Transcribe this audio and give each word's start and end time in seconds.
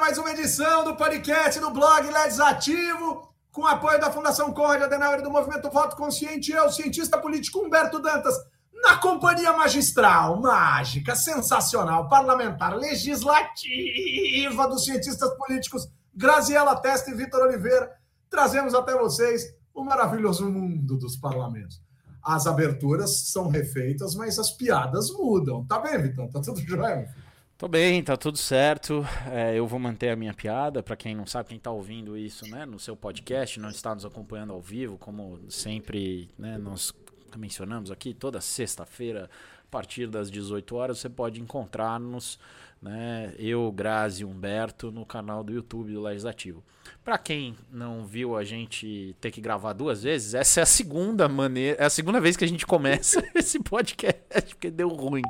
mais 0.00 0.16
uma 0.16 0.30
edição 0.30 0.82
do 0.82 0.96
podcast 0.96 1.60
do 1.60 1.70
blog 1.70 2.08
Legislativo, 2.08 3.28
com 3.52 3.66
apoio 3.66 4.00
da 4.00 4.10
Fundação 4.10 4.50
Conrad 4.50 4.80
Adenauer 4.84 5.18
e 5.18 5.22
do 5.22 5.30
Movimento 5.30 5.70
Voto 5.70 5.94
Consciente. 5.94 6.50
Eu, 6.50 6.72
cientista 6.72 7.18
político 7.18 7.58
Humberto 7.58 8.00
Dantas, 8.00 8.34
na 8.82 8.96
companhia 8.96 9.52
magistral, 9.52 10.40
mágica, 10.40 11.14
sensacional, 11.14 12.08
parlamentar, 12.08 12.74
legislativa 12.74 14.66
dos 14.68 14.86
cientistas 14.86 15.36
políticos 15.36 15.86
Graziela 16.14 16.76
Testa 16.76 17.10
e 17.10 17.14
Vitor 17.14 17.42
Oliveira, 17.42 17.92
trazemos 18.30 18.72
até 18.72 18.96
vocês 18.96 19.54
o 19.74 19.84
maravilhoso 19.84 20.50
mundo 20.50 20.96
dos 20.96 21.14
parlamentos. 21.16 21.78
As 22.24 22.46
aberturas 22.46 23.30
são 23.30 23.48
refeitas, 23.48 24.14
mas 24.14 24.38
as 24.38 24.50
piadas 24.50 25.10
mudam. 25.10 25.66
Tá 25.66 25.78
bem, 25.78 26.00
Vitor? 26.00 26.30
Tá 26.30 26.40
tudo 26.40 26.58
jóia? 26.58 27.14
Tô 27.60 27.68
bem, 27.68 28.02
tá 28.02 28.16
tudo 28.16 28.38
certo. 28.38 29.06
É, 29.30 29.54
eu 29.54 29.66
vou 29.66 29.78
manter 29.78 30.08
a 30.08 30.16
minha 30.16 30.32
piada. 30.32 30.82
Para 30.82 30.96
quem 30.96 31.14
não 31.14 31.26
sabe, 31.26 31.50
quem 31.50 31.58
tá 31.58 31.70
ouvindo 31.70 32.16
isso, 32.16 32.48
né, 32.48 32.64
no 32.64 32.78
seu 32.78 32.96
podcast, 32.96 33.60
não 33.60 33.68
está 33.68 33.94
nos 33.94 34.06
acompanhando 34.06 34.54
ao 34.54 34.62
vivo, 34.62 34.96
como 34.96 35.38
sempre, 35.50 36.30
né, 36.38 36.56
nós 36.56 36.90
mencionamos 37.36 37.90
aqui, 37.90 38.14
toda 38.14 38.40
sexta-feira, 38.40 39.28
a 39.62 39.70
partir 39.70 40.06
das 40.06 40.30
18 40.30 40.74
horas, 40.74 41.00
você 41.00 41.10
pode 41.10 41.38
encontrar-nos 41.38 42.38
né? 42.80 43.34
Eu, 43.38 43.70
Grazi 43.70 44.22
e 44.22 44.24
Humberto 44.24 44.90
no 44.90 45.04
canal 45.04 45.44
do 45.44 45.52
YouTube 45.52 45.92
do 45.92 46.00
Legislativo. 46.00 46.64
Para 47.04 47.18
quem 47.18 47.56
não 47.70 48.06
viu 48.06 48.36
a 48.36 48.44
gente 48.44 49.14
ter 49.20 49.30
que 49.30 49.40
gravar 49.40 49.72
duas 49.72 50.02
vezes, 50.02 50.34
essa 50.34 50.60
é 50.60 50.62
a 50.62 50.66
segunda 50.66 51.28
maneira, 51.28 51.82
é 51.82 51.84
a 51.84 51.90
segunda 51.90 52.20
vez 52.20 52.36
que 52.36 52.44
a 52.44 52.48
gente 52.48 52.66
começa 52.66 53.22
esse 53.34 53.58
podcast, 53.58 54.54
porque 54.54 54.70
deu 54.70 54.88
ruim 54.88 55.22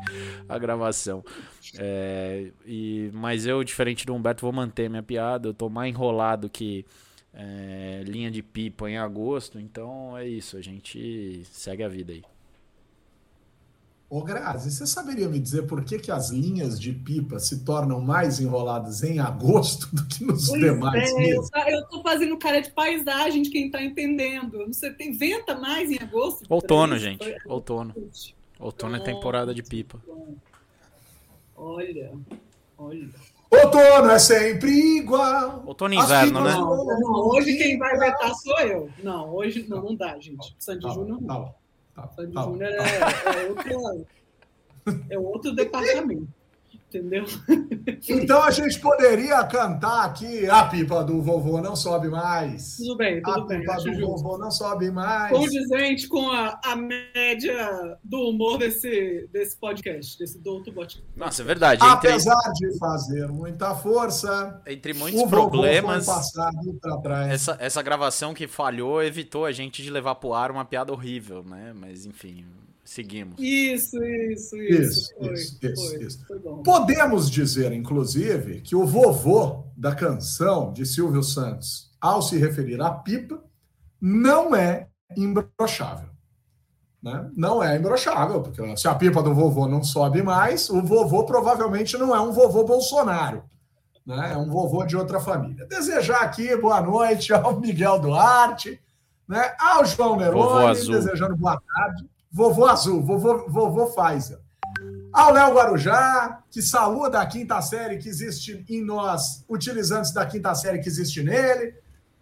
a 0.48 0.58
gravação. 0.58 1.24
É, 1.78 2.50
e, 2.64 3.10
mas 3.12 3.46
eu, 3.46 3.62
diferente 3.64 4.06
do 4.06 4.14
Humberto, 4.14 4.42
vou 4.42 4.52
manter 4.52 4.88
minha 4.88 5.02
piada. 5.02 5.48
Eu 5.48 5.54
tô 5.54 5.68
mais 5.68 5.92
enrolado 5.92 6.48
que 6.48 6.84
é, 7.34 8.02
linha 8.06 8.30
de 8.30 8.42
pipa 8.42 8.88
em 8.88 8.98
agosto, 8.98 9.58
então 9.58 10.16
é 10.16 10.26
isso, 10.26 10.56
a 10.56 10.60
gente 10.60 11.42
segue 11.44 11.82
a 11.82 11.88
vida 11.88 12.12
aí. 12.12 12.22
Ô 14.10 14.24
Grazi, 14.24 14.72
você 14.72 14.88
saberia 14.88 15.28
me 15.28 15.38
dizer 15.38 15.68
por 15.68 15.84
que, 15.84 15.96
que 15.96 16.10
as 16.10 16.30
linhas 16.30 16.80
de 16.80 16.92
pipa 16.92 17.38
se 17.38 17.64
tornam 17.64 18.00
mais 18.00 18.40
enroladas 18.40 19.04
em 19.04 19.20
agosto 19.20 19.88
do 19.94 20.04
que 20.04 20.24
nos 20.24 20.48
pois 20.48 20.60
demais 20.60 21.12
é, 21.12 21.14
meses? 21.14 21.48
Eu 21.68 21.78
estou 21.78 22.02
fazendo 22.02 22.36
cara 22.36 22.60
de 22.60 22.72
paisagem 22.72 23.40
de 23.40 23.50
quem 23.50 23.66
está 23.66 23.80
entendendo. 23.80 24.66
Você 24.66 24.92
tem 24.92 25.12
venta 25.12 25.56
mais 25.56 25.92
em 25.92 25.98
agosto? 26.02 26.44
Outono, 26.48 26.98
gente. 26.98 27.22
Foi... 27.24 27.36
Outono. 27.46 27.94
Outono 28.58 28.96
é 28.96 28.98
temporada 29.00 29.54
de 29.54 29.62
pipa. 29.62 30.02
Olha, 31.54 32.12
olha. 32.76 33.08
Outono 33.48 34.10
é 34.10 34.18
sempre 34.18 34.72
igual. 34.72 35.62
Outono 35.64 35.94
e 35.94 35.96
inverno, 35.96 36.42
né? 36.42 36.50
Não, 36.50 36.84
não, 36.84 37.28
hoje 37.28 37.56
quem 37.56 37.78
vai 37.78 37.96
vetar 37.96 38.34
sou 38.34 38.58
eu. 38.58 38.90
Não, 39.04 39.32
hoje 39.32 39.66
não, 39.68 39.80
não 39.84 39.94
dá, 39.94 40.18
gente. 40.18 40.52
Sandy 40.58 40.82
tá, 40.82 40.88
Júnior 40.94 41.22
não. 41.22 41.59
Tá, 42.08 42.22
Júnior 42.24 42.62
é, 42.62 42.98
é, 43.42 43.48
outro, 43.48 44.06
é 45.10 45.18
outro 45.18 45.54
departamento. 45.54 46.39
Entendeu? 46.90 47.24
Então 48.08 48.42
a 48.42 48.50
gente 48.50 48.80
poderia 48.80 49.44
cantar 49.44 50.06
aqui 50.06 50.48
a 50.48 50.64
pipa 50.64 51.04
do 51.04 51.22
vovô 51.22 51.60
não 51.60 51.76
sobe 51.76 52.08
mais. 52.08 52.76
Tudo 52.78 52.96
bem, 52.96 53.22
tudo 53.22 53.42
a 53.42 53.46
bem. 53.46 53.58
A 53.58 53.60
pipa 53.60 53.76
do 53.76 53.94
justo. 53.94 54.06
vovô 54.06 54.38
não 54.38 54.50
sobe 54.50 54.90
mais. 54.90 55.30
Condizente 55.30 56.08
com 56.08 56.28
a, 56.30 56.58
a 56.64 56.74
média 56.74 57.96
do 58.02 58.30
humor 58.30 58.58
desse, 58.58 59.28
desse 59.32 59.56
podcast, 59.56 60.18
desse 60.18 60.38
Doutor 60.40 60.74
Bot. 60.74 61.04
Nossa, 61.14 61.42
é 61.42 61.44
verdade. 61.44 61.84
Entre... 61.84 62.08
Apesar 62.08 62.52
de 62.54 62.78
fazer 62.78 63.28
muita 63.28 63.72
força, 63.76 64.60
entre 64.66 64.92
muitos 64.92 65.22
problemas, 65.24 66.08
essa, 67.30 67.56
essa 67.60 67.82
gravação 67.82 68.34
que 68.34 68.48
falhou 68.48 69.00
evitou 69.00 69.44
a 69.44 69.52
gente 69.52 69.80
de 69.80 69.90
levar 69.90 70.16
pro 70.16 70.34
ar 70.34 70.50
uma 70.50 70.64
piada 70.64 70.92
horrível, 70.92 71.44
né? 71.44 71.72
Mas 71.72 72.04
enfim, 72.04 72.44
Seguimos. 72.84 73.36
Isso, 73.38 74.02
isso, 74.02 74.56
isso. 74.56 74.82
Isso, 74.82 75.14
foi, 75.16 75.32
isso, 75.32 75.58
foi, 75.60 75.72
isso, 75.72 76.02
isso. 76.02 76.26
Foi 76.26 76.40
Podemos 76.64 77.30
dizer, 77.30 77.72
inclusive, 77.72 78.60
que 78.62 78.74
o 78.74 78.86
vovô 78.86 79.64
da 79.76 79.94
canção 79.94 80.72
de 80.72 80.84
Silvio 80.84 81.22
Santos, 81.22 81.90
ao 82.00 82.20
se 82.20 82.36
referir 82.36 82.80
à 82.80 82.90
pipa, 82.90 83.42
não 84.00 84.54
é 84.54 84.88
imbrochável. 85.16 86.08
Né? 87.02 87.30
Não 87.34 87.62
é 87.62 87.76
imbrochável, 87.76 88.42
porque 88.42 88.76
se 88.76 88.88
a 88.88 88.94
pipa 88.94 89.22
do 89.22 89.34
vovô 89.34 89.66
não 89.66 89.82
sobe 89.82 90.22
mais, 90.22 90.68
o 90.68 90.82
vovô 90.82 91.24
provavelmente 91.24 91.96
não 91.96 92.14
é 92.14 92.20
um 92.20 92.32
vovô 92.32 92.64
Bolsonaro. 92.64 93.44
Né? 94.04 94.32
É 94.34 94.36
um 94.36 94.50
vovô 94.50 94.84
de 94.84 94.96
outra 94.96 95.20
família. 95.20 95.66
Desejar 95.66 96.22
aqui 96.22 96.54
boa 96.56 96.80
noite 96.80 97.32
ao 97.32 97.58
Miguel 97.58 98.00
Duarte, 98.00 98.80
né? 99.28 99.54
ao 99.58 99.84
João 99.84 100.16
Neroni, 100.16 100.74
desejando 100.74 101.36
boa 101.36 101.60
tarde. 101.60 102.09
Vovô 102.32 102.66
Azul, 102.66 103.02
vovô, 103.02 103.48
vovô 103.48 103.86
Pfizer. 103.86 104.38
Ao 105.12 105.32
Léo 105.32 105.54
Guarujá, 105.54 106.42
que 106.48 106.62
saúda 106.62 107.20
a 107.20 107.26
quinta 107.26 107.60
série 107.60 107.98
que 107.98 108.08
existe 108.08 108.64
em 108.68 108.84
nós, 108.84 109.44
utilizantes 109.48 110.12
da 110.12 110.24
quinta 110.24 110.54
série 110.54 110.78
que 110.78 110.88
existe 110.88 111.22
nele. 111.22 111.74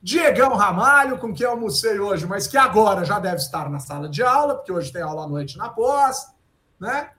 Diegão 0.03 0.55
Ramalho, 0.55 1.19
com 1.19 1.35
quem 1.35 1.45
eu 1.45 1.51
almocei 1.51 2.01
hoje, 2.01 2.25
mas 2.25 2.47
que 2.47 2.57
agora 2.57 3.05
já 3.05 3.19
deve 3.19 3.37
estar 3.37 3.69
na 3.69 3.81
sala 3.81 4.09
de 4.09 4.23
aula, 4.23 4.55
porque 4.55 4.73
hoje 4.73 4.91
tem 4.91 5.03
aula 5.03 5.25
à 5.25 5.29
noite 5.29 5.59
na 5.59 5.69
pós, 5.69 6.33
né? 6.81 7.11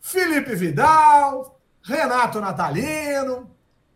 Felipe 0.00 0.54
Vidal, 0.54 1.60
Renato 1.82 2.40
Natalino, 2.40 3.51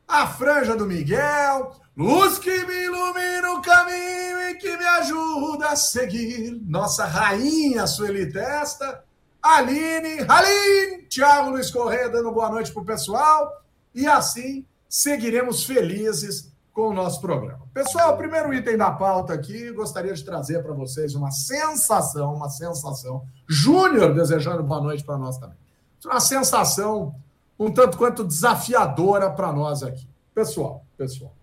a 0.07 0.27
franja 0.27 0.77
do 0.77 0.87
Miguel, 0.87 1.73
Luz 1.97 2.39
que 2.39 2.51
me 2.67 2.85
ilumina 2.85 3.53
o 3.55 3.63
caminho 3.63 4.51
e 4.51 4.55
que 4.57 4.77
me 4.77 4.85
ajuda 4.85 5.71
a 5.71 5.77
seguir. 5.77 6.61
Nossa 6.67 7.07
rainha 7.07 7.87
Sueli 7.87 8.31
Testa, 8.31 9.03
Aline, 9.43 10.27
Aline, 10.29 11.05
Thiago 11.09 11.49
Luiz 11.51 11.71
Correia 11.71 12.11
dando 12.11 12.31
boa 12.33 12.51
noite 12.51 12.71
para 12.71 12.83
o 12.83 12.85
pessoal. 12.85 13.51
E 13.95 14.07
assim 14.07 14.67
seguiremos 14.91 15.65
felizes 15.65 16.53
com 16.71 16.89
o 16.89 16.93
nosso 16.93 17.19
programa. 17.23 17.67
Pessoal, 17.73 18.15
primeiro 18.19 18.53
item 18.53 18.77
da 18.77 18.91
pauta 18.91 19.33
aqui, 19.33 19.71
gostaria 19.73 20.13
de 20.13 20.23
trazer 20.23 20.63
para 20.63 20.75
vocês 20.75 21.15
uma 21.15 21.31
sensação, 21.31 22.35
uma 22.35 22.51
sensação. 22.51 23.25
Júnior 23.49 24.15
desejando 24.15 24.63
boa 24.63 24.83
noite 24.83 25.03
para 25.03 25.17
nós 25.17 25.39
também. 25.39 25.57
Uma 26.05 26.21
sensação 26.21 27.15
um 27.59 27.71
tanto 27.71 27.97
quanto 27.97 28.25
desafiadora 28.25 29.31
para 29.31 29.53
nós 29.53 29.83
aqui. 29.83 30.09
Pessoal, 30.35 30.85
pessoal 30.97 31.37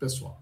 pessoal. 0.00 0.40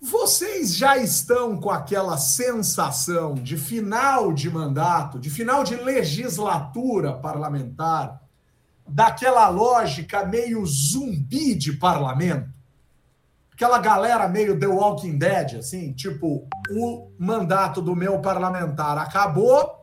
Vocês 0.00 0.76
já 0.76 0.96
estão 0.96 1.58
com 1.58 1.70
aquela 1.70 2.16
sensação 2.16 3.34
de 3.34 3.56
final 3.56 4.32
de 4.32 4.48
mandato, 4.50 5.18
de 5.18 5.28
final 5.28 5.64
de 5.64 5.74
legislatura 5.74 7.14
parlamentar, 7.14 8.20
daquela 8.86 9.48
lógica 9.48 10.24
meio 10.24 10.64
zumbi 10.64 11.54
de 11.54 11.72
parlamento? 11.72 12.48
Aquela 13.52 13.78
galera 13.78 14.26
meio 14.26 14.58
The 14.58 14.66
Walking 14.66 15.18
Dead, 15.18 15.58
assim, 15.58 15.92
tipo, 15.92 16.48
o 16.70 17.10
mandato 17.18 17.82
do 17.82 17.94
meu 17.94 18.20
parlamentar 18.20 18.96
acabou, 18.96 19.79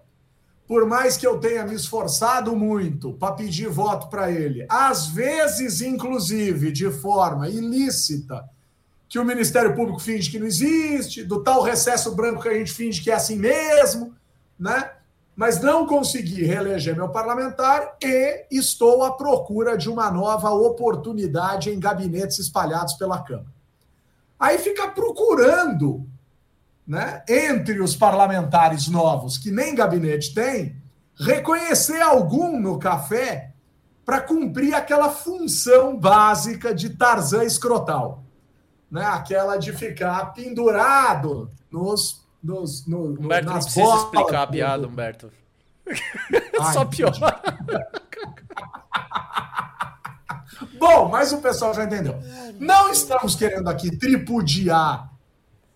por 0.68 0.86
mais 0.86 1.16
que 1.16 1.26
eu 1.26 1.40
tenha 1.40 1.66
me 1.66 1.74
esforçado 1.74 2.54
muito 2.56 3.14
para 3.14 3.34
pedir 3.34 3.70
voto 3.70 4.10
para 4.10 4.30
ele, 4.30 4.66
às 4.68 5.08
vezes, 5.08 5.82
inclusive, 5.82 6.74
de 6.74 6.92
forma 6.92 7.48
ilícita, 7.48 8.48
que 9.08 9.18
o 9.18 9.24
Ministério 9.24 9.74
Público 9.74 10.02
finge 10.02 10.30
que 10.30 10.38
não 10.38 10.46
existe, 10.46 11.24
do 11.24 11.42
tal 11.42 11.62
recesso 11.64 12.14
branco 12.14 12.42
que 12.42 12.50
a 12.50 12.54
gente 12.54 12.74
finge 12.74 13.02
que 13.02 13.10
é 13.10 13.14
assim 13.14 13.38
mesmo, 13.38 14.14
né? 14.60 14.92
Mas 15.34 15.62
não 15.62 15.86
consegui 15.86 16.44
reeleger 16.44 16.96
meu 16.96 17.10
parlamentar 17.10 17.96
e 18.04 18.46
estou 18.52 19.06
à 19.06 19.14
procura 19.14 19.78
de 19.78 19.90
uma 19.90 20.12
nova 20.12 20.50
oportunidade 20.50 21.70
em 21.70 21.80
gabinetes 21.80 22.40
espalhados 22.40 22.96
pela 22.96 23.22
Câmara. 23.22 23.56
Aí 24.38 24.58
fica 24.58 24.90
procurando 24.90 26.06
né, 26.88 27.24
entre 27.28 27.82
os 27.82 27.96
parlamentares 27.96 28.88
novos, 28.88 29.38
que 29.38 29.52
nem 29.52 29.76
gabinete 29.76 30.34
tem, 30.34 30.82
reconhecer 31.20 32.02
algum 32.02 32.58
no 32.60 32.80
café 32.80 33.52
para 34.06 34.22
cumprir 34.22 34.74
aquela 34.74 35.10
função 35.10 36.00
básica 36.00 36.74
de 36.74 36.92
Tarzan 36.92 37.44
escrotal. 37.44 38.24
Né? 38.90 39.04
Aquela 39.06 39.58
de 39.58 39.74
ficar 39.74 40.28
pendurado 40.34 41.52
nos. 41.70 42.26
nos 42.42 42.88
no, 42.88 43.08
Humberto, 43.20 43.46
nas 43.48 43.56
não 43.56 43.62
precisa 43.64 43.84
bolas, 43.86 44.04
explicar 44.04 44.44
a 44.44 44.48
piada, 44.48 44.88
Humberto. 44.88 45.30
Ai, 46.62 46.74
Só 46.74 46.86
pior. 46.86 47.12
Bom, 50.80 51.10
mas 51.10 51.34
o 51.34 51.40
pessoal 51.40 51.74
já 51.74 51.84
entendeu. 51.84 52.16
Não 52.60 52.90
estamos 52.90 53.36
querendo 53.36 53.68
aqui 53.68 53.96
tripudiar 53.96 55.17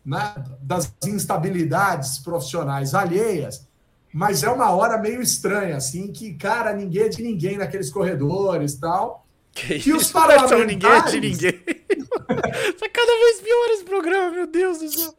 né, 0.05 0.33
das 0.61 0.93
instabilidades 1.05 2.19
profissionais 2.19 2.93
alheias, 2.93 3.67
mas 4.13 4.43
é 4.43 4.49
uma 4.49 4.71
hora 4.71 4.97
meio 4.97 5.21
estranha, 5.21 5.77
assim, 5.77 6.11
que, 6.11 6.33
cara, 6.33 6.73
ninguém 6.73 7.03
é 7.03 7.09
de 7.09 7.23
ninguém 7.23 7.57
naqueles 7.57 7.89
corredores 7.89 8.75
tal. 8.75 9.25
Que, 9.53 9.79
que 9.79 9.93
os 9.93 10.11
parlamentares... 10.11 10.67
ninguém 10.67 10.91
é 10.91 11.01
de 11.03 11.19
ninguém. 11.19 11.59
tá 12.79 12.89
cada 12.91 13.19
vez 13.19 13.41
pior 13.41 13.69
esse 13.69 13.83
programa, 13.83 14.31
meu 14.31 14.47
Deus 14.47 14.79
do 14.79 14.89
céu. 14.89 15.13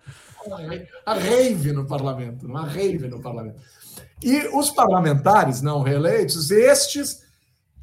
A 1.07 1.15
rave 1.15 1.73
no 1.73 1.87
parlamento, 1.87 2.47
uma 2.47 2.67
rave 2.67 3.09
no 3.09 3.21
parlamento. 3.21 3.61
E 4.23 4.49
os 4.53 4.71
parlamentares 4.71 5.63
não 5.63 5.83
reeleitos, 5.83 6.51
estes, 6.51 7.22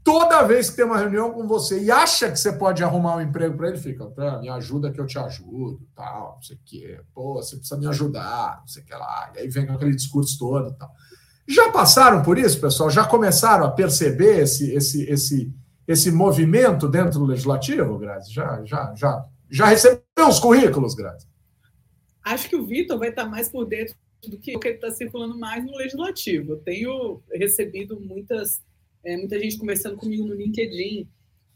toda 0.03 0.43
vez 0.43 0.69
que 0.69 0.75
tem 0.75 0.85
uma 0.85 0.97
reunião 0.97 1.31
com 1.31 1.47
você 1.47 1.81
e 1.81 1.91
acha 1.91 2.31
que 2.31 2.39
você 2.39 2.53
pode 2.53 2.83
arrumar 2.83 3.17
um 3.17 3.21
emprego 3.21 3.55
para 3.55 3.69
ele, 3.69 3.77
fica, 3.77 4.05
tá, 4.07 4.39
me 4.39 4.49
ajuda 4.49 4.91
que 4.91 4.99
eu 4.99 5.05
te 5.05 5.17
ajudo, 5.17 5.81
tal, 5.95 6.35
não 6.35 6.41
sei 6.41 6.55
o 6.55 6.59
quê. 6.65 7.01
Pô, 7.13 7.35
você 7.35 7.55
precisa 7.55 7.79
me 7.79 7.87
ajudar, 7.87 8.57
não 8.61 8.67
sei 8.67 8.83
o 8.83 8.85
que 8.85 8.93
lá. 8.93 9.31
E 9.35 9.39
aí 9.39 9.47
vem 9.49 9.69
aquele 9.69 9.95
discurso 9.95 10.37
todo 10.37 10.73
tal. 10.73 10.91
Já 11.47 11.71
passaram 11.71 12.21
por 12.21 12.37
isso, 12.37 12.61
pessoal? 12.61 12.91
Já 12.91 13.05
começaram 13.05 13.65
a 13.65 13.71
perceber 13.71 14.43
esse, 14.43 14.71
esse, 14.71 15.09
esse, 15.09 15.53
esse 15.87 16.11
movimento 16.11 16.87
dentro 16.87 17.19
do 17.19 17.25
legislativo, 17.25 17.97
Grazi? 17.97 18.31
Já, 18.31 18.63
já, 18.63 18.93
já, 18.95 19.25
já 19.49 19.65
recebeu 19.65 20.27
os 20.27 20.39
currículos, 20.39 20.93
Grazi? 20.93 21.27
Acho 22.23 22.47
que 22.47 22.55
o 22.55 22.65
Vitor 22.65 22.99
vai 22.99 23.09
estar 23.09 23.25
mais 23.25 23.49
por 23.49 23.65
dentro 23.65 23.95
do 24.27 24.37
que 24.37 24.57
que 24.59 24.67
está 24.67 24.91
circulando 24.91 25.39
mais 25.39 25.65
no 25.65 25.75
legislativo. 25.75 26.53
Eu 26.53 26.57
tenho 26.57 27.21
recebido 27.31 27.99
muitas, 27.99 28.61
é, 29.03 29.17
muita 29.17 29.39
gente 29.39 29.57
conversando 29.57 29.97
comigo 29.97 30.25
no 30.25 30.35
LinkedIn. 30.35 31.07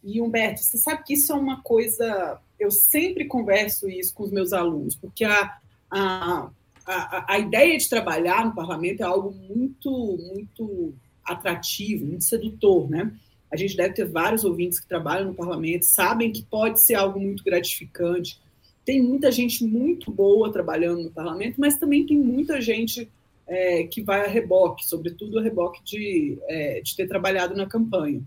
E, 0.03 0.21
Humberto, 0.21 0.61
você 0.61 0.77
sabe 0.77 1.03
que 1.03 1.13
isso 1.13 1.31
é 1.31 1.35
uma 1.35 1.61
coisa. 1.61 2.39
Eu 2.59 2.71
sempre 2.71 3.25
converso 3.25 3.89
isso 3.89 4.13
com 4.13 4.23
os 4.23 4.31
meus 4.31 4.53
alunos, 4.53 4.95
porque 4.95 5.23
a, 5.23 5.57
a 5.89 6.49
a, 6.85 7.35
a, 7.35 7.39
ideia 7.39 7.77
de 7.77 7.87
trabalhar 7.87 8.45
no 8.45 8.53
parlamento 8.53 9.01
é 9.01 9.05
algo 9.05 9.31
muito, 9.31 10.17
muito 10.17 10.93
atrativo, 11.23 12.05
muito 12.05 12.23
sedutor, 12.23 12.89
né? 12.89 13.11
A 13.49 13.55
gente 13.55 13.77
deve 13.77 13.93
ter 13.93 14.05
vários 14.05 14.43
ouvintes 14.43 14.79
que 14.79 14.87
trabalham 14.87 15.27
no 15.27 15.35
parlamento, 15.35 15.85
sabem 15.85 16.31
que 16.31 16.43
pode 16.43 16.81
ser 16.81 16.95
algo 16.95 17.19
muito 17.19 17.43
gratificante. 17.43 18.39
Tem 18.83 19.01
muita 19.01 19.31
gente 19.31 19.63
muito 19.63 20.11
boa 20.11 20.51
trabalhando 20.51 21.03
no 21.03 21.11
parlamento, 21.11 21.55
mas 21.59 21.77
também 21.77 22.05
tem 22.05 22.17
muita 22.17 22.59
gente 22.59 23.07
é, 23.47 23.83
que 23.83 24.01
vai 24.01 24.25
a 24.25 24.27
reboque, 24.27 24.85
sobretudo 24.85 25.39
a 25.39 25.41
reboque 25.41 25.83
de, 25.83 26.37
é, 26.47 26.81
de 26.81 26.95
ter 26.95 27.07
trabalhado 27.07 27.55
na 27.55 27.67
campanha. 27.67 28.21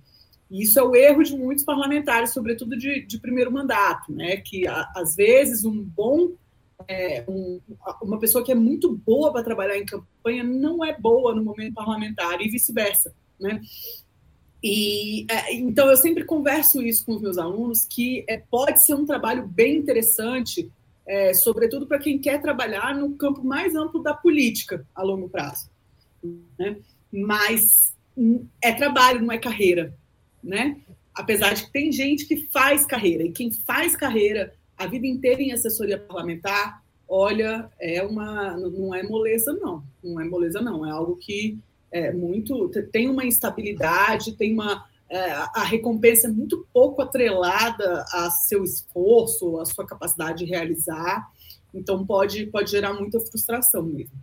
E 0.50 0.62
isso 0.62 0.78
é 0.78 0.82
o 0.82 0.94
erro 0.94 1.22
de 1.22 1.36
muitos 1.36 1.64
parlamentares, 1.64 2.32
sobretudo 2.32 2.76
de, 2.76 3.04
de 3.04 3.18
primeiro 3.18 3.50
mandato, 3.50 4.12
né? 4.12 4.36
Que 4.36 4.66
a, 4.66 4.88
às 4.94 5.16
vezes 5.16 5.64
um 5.64 5.82
bom 5.82 6.32
é, 6.86 7.24
um, 7.26 7.60
uma 8.02 8.18
pessoa 8.18 8.44
que 8.44 8.52
é 8.52 8.54
muito 8.54 8.92
boa 8.92 9.32
para 9.32 9.42
trabalhar 9.42 9.78
em 9.78 9.86
campanha 9.86 10.44
não 10.44 10.84
é 10.84 10.96
boa 10.98 11.34
no 11.34 11.42
momento 11.42 11.74
parlamentar 11.74 12.40
e 12.40 12.48
vice-versa, 12.48 13.14
né? 13.40 13.60
E 14.62 15.26
é, 15.30 15.54
então 15.54 15.88
eu 15.88 15.96
sempre 15.96 16.24
converso 16.24 16.82
isso 16.82 17.04
com 17.04 17.14
os 17.14 17.20
meus 17.20 17.38
alunos 17.38 17.84
que 17.84 18.24
é, 18.28 18.38
pode 18.38 18.82
ser 18.82 18.94
um 18.94 19.06
trabalho 19.06 19.46
bem 19.46 19.76
interessante, 19.76 20.70
é, 21.06 21.32
sobretudo 21.32 21.86
para 21.86 21.98
quem 21.98 22.18
quer 22.18 22.40
trabalhar 22.40 22.94
no 22.94 23.16
campo 23.16 23.44
mais 23.44 23.74
amplo 23.74 24.02
da 24.02 24.12
política 24.12 24.86
a 24.94 25.02
longo 25.02 25.28
prazo, 25.28 25.70
né? 26.58 26.76
Mas 27.12 27.94
é 28.62 28.72
trabalho, 28.72 29.22
não 29.22 29.32
é 29.32 29.38
carreira, 29.38 29.94
né? 30.42 30.76
Apesar 31.14 31.54
de 31.54 31.64
que 31.64 31.72
tem 31.72 31.92
gente 31.92 32.26
que 32.26 32.48
faz 32.48 32.84
carreira 32.84 33.22
e 33.22 33.32
quem 33.32 33.50
faz 33.50 33.94
carreira 33.96 34.52
a 34.76 34.86
vida 34.86 35.06
inteira 35.06 35.40
em 35.40 35.52
assessoria 35.52 35.98
parlamentar, 35.98 36.82
olha, 37.08 37.70
é 37.80 38.02
uma, 38.02 38.56
não 38.56 38.94
é 38.94 39.02
moleza 39.02 39.52
não, 39.54 39.82
não 40.02 40.20
é 40.20 40.24
moleza 40.24 40.60
não, 40.60 40.84
é 40.84 40.90
algo 40.90 41.16
que 41.16 41.58
é 41.90 42.12
muito 42.12 42.68
tem 42.90 43.08
uma 43.08 43.24
instabilidade, 43.24 44.36
tem 44.36 44.52
uma 44.52 44.84
é, 45.08 45.32
a 45.32 45.62
recompensa 45.62 46.26
é 46.26 46.30
muito 46.30 46.66
pouco 46.72 47.02
atrelada 47.02 48.04
a 48.12 48.30
seu 48.30 48.64
esforço, 48.64 49.58
a 49.58 49.64
sua 49.64 49.86
capacidade 49.86 50.44
de 50.44 50.50
realizar, 50.50 51.28
então 51.72 52.04
pode 52.04 52.46
pode 52.46 52.70
gerar 52.70 52.92
muita 52.94 53.20
frustração 53.20 53.82
mesmo. 53.82 54.16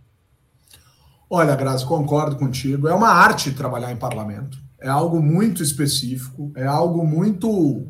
Olha, 1.28 1.56
Grazi, 1.56 1.86
concordo 1.86 2.36
contigo. 2.36 2.86
É 2.86 2.94
uma 2.94 3.08
arte 3.08 3.52
trabalhar 3.52 3.90
em 3.90 3.96
parlamento. 3.96 4.58
É 4.80 4.88
algo 4.88 5.22
muito 5.22 5.62
específico, 5.62 6.52
é 6.54 6.66
algo 6.66 7.04
muito 7.06 7.88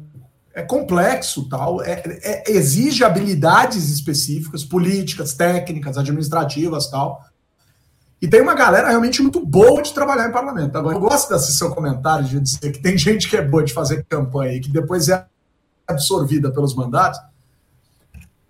é 0.54 0.62
complexo, 0.62 1.48
tal, 1.48 1.82
é, 1.82 2.00
é, 2.22 2.44
exige 2.52 3.02
habilidades 3.02 3.90
específicas, 3.90 4.64
políticas, 4.64 5.34
técnicas, 5.34 5.98
administrativas, 5.98 6.88
tal. 6.88 7.20
E 8.24 8.26
tem 8.26 8.40
uma 8.40 8.54
galera 8.54 8.88
realmente 8.88 9.20
muito 9.20 9.38
boa 9.44 9.82
de 9.82 9.92
trabalhar 9.92 10.26
em 10.26 10.32
parlamento. 10.32 10.78
Agora, 10.78 10.96
eu 10.96 11.00
gosto 11.00 11.28
desse 11.28 11.54
seu 11.58 11.70
comentário 11.70 12.24
de 12.24 12.40
dizer 12.40 12.72
que 12.72 12.80
tem 12.80 12.96
gente 12.96 13.28
que 13.28 13.36
é 13.36 13.42
boa 13.42 13.62
de 13.62 13.74
fazer 13.74 14.02
campanha 14.08 14.54
e 14.54 14.60
que 14.60 14.70
depois 14.70 15.10
é 15.10 15.26
absorvida 15.86 16.50
pelos 16.50 16.74
mandatos, 16.74 17.20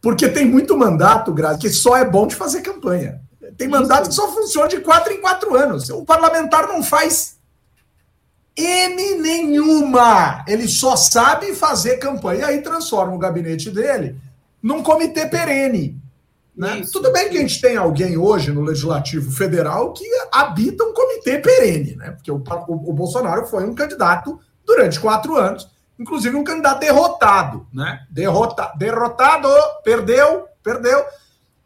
porque 0.00 0.28
tem 0.28 0.46
muito 0.46 0.78
mandato, 0.78 1.34
Grazi, 1.34 1.58
que 1.58 1.70
só 1.70 1.96
é 1.96 2.04
bom 2.04 2.24
de 2.24 2.36
fazer 2.36 2.62
campanha. 2.62 3.20
Tem 3.58 3.66
mandato 3.66 4.10
que 4.10 4.14
só 4.14 4.30
funciona 4.30 4.68
de 4.68 4.78
quatro 4.78 5.12
em 5.12 5.20
quatro 5.20 5.56
anos. 5.56 5.90
O 5.90 6.04
parlamentar 6.04 6.68
não 6.68 6.80
faz 6.80 7.36
M 8.56 9.16
nenhuma. 9.16 10.44
Ele 10.46 10.68
só 10.68 10.94
sabe 10.94 11.52
fazer 11.52 11.96
campanha. 11.96 12.42
E 12.42 12.44
aí 12.44 12.62
transforma 12.62 13.12
o 13.12 13.18
gabinete 13.18 13.72
dele 13.72 14.20
num 14.62 14.84
comitê 14.84 15.26
perene. 15.26 16.00
Né? 16.56 16.80
Isso, 16.80 16.92
Tudo 16.92 17.12
bem 17.12 17.28
que 17.28 17.36
a 17.36 17.40
gente 17.40 17.60
tem 17.60 17.76
alguém 17.76 18.16
hoje 18.16 18.52
no 18.52 18.62
Legislativo 18.62 19.30
Federal 19.32 19.92
que 19.92 20.04
habita 20.32 20.84
um 20.84 20.92
comitê 20.92 21.38
perene, 21.38 21.96
né? 21.96 22.12
Porque 22.12 22.30
o, 22.30 22.36
o, 22.36 22.90
o 22.90 22.92
Bolsonaro 22.92 23.46
foi 23.46 23.64
um 23.64 23.74
candidato 23.74 24.38
durante 24.64 25.00
quatro 25.00 25.36
anos, 25.36 25.68
inclusive 25.98 26.36
um 26.36 26.44
candidato 26.44 26.80
derrotado, 26.80 27.66
né? 27.72 28.06
Derrota, 28.08 28.72
derrotado, 28.76 29.48
perdeu, 29.82 30.46
perdeu. 30.62 31.04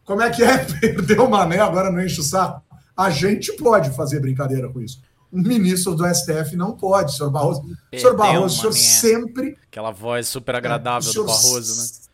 Como 0.03 0.23
é 0.23 0.29
que 0.31 0.43
é? 0.43 0.57
Perdeu 0.81 1.25
o 1.25 1.29
mané, 1.29 1.59
agora 1.59 1.91
não 1.91 2.01
enche 2.01 2.19
o 2.19 2.23
saco. 2.23 2.63
A 2.97 3.11
gente 3.11 3.53
pode 3.53 3.91
fazer 3.91 4.19
brincadeira 4.19 4.67
com 4.67 4.81
isso 4.81 4.99
um 5.31 5.41
ministro 5.41 5.95
do 5.95 6.03
STF 6.07 6.55
não 6.55 6.71
pode, 6.71 7.15
senhor 7.15 7.29
Barroso. 7.29 7.61
Perdeu, 7.61 7.99
senhor 7.99 8.17
Barroso, 8.17 8.67
o 8.67 8.73
senhor 8.73 8.73
sempre. 8.73 9.57
Aquela 9.67 9.91
voz 9.91 10.27
super 10.27 10.55
agradável 10.55 11.07
é, 11.07 11.13
senhor... 11.13 11.25
do 11.25 11.31
Barroso, 11.31 12.09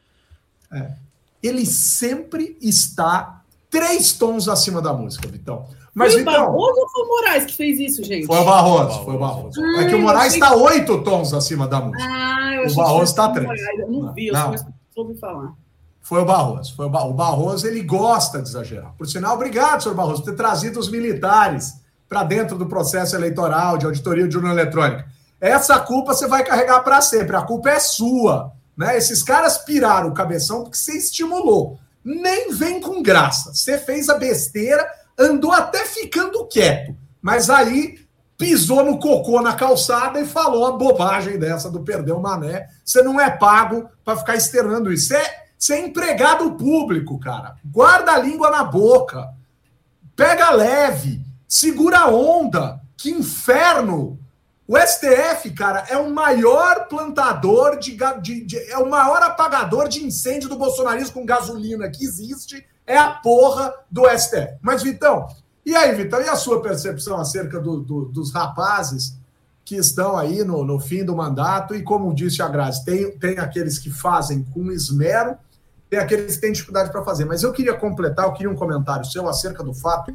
né? 0.72 0.82
É. 0.82 1.05
Ele 1.42 1.66
sempre 1.66 2.58
está 2.62 3.42
três 3.70 4.14
tons 4.14 4.48
acima 4.48 4.82
da 4.82 4.94
música, 4.94 5.28
Vitão. 5.28 5.68
Mas 5.94 6.12
foi 6.12 6.22
o 6.22 6.24
então, 6.24 6.34
Barroso 6.34 6.80
ou 6.80 6.90
foi 6.90 7.04
o 7.04 7.08
Moraes 7.08 7.46
que 7.46 7.56
fez 7.56 7.80
isso, 7.80 8.04
gente? 8.04 8.28
Foi 8.28 8.38
o 8.38 8.44
Barroso, 8.44 9.06
foi 9.06 9.16
o 9.16 9.20
Barroso. 9.20 9.62
Ah, 9.64 9.82
é 9.82 9.88
que 9.88 9.96
o 9.96 10.02
Moraes 10.02 10.34
está 10.34 10.54
oito 10.54 11.02
tons 11.04 11.34
acima 11.34 11.68
da 11.68 11.80
música. 11.80 12.04
Ah, 12.04 12.56
eu 12.56 12.70
o 12.70 12.76
Barroso 12.76 13.04
está 13.04 13.30
três. 13.30 13.62
Eu 13.80 13.90
não 13.90 14.14
vi, 14.14 14.28
eu 14.28 14.34
não. 14.34 14.58
só 14.58 14.66
soube 14.94 15.18
falar. 15.18 15.54
Foi 16.02 16.22
o 16.22 16.26
Barroso. 16.26 16.76
Foi 16.76 16.86
o, 16.86 16.90
Barroso. 16.90 17.14
o 17.14 17.16
Barroso, 17.16 17.68
ele 17.68 17.82
gosta 17.82 18.42
de 18.42 18.50
exagerar. 18.50 18.94
Por 18.98 19.08
sinal, 19.08 19.36
obrigado, 19.36 19.82
senhor 19.82 19.96
Barroso, 19.96 20.22
por 20.22 20.32
ter 20.32 20.38
trazido 20.38 20.80
os 20.80 20.90
militares 20.90 21.74
para 22.08 22.24
dentro 22.24 22.58
do 22.58 22.68
processo 22.68 23.16
eleitoral, 23.16 23.78
de 23.78 23.86
auditoria 23.86 24.28
de 24.28 24.38
urna 24.38 24.52
eletrônica. 24.52 25.06
Essa 25.40 25.80
culpa 25.80 26.14
você 26.14 26.28
vai 26.28 26.44
carregar 26.44 26.82
para 26.84 27.02
sempre. 27.02 27.36
A 27.36 27.42
culpa 27.42 27.70
é 27.70 27.80
sua. 27.80 28.52
Né? 28.78 28.98
Esses 28.98 29.24
caras 29.24 29.60
piraram 29.60 30.10
o 30.10 30.14
cabeção 30.14 30.64
porque 30.64 30.78
você 30.78 30.98
estimulou. 30.98 31.80
Nem 32.04 32.54
vem 32.54 32.80
com 32.80 33.02
graça. 33.02 33.54
Você 33.54 33.78
fez 33.78 34.10
a 34.10 34.18
besteira, 34.18 34.88
andou 35.18 35.52
até 35.52 35.86
ficando 35.86 36.46
quieto. 36.46 36.96
Mas 37.22 37.50
aí 37.50 38.06
pisou 38.38 38.84
no 38.84 39.00
cocô 39.00 39.42
na 39.42 39.54
calçada 39.54 40.20
e 40.20 40.26
falou 40.26 40.66
a 40.68 40.74
bobagem 40.74 41.40
dessa 41.40 41.72
do 41.72 41.84
perder 41.84 42.12
o 42.12 42.22
mané. 42.22 42.68
Você 42.84 43.02
não 43.02 43.20
é 43.20 43.30
pago 43.30 43.90
para 44.04 44.18
ficar 44.18 44.36
externando 44.36 44.92
isso. 44.92 45.08
Você 45.08 45.16
é, 45.16 45.46
você 45.58 45.74
é 45.74 45.80
empregado 45.80 46.56
público, 46.56 47.20
cara. 47.20 47.56
Guarda 47.64 48.12
a 48.12 48.20
língua 48.20 48.52
na 48.52 48.64
boca. 48.64 49.30
Pega 50.16 50.52
leve. 50.52 51.22
Segura 51.48 52.00
a 52.00 52.08
onda. 52.10 52.82
Que 52.98 53.10
inferno! 53.10 54.20
O 54.68 54.76
STF, 54.78 55.52
cara, 55.52 55.86
é 55.90 55.98
o 55.98 56.10
maior 56.10 56.88
plantador 56.88 57.78
de, 57.78 57.96
de, 58.22 58.46
de, 58.46 58.58
é 58.72 58.78
o 58.80 58.90
maior 58.90 59.22
apagador 59.22 59.88
de 59.88 60.04
incêndio 60.04 60.50
do 60.50 60.58
bolsonarismo 60.58 61.14
com 61.14 61.26
gasolina 61.26 61.90
que 61.90 62.04
existe. 62.04 62.66
É 62.88 62.98
a 62.98 63.12
porra 63.12 63.74
do 63.92 64.04
STF. 64.10 64.58
Mas, 64.62 64.82
Vitão, 64.82 65.28
e 65.64 65.76
aí, 65.76 65.94
Vitão, 65.96 66.20
e 66.20 66.30
a 66.30 66.36
sua 66.36 66.62
percepção 66.62 67.18
acerca 67.18 67.60
do, 67.60 67.80
do, 67.80 68.06
dos 68.06 68.32
rapazes 68.32 69.18
que 69.64 69.76
estão 69.76 70.18
aí 70.18 70.44
no, 70.44 70.64
no, 70.64 70.80
fim 70.80 71.04
do 71.04 71.16
mandato? 71.16 71.76
E 71.76 71.84
como 71.84 72.14
disse 72.14 72.42
a 72.42 72.48
Grazi, 72.48 72.86
tem, 72.86 73.18
tem 73.18 73.40
aqueles 73.40 73.80
que 73.80 73.92
fazem 73.92 74.44
com 74.44 74.72
esmero, 74.72 75.36
tem 75.90 76.00
aqueles 76.00 76.36
que 76.36 76.42
têm 76.42 76.52
dificuldade 76.52 76.92
para 76.92 77.04
fazer. 77.04 77.26
Mas 77.26 77.42
eu 77.42 77.52
queria 77.52 77.74
completar, 77.76 78.26
eu 78.26 78.34
queria 78.34 78.52
um 78.52 78.56
comentário 78.56 79.06
seu 79.06 79.28
acerca 79.28 79.64
do 79.64 79.74
fato 79.74 80.12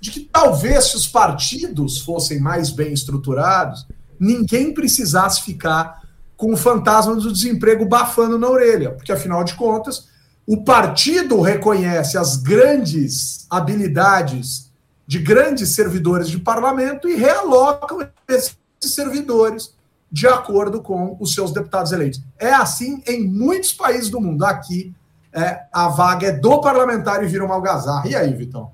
de 0.00 0.10
que 0.10 0.20
talvez 0.20 0.84
se 0.86 0.96
os 0.96 1.06
partidos 1.06 1.98
fossem 2.00 2.40
mais 2.40 2.70
bem 2.70 2.92
estruturados, 2.92 3.86
ninguém 4.18 4.72
precisasse 4.72 5.42
ficar 5.42 6.00
com 6.36 6.54
o 6.54 6.56
fantasma 6.56 7.14
do 7.14 7.32
desemprego 7.32 7.84
bafando 7.84 8.38
na 8.38 8.48
orelha, 8.48 8.92
porque 8.92 9.12
afinal 9.12 9.44
de 9.44 9.54
contas, 9.54 10.08
o 10.46 10.64
partido 10.64 11.40
reconhece 11.40 12.16
as 12.16 12.36
grandes 12.36 13.46
habilidades 13.50 14.70
de 15.06 15.18
grandes 15.18 15.70
servidores 15.70 16.28
de 16.28 16.38
parlamento 16.38 17.08
e 17.08 17.16
realocam 17.16 18.08
esses 18.26 18.56
servidores 18.80 19.74
de 20.10 20.26
acordo 20.26 20.80
com 20.82 21.16
os 21.20 21.34
seus 21.34 21.52
deputados 21.52 21.92
eleitos. 21.92 22.22
É 22.38 22.52
assim 22.52 23.02
em 23.06 23.28
muitos 23.28 23.72
países 23.72 24.08
do 24.08 24.20
mundo. 24.20 24.44
Aqui, 24.44 24.94
é, 25.32 25.60
a 25.72 25.88
vaga 25.88 26.28
é 26.28 26.32
do 26.32 26.60
parlamentar 26.60 27.22
e 27.22 27.28
vira 27.28 27.44
uma 27.44 27.54
algazarra. 27.54 28.08
E 28.08 28.16
aí, 28.16 28.34
Vitão? 28.34 28.72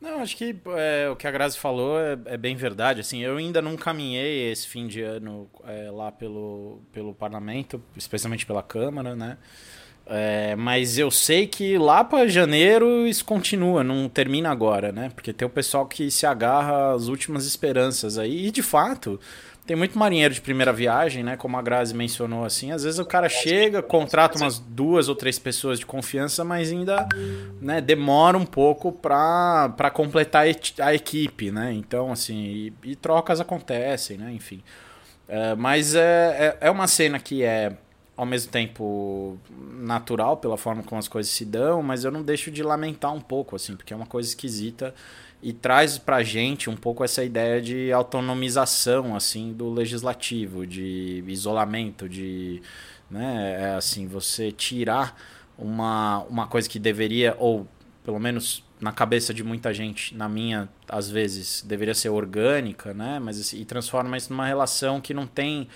Não, 0.00 0.20
acho 0.20 0.34
que 0.36 0.56
é, 0.76 1.10
o 1.10 1.16
que 1.16 1.26
a 1.26 1.30
Grazi 1.30 1.58
falou 1.58 2.00
é, 2.00 2.18
é, 2.24 2.36
bem 2.38 2.56
verdade. 2.56 3.00
Assim, 3.00 3.20
eu 3.20 3.36
ainda 3.36 3.60
não 3.60 3.76
caminhei 3.76 4.50
esse 4.50 4.66
fim 4.66 4.86
de 4.86 5.02
ano 5.02 5.48
é, 5.64 5.90
lá 5.90 6.10
pelo, 6.10 6.80
pelo 6.90 7.14
parlamento, 7.14 7.82
especialmente 7.94 8.46
pela 8.46 8.62
Câmara, 8.62 9.14
né? 9.14 9.36
É, 10.06 10.56
mas 10.56 10.98
eu 10.98 11.10
sei 11.10 11.46
que 11.46 11.78
lá 11.78 12.02
para 12.02 12.26
janeiro 12.26 13.06
isso 13.06 13.24
continua, 13.24 13.84
não 13.84 14.08
termina 14.08 14.50
agora, 14.50 14.90
né? 14.90 15.10
Porque 15.14 15.32
tem 15.32 15.46
o 15.46 15.50
pessoal 15.50 15.86
que 15.86 16.10
se 16.10 16.26
agarra 16.26 16.94
às 16.94 17.06
últimas 17.06 17.46
esperanças 17.46 18.18
aí. 18.18 18.46
E 18.46 18.50
de 18.50 18.62
fato, 18.62 19.20
tem 19.70 19.76
muito 19.76 19.96
marinheiro 19.96 20.34
de 20.34 20.40
primeira 20.40 20.72
viagem, 20.72 21.22
né? 21.22 21.36
Como 21.36 21.56
a 21.56 21.62
Grazi 21.62 21.94
mencionou 21.94 22.44
assim. 22.44 22.72
Às 22.72 22.82
vezes 22.82 22.98
o 22.98 23.04
cara 23.04 23.28
chega, 23.28 23.80
contrata 23.80 24.36
umas 24.36 24.58
duas 24.58 25.08
ou 25.08 25.14
três 25.14 25.38
pessoas 25.38 25.78
de 25.78 25.86
confiança, 25.86 26.42
mas 26.42 26.72
ainda 26.72 27.06
né, 27.60 27.80
demora 27.80 28.36
um 28.36 28.44
pouco 28.44 28.90
para 28.90 29.88
completar 29.94 30.44
a 30.80 30.92
equipe, 30.92 31.52
né? 31.52 31.72
Então, 31.72 32.10
assim, 32.10 32.34
e, 32.34 32.72
e 32.82 32.96
trocas 32.96 33.40
acontecem, 33.40 34.16
né? 34.16 34.32
Enfim. 34.32 34.60
É, 35.28 35.54
mas 35.54 35.94
é, 35.94 36.56
é, 36.60 36.66
é 36.66 36.70
uma 36.72 36.88
cena 36.88 37.20
que 37.20 37.44
é 37.44 37.74
ao 38.20 38.26
mesmo 38.26 38.52
tempo 38.52 39.38
natural 39.78 40.36
pela 40.36 40.58
forma 40.58 40.82
como 40.82 40.98
as 40.98 41.08
coisas 41.08 41.32
se 41.32 41.42
dão, 41.42 41.82
mas 41.82 42.04
eu 42.04 42.10
não 42.10 42.22
deixo 42.22 42.50
de 42.50 42.62
lamentar 42.62 43.14
um 43.14 43.20
pouco, 43.20 43.56
assim, 43.56 43.74
porque 43.74 43.94
é 43.94 43.96
uma 43.96 44.04
coisa 44.04 44.28
esquisita 44.28 44.94
e 45.42 45.54
traz 45.54 45.96
pra 45.96 46.22
gente 46.22 46.68
um 46.68 46.76
pouco 46.76 47.02
essa 47.02 47.24
ideia 47.24 47.62
de 47.62 47.90
autonomização, 47.90 49.16
assim, 49.16 49.54
do 49.54 49.70
legislativo, 49.72 50.66
de 50.66 51.24
isolamento, 51.28 52.06
de, 52.10 52.60
né, 53.10 53.56
é 53.58 53.74
assim, 53.76 54.06
você 54.06 54.52
tirar 54.52 55.18
uma, 55.56 56.18
uma 56.24 56.46
coisa 56.46 56.68
que 56.68 56.78
deveria, 56.78 57.34
ou 57.38 57.66
pelo 58.04 58.20
menos 58.20 58.62
na 58.78 58.92
cabeça 58.92 59.32
de 59.32 59.42
muita 59.42 59.72
gente, 59.72 60.14
na 60.14 60.28
minha, 60.28 60.68
às 60.86 61.08
vezes, 61.08 61.64
deveria 61.66 61.94
ser 61.94 62.10
orgânica, 62.10 62.92
né, 62.92 63.18
mas 63.18 63.40
assim, 63.40 63.58
e 63.58 63.64
transforma 63.64 64.14
isso 64.18 64.30
numa 64.30 64.44
relação 64.46 65.00
que 65.00 65.14
não 65.14 65.26
tem 65.26 65.68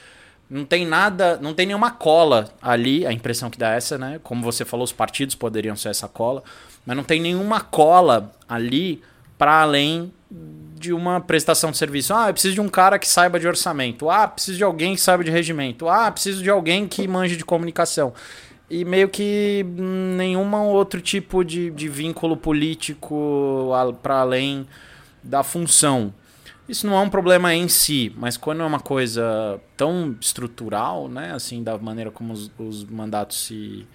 não 0.48 0.64
tem 0.64 0.86
nada, 0.86 1.38
não 1.40 1.54
tem 1.54 1.66
nenhuma 1.66 1.90
cola 1.90 2.48
ali, 2.60 3.06
a 3.06 3.12
impressão 3.12 3.50
que 3.50 3.58
dá 3.58 3.72
é 3.72 3.76
essa, 3.76 3.96
né? 3.98 4.20
Como 4.22 4.42
você 4.42 4.64
falou, 4.64 4.84
os 4.84 4.92
partidos 4.92 5.34
poderiam 5.34 5.74
ser 5.74 5.88
essa 5.88 6.06
cola, 6.06 6.42
mas 6.84 6.96
não 6.96 7.04
tem 7.04 7.20
nenhuma 7.20 7.60
cola 7.60 8.32
ali 8.48 9.02
para 9.38 9.62
além 9.62 10.12
de 10.78 10.92
uma 10.92 11.20
prestação 11.20 11.70
de 11.70 11.78
serviço. 11.78 12.12
Ah, 12.12 12.28
eu 12.28 12.32
preciso 12.32 12.54
de 12.54 12.60
um 12.60 12.68
cara 12.68 12.98
que 12.98 13.08
saiba 13.08 13.40
de 13.40 13.48
orçamento. 13.48 14.10
Ah, 14.10 14.28
preciso 14.28 14.58
de 14.58 14.64
alguém 14.64 14.94
que 14.94 15.00
saiba 15.00 15.24
de 15.24 15.30
regimento. 15.30 15.88
Ah, 15.88 16.10
preciso 16.10 16.42
de 16.42 16.50
alguém 16.50 16.86
que 16.86 17.08
manje 17.08 17.36
de 17.36 17.44
comunicação. 17.44 18.12
E 18.68 18.84
meio 18.84 19.08
que 19.08 19.64
nenhum 19.66 20.54
outro 20.66 21.00
tipo 21.00 21.44
de, 21.44 21.70
de 21.70 21.88
vínculo 21.88 22.36
político 22.36 23.70
para 24.02 24.20
além 24.20 24.66
da 25.22 25.42
função. 25.42 26.12
Isso 26.66 26.86
não 26.86 26.94
é 26.94 27.00
um 27.00 27.10
problema 27.10 27.54
em 27.54 27.68
si, 27.68 28.10
mas 28.16 28.38
quando 28.38 28.62
é 28.62 28.64
uma 28.64 28.80
coisa 28.80 29.60
tão 29.76 30.16
estrutural, 30.18 31.08
né, 31.08 31.32
assim, 31.34 31.62
da 31.62 31.76
maneira 31.76 32.10
como 32.10 32.32
os, 32.32 32.50
os 32.58 32.84
mandatos 32.84 33.44
se 33.44 33.86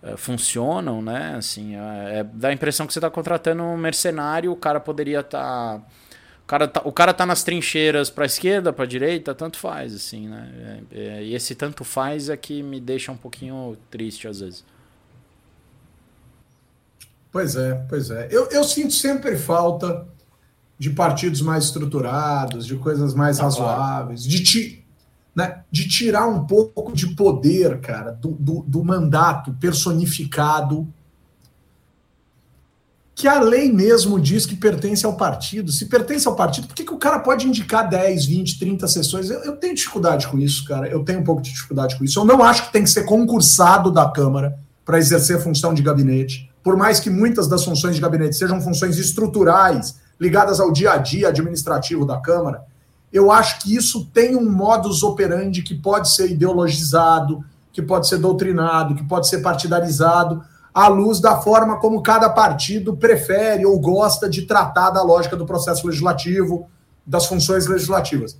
uh, 0.00 0.16
funcionam, 0.16 1.02
né, 1.02 1.34
assim, 1.36 1.74
é, 1.74 2.20
é, 2.20 2.24
dá 2.24 2.48
a 2.48 2.52
impressão 2.52 2.86
que 2.86 2.92
você 2.92 3.00
está 3.00 3.10
contratando 3.10 3.64
um 3.64 3.76
mercenário, 3.76 4.52
o 4.52 4.56
cara 4.56 4.78
poderia 4.78 5.20
estar... 5.20 5.78
Tá, 5.78 5.82
o, 6.44 6.46
cara 6.46 6.68
tá, 6.68 6.82
o 6.84 6.92
cara 6.92 7.12
tá 7.12 7.26
nas 7.26 7.42
trincheiras 7.42 8.10
para 8.10 8.26
esquerda, 8.26 8.72
para 8.72 8.86
direita, 8.86 9.34
tanto 9.34 9.58
faz, 9.58 9.92
assim, 9.92 10.28
né, 10.28 10.82
é, 10.92 11.00
é, 11.00 11.24
e 11.24 11.34
esse 11.34 11.52
tanto 11.56 11.82
faz 11.82 12.28
é 12.28 12.36
que 12.36 12.62
me 12.62 12.80
deixa 12.80 13.10
um 13.10 13.16
pouquinho 13.16 13.76
triste 13.90 14.28
às 14.28 14.38
vezes. 14.38 14.64
Pois 17.32 17.56
é, 17.56 17.74
pois 17.88 18.08
é. 18.10 18.28
Eu, 18.30 18.46
eu 18.50 18.62
sinto 18.62 18.92
sempre 18.92 19.36
falta 19.36 20.06
de 20.78 20.90
partidos 20.90 21.40
mais 21.40 21.64
estruturados, 21.64 22.66
de 22.66 22.76
coisas 22.76 23.14
mais 23.14 23.38
ah, 23.38 23.44
razoáveis, 23.44 24.24
de, 24.24 24.42
ti, 24.42 24.84
né, 25.34 25.62
de 25.70 25.88
tirar 25.88 26.26
um 26.26 26.44
pouco 26.44 26.92
de 26.92 27.14
poder, 27.14 27.80
cara, 27.80 28.10
do, 28.10 28.30
do, 28.32 28.64
do, 28.66 28.84
mandato 28.84 29.52
personificado, 29.54 30.88
que 33.14 33.28
a 33.28 33.38
lei 33.40 33.72
mesmo 33.72 34.18
diz 34.18 34.44
que 34.44 34.56
pertence 34.56 35.06
ao 35.06 35.16
partido. 35.16 35.70
Se 35.70 35.86
pertence 35.86 36.26
ao 36.26 36.34
partido, 36.34 36.66
por 36.66 36.74
que, 36.74 36.82
que 36.82 36.94
o 36.94 36.98
cara 36.98 37.20
pode 37.20 37.46
indicar 37.46 37.88
10, 37.88 38.26
20, 38.26 38.58
30 38.58 38.88
sessões? 38.88 39.30
Eu, 39.30 39.40
eu 39.44 39.56
tenho 39.56 39.74
dificuldade 39.74 40.26
com 40.26 40.38
isso, 40.38 40.64
cara. 40.64 40.88
Eu 40.88 41.04
tenho 41.04 41.20
um 41.20 41.24
pouco 41.24 41.42
de 41.42 41.50
dificuldade 41.52 41.96
com 41.96 42.04
isso. 42.04 42.18
Eu 42.18 42.24
não 42.24 42.42
acho 42.42 42.66
que 42.66 42.72
tem 42.72 42.82
que 42.82 42.90
ser 42.90 43.04
concursado 43.04 43.92
da 43.92 44.08
Câmara 44.10 44.58
para 44.84 44.98
exercer 44.98 45.40
função 45.40 45.72
de 45.72 45.82
gabinete, 45.82 46.50
por 46.62 46.76
mais 46.76 46.98
que 46.98 47.10
muitas 47.10 47.46
das 47.46 47.64
funções 47.64 47.94
de 47.94 48.00
gabinete 48.00 48.34
sejam 48.34 48.60
funções 48.60 48.98
estruturais 48.98 50.01
ligadas 50.22 50.60
ao 50.60 50.70
dia 50.70 50.92
a 50.92 50.98
dia 50.98 51.30
administrativo 51.30 52.06
da 52.06 52.16
Câmara, 52.16 52.62
eu 53.12 53.32
acho 53.32 53.58
que 53.58 53.74
isso 53.74 54.04
tem 54.14 54.36
um 54.36 54.48
modus 54.48 55.02
operandi 55.02 55.62
que 55.62 55.74
pode 55.74 56.10
ser 56.10 56.30
ideologizado, 56.30 57.44
que 57.72 57.82
pode 57.82 58.06
ser 58.06 58.18
doutrinado, 58.18 58.94
que 58.94 59.02
pode 59.02 59.28
ser 59.28 59.38
partidarizado, 59.38 60.44
à 60.72 60.86
luz 60.86 61.18
da 61.18 61.40
forma 61.40 61.76
como 61.80 62.02
cada 62.02 62.30
partido 62.30 62.96
prefere 62.96 63.66
ou 63.66 63.80
gosta 63.80 64.30
de 64.30 64.42
tratar 64.42 64.90
da 64.90 65.02
lógica 65.02 65.36
do 65.36 65.44
processo 65.44 65.88
legislativo, 65.88 66.68
das 67.04 67.26
funções 67.26 67.66
legislativas. 67.66 68.38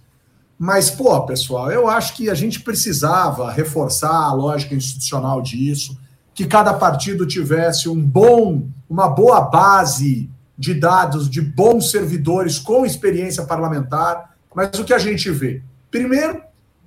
Mas, 0.56 0.88
pô, 0.88 1.20
pessoal, 1.26 1.72
eu 1.72 1.88
acho 1.88 2.14
que 2.14 2.30
a 2.30 2.34
gente 2.34 2.60
precisava 2.60 3.50
reforçar 3.50 4.28
a 4.28 4.32
lógica 4.32 4.76
institucional 4.76 5.42
disso, 5.42 5.98
que 6.32 6.46
cada 6.46 6.72
partido 6.74 7.26
tivesse 7.26 7.88
um 7.88 8.00
bom, 8.00 8.68
uma 8.88 9.08
boa 9.08 9.40
base 9.40 10.30
de 10.62 10.74
dados 10.74 11.28
de 11.28 11.40
bons 11.40 11.90
servidores 11.90 12.56
com 12.56 12.86
experiência 12.86 13.42
parlamentar, 13.44 14.36
mas 14.54 14.78
o 14.78 14.84
que 14.84 14.94
a 14.94 14.98
gente 14.98 15.28
vê? 15.28 15.60
Primeiro, 15.90 16.40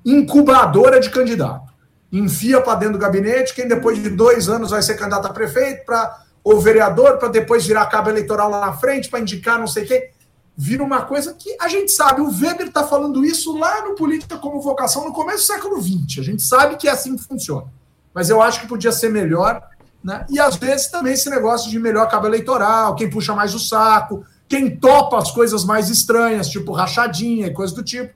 incubadora 0.06 0.98
de 0.98 1.10
candidato. 1.10 1.74
Enfia 2.10 2.62
para 2.62 2.76
dentro 2.76 2.94
do 2.94 3.00
gabinete 3.00 3.54
quem 3.54 3.68
depois 3.68 4.02
de 4.02 4.10
dois 4.10 4.48
anos 4.48 4.70
vai 4.70 4.82
ser 4.82 4.96
candidato 4.96 5.28
a 5.28 5.34
prefeito, 5.34 5.86
para 5.86 6.22
ou 6.42 6.62
vereador, 6.62 7.18
para 7.18 7.28
depois 7.28 7.66
virar 7.66 7.88
cabo 7.88 8.10
eleitoral 8.10 8.50
lá 8.50 8.62
na 8.62 8.72
frente, 8.72 9.10
para 9.10 9.20
indicar 9.20 9.60
não 9.60 9.68
sei 9.68 9.84
quem. 9.84 10.10
Vira 10.56 10.82
uma 10.82 11.02
coisa 11.02 11.34
que 11.34 11.58
a 11.60 11.68
gente 11.68 11.92
sabe. 11.92 12.22
O 12.22 12.30
Weber 12.30 12.68
está 12.68 12.88
falando 12.88 13.26
isso 13.26 13.58
lá 13.58 13.82
no 13.82 13.96
Política 13.96 14.38
como 14.38 14.62
Vocação 14.62 15.04
no 15.04 15.12
começo 15.12 15.40
do 15.40 15.54
século 15.54 15.82
XX. 15.82 16.20
A 16.20 16.24
gente 16.24 16.44
sabe 16.44 16.78
que 16.78 16.88
é 16.88 16.92
assim 16.92 17.18
que 17.18 17.24
funciona. 17.24 17.68
Mas 18.14 18.30
eu 18.30 18.42
acho 18.42 18.62
que 18.62 18.68
podia 18.68 18.94
ser 18.94 19.10
melhor 19.10 19.62
né? 20.06 20.24
E 20.30 20.40
às 20.40 20.56
vezes 20.56 20.86
também 20.86 21.14
esse 21.14 21.28
negócio 21.32 21.68
de 21.68 21.80
melhor 21.80 22.08
cabo 22.08 22.28
eleitoral, 22.28 22.94
quem 22.96 23.10
puxa 23.10 23.34
mais 23.34 23.56
o 23.56 23.60
saco, 23.60 24.24
quem 24.48 24.78
topa 24.78 25.18
as 25.18 25.32
coisas 25.32 25.66
mais 25.66 25.90
estranhas, 25.90 26.48
tipo 26.48 26.72
rachadinha 26.72 27.48
e 27.48 27.54
coisa 27.54 27.74
do 27.74 27.84
tipo. 27.84 28.14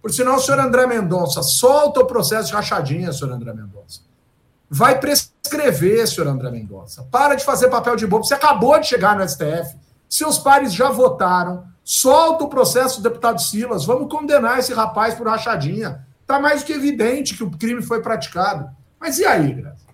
Por 0.00 0.10
sinal, 0.10 0.36
o 0.36 0.40
senhor 0.40 0.58
André 0.58 0.86
Mendonça, 0.86 1.42
solta 1.42 2.00
o 2.00 2.06
processo 2.06 2.48
de 2.48 2.54
rachadinha, 2.54 3.12
senhor 3.12 3.34
André 3.34 3.52
Mendonça. 3.52 4.00
Vai 4.70 4.98
prescrever, 4.98 6.08
senhor 6.08 6.26
André 6.26 6.50
Mendonça. 6.50 7.06
Para 7.10 7.34
de 7.34 7.44
fazer 7.44 7.68
papel 7.68 7.96
de 7.96 8.06
bobo. 8.06 8.24
Você 8.24 8.32
acabou 8.32 8.78
de 8.80 8.86
chegar 8.86 9.14
no 9.14 9.28
STF. 9.28 9.76
Seus 10.08 10.38
pares 10.38 10.72
já 10.72 10.88
votaram. 10.88 11.64
Solta 11.84 12.44
o 12.44 12.48
processo 12.48 13.02
do 13.02 13.10
deputado 13.10 13.42
Silas. 13.42 13.84
Vamos 13.84 14.08
condenar 14.10 14.58
esse 14.58 14.72
rapaz 14.72 15.14
por 15.14 15.28
rachadinha. 15.28 16.06
Está 16.22 16.40
mais 16.40 16.62
do 16.62 16.66
que 16.66 16.72
evidente 16.72 17.36
que 17.36 17.44
o 17.44 17.50
crime 17.50 17.82
foi 17.82 18.00
praticado. 18.00 18.70
Mas 18.98 19.18
e 19.18 19.26
aí, 19.26 19.52
Graça? 19.52 19.85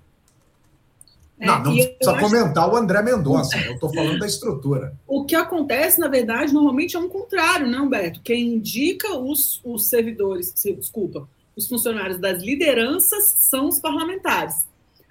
É, 1.42 1.46
não, 1.46 1.58
não 1.58 1.72
precisa 1.74 2.18
comentar 2.20 2.64
acho... 2.64 2.72
o 2.72 2.76
André 2.76 3.02
Mendonça, 3.02 3.58
eu 3.66 3.74
estou 3.74 3.92
falando 3.92 4.20
da 4.20 4.26
estrutura. 4.26 4.94
O 5.08 5.24
que 5.24 5.34
acontece, 5.34 5.98
na 5.98 6.06
verdade, 6.06 6.54
normalmente 6.54 6.94
é 6.94 7.00
um 7.00 7.08
contrário, 7.08 7.66
né, 7.66 7.78
Humberto? 7.78 8.20
Quem 8.22 8.54
indica 8.54 9.12
os, 9.18 9.60
os 9.64 9.88
servidores, 9.88 10.54
desculpa, 10.54 11.28
os 11.56 11.66
funcionários 11.66 12.18
das 12.18 12.40
lideranças 12.40 13.34
são 13.38 13.68
os 13.68 13.80
parlamentares. 13.80 14.68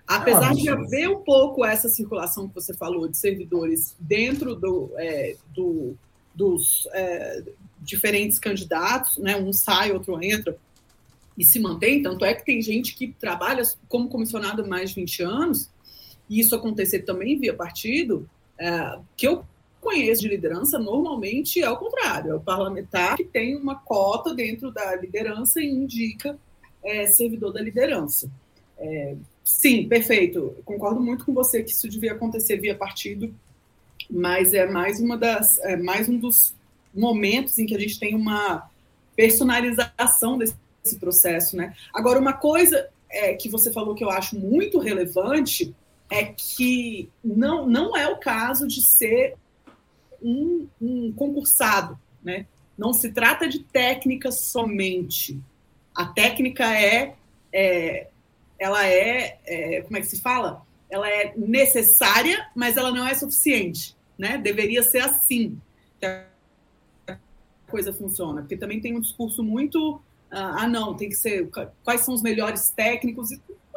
Apesar 0.07 0.53
é 0.53 0.55
de 0.55 0.69
haver 0.69 1.09
um 1.09 1.19
pouco 1.19 1.65
essa 1.65 1.89
circulação 1.89 2.47
que 2.47 2.55
você 2.55 2.73
falou 2.73 3.07
de 3.09 3.17
servidores 3.17 3.95
dentro 3.99 4.55
do, 4.55 4.91
é, 4.97 5.35
do 5.53 5.95
dos 6.33 6.87
é, 6.93 7.43
diferentes 7.81 8.39
candidatos, 8.39 9.17
né? 9.17 9.35
um 9.35 9.51
sai, 9.51 9.91
outro 9.91 10.17
entra 10.23 10.57
e 11.37 11.43
se 11.43 11.59
mantém, 11.59 12.01
tanto 12.01 12.23
é 12.23 12.33
que 12.33 12.45
tem 12.45 12.61
gente 12.61 12.95
que 12.95 13.13
trabalha 13.19 13.63
como 13.89 14.07
comissionado 14.07 14.63
há 14.63 14.67
mais 14.67 14.91
de 14.91 14.95
20 14.95 15.23
anos 15.23 15.69
e 16.31 16.39
isso 16.39 16.55
acontecer 16.55 16.99
também 16.99 17.37
via 17.37 17.53
partido, 17.53 18.25
é, 18.57 18.97
que 19.17 19.27
eu 19.27 19.43
conheço 19.81 20.21
de 20.21 20.29
liderança, 20.29 20.79
normalmente 20.79 21.61
é 21.61 21.69
o 21.69 21.75
contrário, 21.75 22.31
é 22.31 22.35
o 22.35 22.39
parlamentar 22.39 23.17
que 23.17 23.25
tem 23.25 23.57
uma 23.57 23.75
cota 23.75 24.33
dentro 24.33 24.71
da 24.71 24.95
liderança 24.95 25.59
e 25.59 25.67
indica 25.67 26.39
é, 26.81 27.05
servidor 27.07 27.51
da 27.51 27.61
liderança. 27.61 28.31
É, 28.77 29.15
sim, 29.43 29.89
perfeito. 29.89 30.55
concordo 30.63 31.01
muito 31.01 31.25
com 31.25 31.33
você 31.33 31.61
que 31.61 31.71
isso 31.71 31.89
devia 31.89 32.13
acontecer 32.13 32.55
via 32.55 32.75
partido, 32.75 33.35
mas 34.09 34.53
é 34.53 34.65
mais 34.65 35.01
uma 35.01 35.17
das, 35.17 35.59
é 35.59 35.75
mais 35.75 36.07
um 36.07 36.17
dos 36.17 36.55
momentos 36.95 37.59
em 37.59 37.65
que 37.65 37.75
a 37.75 37.79
gente 37.79 37.99
tem 37.99 38.15
uma 38.15 38.71
personalização 39.17 40.37
desse 40.37 40.55
esse 40.83 40.97
processo, 40.97 41.55
né? 41.55 41.75
Agora, 41.93 42.19
uma 42.19 42.33
coisa 42.33 42.89
é, 43.09 43.33
que 43.33 43.49
você 43.49 43.71
falou 43.71 43.93
que 43.93 44.03
eu 44.03 44.09
acho 44.09 44.37
muito 44.37 44.79
relevante 44.79 45.73
é 46.11 46.25
que 46.25 47.09
não, 47.23 47.65
não 47.65 47.95
é 47.95 48.05
o 48.09 48.17
caso 48.17 48.67
de 48.67 48.81
ser 48.81 49.37
um, 50.21 50.67
um 50.79 51.13
concursado, 51.13 51.97
né? 52.21 52.45
Não 52.77 52.91
se 52.91 53.11
trata 53.13 53.47
de 53.47 53.59
técnica 53.59 54.29
somente. 54.29 55.39
A 55.95 56.05
técnica 56.05 56.65
é, 56.77 57.15
é 57.53 58.07
ela 58.59 58.85
é, 58.85 59.39
é, 59.45 59.81
como 59.83 59.97
é 59.97 60.01
que 60.01 60.07
se 60.07 60.19
fala? 60.19 60.65
Ela 60.89 61.09
é 61.09 61.33
necessária, 61.37 62.45
mas 62.53 62.75
ela 62.75 62.91
não 62.91 63.07
é 63.07 63.13
suficiente, 63.13 63.95
né? 64.17 64.37
Deveria 64.37 64.83
ser 64.83 64.99
assim 64.99 65.59
que 65.97 66.05
a 66.05 66.27
coisa 67.69 67.93
funciona, 67.93 68.41
porque 68.41 68.57
também 68.57 68.81
tem 68.81 68.97
um 68.97 68.99
discurso 68.99 69.41
muito 69.41 70.01
ah, 70.29 70.67
não, 70.67 70.95
tem 70.95 71.09
que 71.09 71.15
ser 71.15 71.49
quais 71.83 72.01
são 72.01 72.13
os 72.13 72.21
melhores 72.21 72.69
técnicos. 72.69 73.29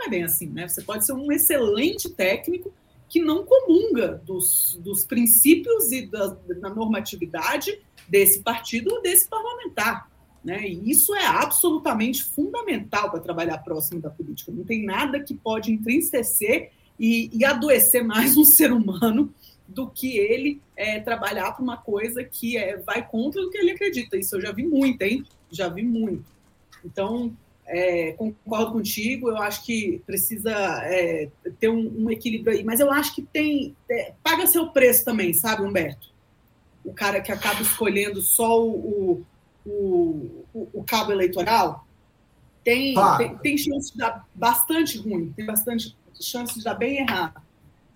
Não 0.05 0.07
é 0.07 0.09
bem 0.11 0.23
assim, 0.23 0.49
né? 0.49 0.69
Você 0.69 0.83
pode 0.83 1.07
ser 1.07 1.15
um 1.15 1.33
excelente 1.33 2.11
técnico 2.11 2.73
que 3.09 3.21
não 3.21 3.45
comunga 3.45 4.21
dos, 4.25 4.79
dos 4.81 5.05
princípios 5.07 5.91
e 5.93 6.07
da, 6.07 6.27
da 6.61 6.71
normatividade 6.71 7.79
desse 8.09 8.43
partido 8.43 8.93
ou 8.93 9.03
desse 9.03 9.29
parlamentar. 9.29 10.11
Né? 10.45 10.69
E 10.69 10.91
isso 10.91 11.15
é 11.15 11.25
absolutamente 11.25 12.23
fundamental 12.23 13.11
para 13.11 13.21
trabalhar 13.21 13.59
próximo 13.59 14.01
da 14.01 14.11
política. 14.11 14.53
Não 14.53 14.65
tem 14.65 14.85
nada 14.85 15.21
que 15.21 15.33
pode 15.33 15.73
entristecer 15.73 16.73
e, 17.01 17.31
e 17.33 17.45
adoecer 17.45 18.05
mais 18.05 18.37
um 18.37 18.45
ser 18.45 18.73
humano 18.73 19.33
do 19.67 19.89
que 19.89 20.19
ele 20.19 20.61
é, 20.77 21.01
trabalhar 21.01 21.53
para 21.53 21.63
uma 21.63 21.79
coisa 21.79 22.23
que 22.23 22.59
é, 22.59 22.77
vai 22.77 23.07
contra 23.09 23.41
o 23.41 23.49
que 23.49 23.57
ele 23.57 23.71
acredita. 23.71 24.19
Isso 24.19 24.37
eu 24.37 24.41
já 24.43 24.53
vi 24.53 24.67
muito, 24.67 25.01
hein? 25.01 25.25
Já 25.51 25.69
vi 25.69 25.83
muito. 25.83 26.27
Então, 26.85 27.35
é, 27.67 28.13
concordo 28.13 28.73
contigo, 28.73 29.31
eu 29.31 29.39
acho 29.39 29.65
que 29.65 30.03
precisa 30.07 30.53
é, 30.85 31.29
ter 31.59 31.69
um, 31.69 32.05
um, 32.05 32.11
equilíbrio 32.11 32.57
aí, 32.57 32.65
mas 32.65 32.81
eu 32.81 32.91
acho 32.91 33.15
que 33.15 33.23
tem. 33.23 33.75
É, 33.91 34.13
paga 34.23 34.47
seu 34.47 34.69
preço 34.69 35.05
também, 35.05 35.33
sabe, 35.33 35.63
Humberto? 35.63 36.09
O 36.85 36.93
cara 36.93 37.21
que 37.21 37.33
acaba 37.33 37.63
escolhendo 37.63 38.21
só 38.21 38.63
o, 38.63 39.25
o, 39.65 40.45
o, 40.55 40.69
o 40.75 40.85
cabo 40.85 41.13
eleitoral 41.13 41.87
tem, 42.63 42.95
tem, 43.17 43.37
tem, 43.39 43.59
chance 43.59 43.93
de 43.93 43.99
dar 43.99 44.27
bastante 44.35 44.99
ruim, 44.99 45.33
tem 45.35 45.47
bastante 45.47 45.97
chance 46.21 46.59
de 46.59 46.65
dar 46.65 46.75
bem 46.75 46.99
errado. 46.99 47.43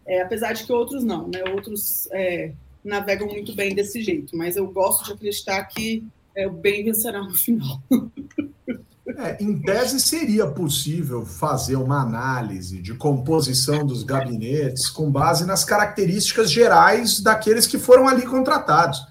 É, 0.06 0.22
apesar 0.22 0.54
de 0.54 0.64
que 0.64 0.72
outros 0.72 1.04
não, 1.04 1.28
né? 1.28 1.42
Outros 1.52 2.08
é, 2.12 2.52
navegam 2.82 3.28
muito 3.28 3.54
bem 3.54 3.75
desse 3.75 4.02
jeito, 4.02 4.34
mas 4.34 4.56
eu 4.56 4.66
gosto 4.66 5.04
de 5.04 5.12
acreditar 5.12 5.62
que 5.64 6.02
é, 6.34 6.46
o 6.46 6.52
bem 6.52 6.84
vencerá 6.84 7.22
no 7.22 7.34
final. 7.34 7.82
É, 9.20 9.37
em 9.42 9.60
tese, 9.60 9.98
seria 9.98 10.46
possível 10.46 11.26
fazer 11.26 11.75
uma 11.75 12.00
análise 12.00 12.80
de 12.80 12.94
composição 12.94 13.84
dos 13.84 14.04
gabinetes 14.04 14.88
com 14.88 15.10
base 15.10 15.44
nas 15.44 15.64
características 15.64 16.48
gerais 16.48 17.20
daqueles 17.20 17.66
que 17.66 17.78
foram 17.78 18.06
ali 18.06 18.25
contratados. 18.25 19.04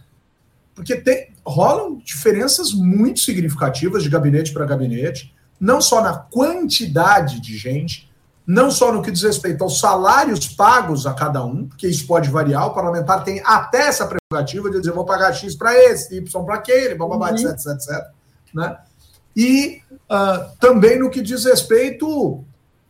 Porque 0.74 0.96
tem, 0.96 1.34
rolam 1.46 1.98
diferenças 1.98 2.72
muito 2.72 3.20
significativas 3.20 4.02
de 4.02 4.10
gabinete 4.10 4.54
para 4.54 4.66
gabinete, 4.66 5.36
não 5.60 5.82
só 5.82 6.02
na 6.02 6.16
quantidade 6.18 7.42
de 7.42 7.58
gente, 7.58 8.10
não 8.46 8.72
só 8.72 8.94
no 8.94 9.02
que 9.02 9.12
diz 9.12 9.24
respeito 9.24 9.62
aos 9.62 9.78
salários 9.78 10.48
pagos 10.48 11.06
a 11.06 11.14
cada 11.14 11.44
um, 11.44 11.68
porque 11.68 11.86
isso 11.86 12.08
pode 12.08 12.30
variar, 12.30 12.66
o 12.68 12.74
parlamentar 12.74 13.26
tem 13.26 13.42
até 13.44 13.88
essa 13.90 14.08
prerrogativa 14.08 14.70
de 14.70 14.80
dizer 14.80 14.94
vou 14.94 15.04
pagar 15.04 15.34
X 15.34 15.54
para 15.54 15.76
esse, 15.76 16.16
Y 16.16 16.46
para 16.46 16.56
aquele, 16.56 16.96
blá, 16.96 17.08
uhum. 17.08 17.26
etc, 17.26 17.50
etc, 17.50 17.68
etc. 17.76 18.14
Né? 18.54 18.78
E 19.38 19.84
uh, 19.92 20.58
também 20.60 20.98
no 20.98 21.12
que 21.12 21.22
diz 21.22 21.46
respeito 21.46 22.44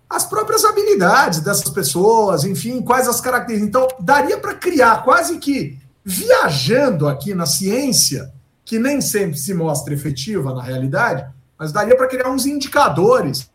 às 0.10 0.26
próprias 0.26 0.64
habilidades 0.64 1.42
dessas 1.42 1.70
pessoas, 1.70 2.46
enfim, 2.46 2.82
quais 2.82 3.06
as 3.06 3.20
características. 3.20 3.68
Então, 3.68 3.86
daria 4.00 4.38
para 4.38 4.54
criar 4.54 5.04
quase 5.04 5.40
que 5.40 5.78
viajando 6.06 7.06
aqui 7.06 7.36
na 7.36 7.46
ciência, 7.46 8.34
que 8.64 8.80
nem 8.80 9.02
sempre 9.02 9.38
se 9.38 9.54
mostra 9.54 9.94
efetiva 9.94 10.54
na 10.54 10.64
realidade, 10.64 11.30
mas 11.60 11.74
daria 11.74 11.98
para 11.98 12.08
criar 12.08 12.30
uns 12.30 12.46
indicadores 12.46 13.52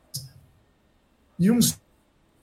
e 1.38 1.50
uns 1.50 1.80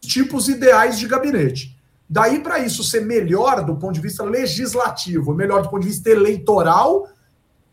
tipos 0.02 0.50
ideais 0.50 0.98
de 0.98 1.08
gabinete. 1.08 1.78
Daí 2.10 2.40
para 2.40 2.58
isso 2.58 2.84
ser 2.84 3.06
melhor 3.06 3.64
do 3.64 3.76
ponto 3.76 3.94
de 3.94 4.02
vista 4.02 4.24
legislativo, 4.24 5.32
melhor 5.32 5.62
do 5.62 5.70
ponto 5.70 5.84
de 5.84 5.90
vista 5.90 6.10
eleitoral, 6.10 7.08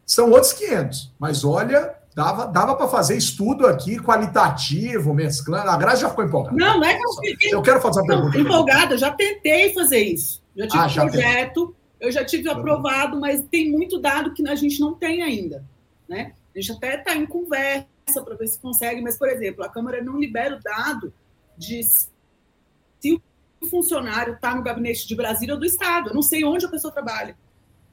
são 0.04 0.30
outros 0.30 0.52
500. 0.52 1.14
Mas 1.18 1.42
olha, 1.42 1.94
Dava, 2.16 2.46
dava 2.46 2.74
para 2.74 2.88
fazer 2.88 3.14
estudo 3.14 3.66
aqui 3.66 3.98
qualitativo, 3.98 5.12
mesclando. 5.12 5.68
A 5.68 5.76
Graça 5.76 6.00
já 6.00 6.08
ficou 6.08 6.24
empolgada. 6.24 6.56
Não, 6.56 6.80
não 6.80 6.86
é 6.86 6.94
que 6.94 7.06
eu 7.06 7.12
fiquei. 7.12 7.54
Eu 7.54 7.60
quero 7.60 7.78
fazer 7.78 8.00
uma 8.00 8.06
pergunta. 8.06 8.38
Empolgada, 8.38 8.94
eu 8.94 8.98
já 8.98 9.10
tentei 9.10 9.74
fazer 9.74 9.98
isso. 9.98 10.42
Já 10.56 10.66
tive 10.66 10.82
ah, 10.82 10.88
já 10.88 11.02
projeto, 11.02 11.66
tem. 11.66 12.08
eu 12.08 12.10
já 12.10 12.24
tive 12.24 12.48
aprovado, 12.48 13.20
mas 13.20 13.42
tem 13.42 13.70
muito 13.70 13.98
dado 14.00 14.32
que 14.32 14.48
a 14.48 14.54
gente 14.54 14.80
não 14.80 14.94
tem 14.94 15.20
ainda. 15.20 15.62
Né? 16.08 16.32
A 16.54 16.58
gente 16.58 16.72
até 16.72 16.94
está 16.94 17.14
em 17.14 17.26
conversa 17.26 17.86
para 18.24 18.34
ver 18.34 18.46
se 18.46 18.58
consegue, 18.58 19.02
mas, 19.02 19.18
por 19.18 19.28
exemplo, 19.28 19.62
a 19.62 19.68
Câmara 19.68 20.02
não 20.02 20.18
libera 20.18 20.56
o 20.56 20.62
dado 20.62 21.12
de 21.54 21.82
se 21.82 22.08
o 23.60 23.66
funcionário 23.66 24.32
está 24.32 24.54
no 24.54 24.62
gabinete 24.62 25.06
de 25.06 25.14
Brasília 25.14 25.52
ou 25.52 25.60
do 25.60 25.66
Estado. 25.66 26.08
Eu 26.08 26.14
não 26.14 26.22
sei 26.22 26.42
onde 26.46 26.64
a 26.64 26.70
pessoa 26.70 26.90
trabalha. 26.90 27.36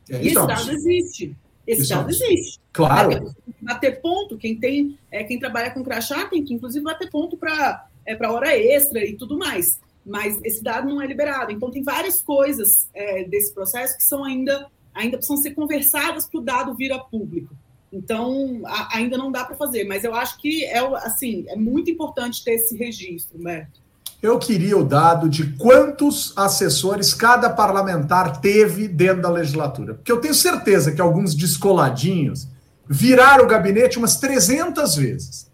É, 0.09 0.23
e 0.23 0.29
então, 0.29 0.49
esse 0.49 0.65
dado 0.65 0.71
existe. 0.71 1.35
Esse 1.65 1.89
dado 1.89 2.09
existe. 2.09 2.59
Claro. 2.71 3.09
Né? 3.09 3.33
Bater 3.61 4.01
ponto, 4.01 4.37
quem 4.37 4.59
tem, 4.59 4.97
é, 5.09 5.23
quem 5.23 5.39
trabalha 5.39 5.71
com 5.71 5.83
crachá 5.83 6.25
tem 6.25 6.43
que, 6.43 6.53
inclusive, 6.53 6.83
bater 6.83 7.09
ponto 7.09 7.37
para 7.37 7.87
é, 8.05 8.27
hora 8.27 8.57
extra 8.57 9.03
e 9.03 9.15
tudo 9.15 9.37
mais. 9.37 9.79
Mas 10.05 10.39
esse 10.43 10.61
dado 10.61 10.89
não 10.89 11.01
é 11.01 11.07
liberado. 11.07 11.51
Então, 11.51 11.71
tem 11.71 11.81
várias 11.81 12.21
coisas 12.21 12.89
é, 12.93 13.23
desse 13.23 13.53
processo 13.53 13.97
que 13.97 14.03
são 14.03 14.23
ainda, 14.23 14.67
ainda 14.93 15.17
precisam 15.17 15.37
ser 15.37 15.51
conversadas 15.51 16.27
para 16.27 16.39
o 16.39 16.43
dado 16.43 16.75
vir 16.75 16.91
a 16.91 16.99
público. 16.99 17.55
Então, 17.91 18.61
a, 18.65 18.97
ainda 18.97 19.17
não 19.17 19.31
dá 19.31 19.45
para 19.45 19.55
fazer. 19.55 19.85
Mas 19.85 20.03
eu 20.03 20.13
acho 20.13 20.37
que 20.39 20.65
é, 20.65 20.79
assim, 20.97 21.45
é 21.47 21.55
muito 21.55 21.89
importante 21.89 22.43
ter 22.43 22.55
esse 22.55 22.75
registro, 22.75 23.37
Humberto. 23.37 23.82
Eu 24.23 24.39
queria 24.39 24.77
o 24.77 24.85
dado 24.85 25.27
de 25.27 25.51
quantos 25.57 26.31
assessores 26.37 27.13
cada 27.13 27.49
parlamentar 27.49 28.39
teve 28.39 28.87
dentro 28.87 29.21
da 29.21 29.29
legislatura. 29.29 29.95
Porque 29.95 30.09
eu 30.09 30.21
tenho 30.21 30.33
certeza 30.33 30.93
que 30.93 31.01
alguns 31.01 31.35
descoladinhos 31.35 32.47
viraram 32.87 33.43
o 33.43 33.47
gabinete 33.47 33.97
umas 33.97 34.15
300 34.15 34.95
vezes. 34.95 35.51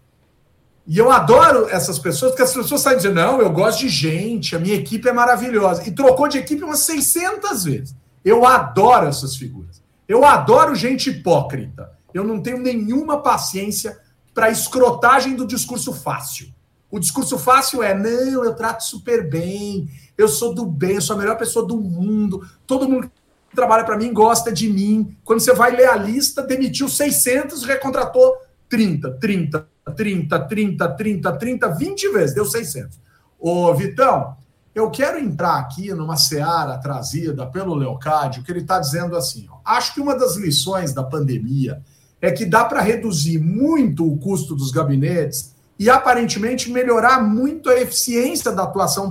E 0.86 0.96
eu 0.96 1.10
adoro 1.10 1.68
essas 1.68 1.98
pessoas, 1.98 2.30
porque 2.30 2.44
as 2.44 2.54
pessoas 2.54 2.80
saem 2.80 2.96
dizendo: 2.96 3.16
não, 3.16 3.40
eu 3.40 3.50
gosto 3.50 3.80
de 3.80 3.88
gente, 3.88 4.54
a 4.54 4.60
minha 4.60 4.76
equipe 4.76 5.08
é 5.08 5.12
maravilhosa. 5.12 5.82
E 5.88 5.90
trocou 5.90 6.28
de 6.28 6.38
equipe 6.38 6.62
umas 6.62 6.78
600 6.78 7.64
vezes. 7.64 7.96
Eu 8.24 8.46
adoro 8.46 9.08
essas 9.08 9.34
figuras. 9.34 9.82
Eu 10.06 10.24
adoro 10.24 10.76
gente 10.76 11.10
hipócrita. 11.10 11.90
Eu 12.14 12.22
não 12.22 12.40
tenho 12.40 12.58
nenhuma 12.58 13.20
paciência 13.20 13.98
para 14.32 14.48
escrotagem 14.48 15.34
do 15.34 15.44
discurso 15.44 15.92
fácil. 15.92 16.54
O 16.90 16.98
discurso 16.98 17.38
fácil 17.38 17.82
é: 17.82 17.94
não, 17.94 18.44
eu 18.44 18.54
trato 18.54 18.84
super 18.84 19.28
bem, 19.28 19.88
eu 20.18 20.28
sou 20.28 20.54
do 20.54 20.66
bem, 20.66 20.96
eu 20.96 21.00
sou 21.00 21.16
a 21.16 21.18
melhor 21.18 21.38
pessoa 21.38 21.66
do 21.66 21.76
mundo, 21.76 22.46
todo 22.66 22.88
mundo 22.88 23.10
que 23.48 23.56
trabalha 23.56 23.84
para 23.84 23.96
mim 23.96 24.12
gosta 24.12 24.52
de 24.52 24.68
mim. 24.68 25.16
Quando 25.24 25.40
você 25.40 25.52
vai 25.52 25.74
ler 25.74 25.88
a 25.88 25.96
lista, 25.96 26.42
demitiu 26.42 26.88
600, 26.88 27.64
recontratou 27.64 28.36
30, 28.68 29.12
30, 29.12 29.66
30, 29.96 30.38
30, 30.40 30.88
30, 30.88 31.32
30, 31.32 31.68
20 31.68 32.08
vezes, 32.12 32.34
deu 32.34 32.44
600. 32.44 32.98
Ô, 33.38 33.74
Vitão, 33.74 34.36
eu 34.74 34.90
quero 34.90 35.18
entrar 35.18 35.58
aqui 35.58 35.92
numa 35.92 36.16
seara 36.16 36.78
trazida 36.78 37.46
pelo 37.46 37.74
Leocádio, 37.74 38.42
que 38.42 38.52
ele 38.52 38.60
está 38.60 38.78
dizendo 38.78 39.16
assim: 39.16 39.48
ó, 39.50 39.58
acho 39.64 39.94
que 39.94 40.00
uma 40.00 40.16
das 40.16 40.36
lições 40.36 40.92
da 40.92 41.02
pandemia 41.02 41.82
é 42.20 42.30
que 42.30 42.44
dá 42.44 42.64
para 42.64 42.80
reduzir 42.80 43.38
muito 43.38 44.06
o 44.06 44.18
custo 44.18 44.54
dos 44.54 44.70
gabinetes 44.70 45.49
e 45.80 45.88
aparentemente 45.88 46.70
melhorar 46.70 47.22
muito 47.22 47.70
a 47.70 47.80
eficiência 47.80 48.52
da 48.52 48.64
atuação 48.64 49.10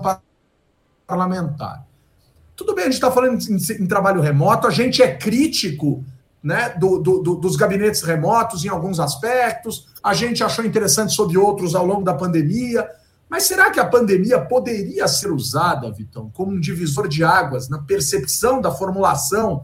parlamentar. 1.08 1.84
Tudo 2.55 2.75
bem, 2.75 2.84
a 2.84 2.88
gente 2.88 2.93
está 2.93 3.10
falando 3.10 3.41
em, 3.41 3.55
em, 3.55 3.88
trabalho 3.88 4.21
remoto, 4.21 4.67
a 4.67 4.69
gente 4.69 5.01
é 5.01 5.15
crítico 5.15 6.05
né, 6.43 6.69
do, 6.77 6.99
do, 6.99 7.23
do, 7.23 7.36
dos 7.38 7.55
gabinetes 7.55 8.03
remotos 8.03 8.63
em 8.63 8.67
alguns 8.67 8.99
aspectos, 8.99 9.88
a 10.03 10.13
gente 10.13 10.43
achou 10.43 10.63
interessante 10.63 11.12
sobre 11.13 11.39
outros 11.39 11.73
ao 11.73 11.88
longo 11.88 12.03
da 12.03 12.13
pandemia, 12.13 12.88
mas 13.27 13.43
será 13.43 13.71
que 13.71 13.79
a 13.79 13.86
pandemia 13.86 14.39
poderia 14.39 15.08
ser 15.08 15.32
usada, 15.32 15.91
Vitão, 15.91 16.29
como 16.29 16.51
um 16.51 16.60
divisor 16.60 17.08
de 17.08 17.23
águas 17.23 17.67
na 17.67 17.79
percepção 17.79 18.62
da 18.62 18.69
formulação 18.71 19.63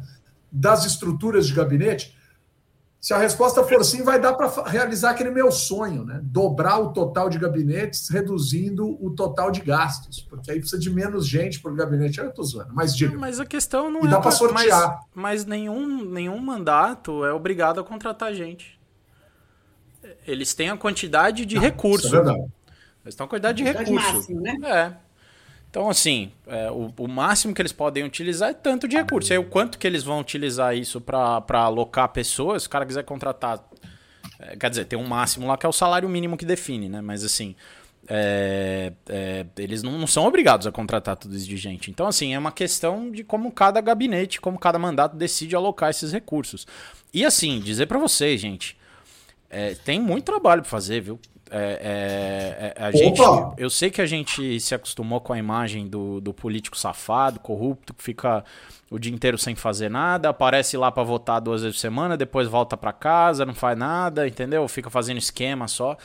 das 0.52 0.86
estruturas 0.86 1.46
de 1.46 1.54
gabinete? 1.54 2.15
Se 3.06 3.14
a 3.14 3.20
resposta 3.20 3.64
for 3.64 3.86
sim, 3.86 4.02
vai 4.02 4.20
dar 4.20 4.34
para 4.34 4.64
realizar 4.64 5.12
aquele 5.12 5.30
meu 5.30 5.52
sonho, 5.52 6.04
né? 6.04 6.20
Dobrar 6.24 6.80
o 6.80 6.92
total 6.92 7.30
de 7.30 7.38
gabinetes, 7.38 8.10
reduzindo 8.10 8.98
o 9.00 9.12
total 9.12 9.52
de 9.52 9.62
gastos, 9.62 10.22
porque 10.28 10.50
aí 10.50 10.58
precisa 10.58 10.82
de 10.82 10.90
menos 10.90 11.28
gente 11.28 11.60
para 11.60 11.72
o 11.72 11.76
gabinete. 11.76 12.18
Eu 12.18 12.30
estou 12.30 12.44
zoando, 12.44 12.74
mas 12.74 12.98
diga. 12.98 13.16
Mas 13.16 13.40
a 13.40 13.46
questão 13.46 13.92
não 13.92 14.06
e 14.06 14.08
é. 14.08 14.10
dá 14.10 14.20
para 14.20 14.32
sortear. 14.32 15.02
Mas, 15.14 15.44
mas, 15.44 15.46
nenhum, 15.46 16.04
nenhum 16.04 16.40
mandato 16.40 17.24
é 17.24 17.32
obrigado 17.32 17.80
a 17.80 17.84
contratar 17.84 18.34
gente. 18.34 18.80
eles 20.26 20.56
têm 20.56 20.72
a 20.72 20.76
quantidade 20.76 21.46
de 21.46 21.58
ah, 21.58 21.62
recursos. 21.62 22.12
É 22.12 22.18
eles 23.04 23.14
têm 23.14 23.24
a 23.24 23.30
quantidade 23.30 23.58
de 23.60 23.64
recursos. 23.66 23.94
Máximo, 23.94 24.42
né? 24.42 24.58
É. 24.64 25.05
Então, 25.76 25.90
assim, 25.90 26.32
é, 26.48 26.72
o, 26.72 26.90
o, 27.00 27.06
máximo 27.06 27.54
que 27.54 27.62
eles 27.62 27.74
podem 27.74 28.02
utilizar 28.06 28.52
é 28.52 28.54
tanto 28.54 28.88
de 28.88 28.96
recurso. 28.96 29.34
Aí, 29.34 29.38
o 29.38 29.44
quanto 29.44 29.78
que 29.78 29.86
eles 29.86 30.04
vão 30.04 30.22
utilizar 30.22 30.74
isso 30.74 31.02
para 31.02 31.44
alocar 31.50 32.08
pessoas, 32.08 32.62
se 32.62 32.70
o 32.70 32.72
cara 32.72 32.86
quiser 32.86 33.04
contratar. 33.04 33.62
É, 34.40 34.56
quer 34.56 34.70
dizer, 34.70 34.86
tem 34.86 34.98
um 34.98 35.06
máximo 35.06 35.46
lá 35.46 35.58
que 35.58 35.66
é 35.66 35.70
o 35.70 35.74
salário 35.74 36.08
mínimo 36.08 36.38
que 36.38 36.46
define, 36.46 36.88
né? 36.88 37.02
Mas, 37.02 37.26
assim, 37.26 37.58
é, 38.08 38.94
é, 39.10 39.46
eles 39.58 39.84
não, 39.84 40.00
não, 40.00 40.08
são 40.08 40.26
obrigados 40.26 40.66
a 40.66 40.72
contratar 40.72 41.18
tudo 41.18 41.36
isso 41.36 41.46
de 41.46 41.58
gente. 41.58 41.92
Então, 41.92 42.08
assim, 42.08 42.34
é 42.34 42.40
uma 42.40 42.54
questão 42.54 43.12
de 43.12 43.22
como 43.26 43.52
cada 43.52 43.82
gabinete, 43.82 44.40
como 44.40 44.58
cada 44.58 44.80
mandato 44.80 45.18
decide 45.18 45.58
alocar 45.58 45.90
esses 45.90 46.14
recursos. 46.14 46.66
E, 47.14 47.26
assim, 47.26 47.60
dizer 47.60 47.88
para 47.88 48.00
vocês, 48.00 48.40
gente, 48.40 48.78
é, 49.50 49.76
tem 49.76 50.00
muito 50.00 50.24
trabalho 50.24 50.62
para 50.62 50.72
fazer, 50.72 51.02
viu? 51.02 51.20
É, 51.52 52.74
é, 52.78 52.84
é, 52.84 52.86
a 52.86 52.92
gente, 52.92 53.22
eu 53.58 53.70
sei 53.70 53.92
que 53.92 54.02
a 54.02 54.06
gente 54.06 54.60
se 54.60 54.74
acostumou 54.74 55.22
com 55.22 55.32
a 55.32 55.38
imagem 55.38 55.88
do, 55.88 56.20
do 56.20 56.34
político 56.34 56.76
safado, 56.76 57.40
corrupto, 57.40 57.94
que 57.94 58.04
fica 58.04 58.44
o 58.90 58.98
dia 58.98 59.14
inteiro 59.14 59.38
sem 59.38 59.56
fazer 59.56 59.90
nada, 59.90 60.30
aparece 60.30 60.76
lá 60.76 60.92
para 60.92 61.04
votar 61.04 61.40
duas 61.40 61.62
vezes 61.62 61.78
por 61.78 61.82
semana, 61.82 62.18
depois 62.18 62.48
volta 62.48 62.76
para 62.76 62.92
casa, 62.92 63.46
não 63.46 63.54
faz 63.54 63.78
nada, 63.78 64.28
entendeu? 64.28 64.68
Fica 64.68 64.90
fazendo 64.90 65.18
esquema 65.18 65.68
só. 65.68 65.96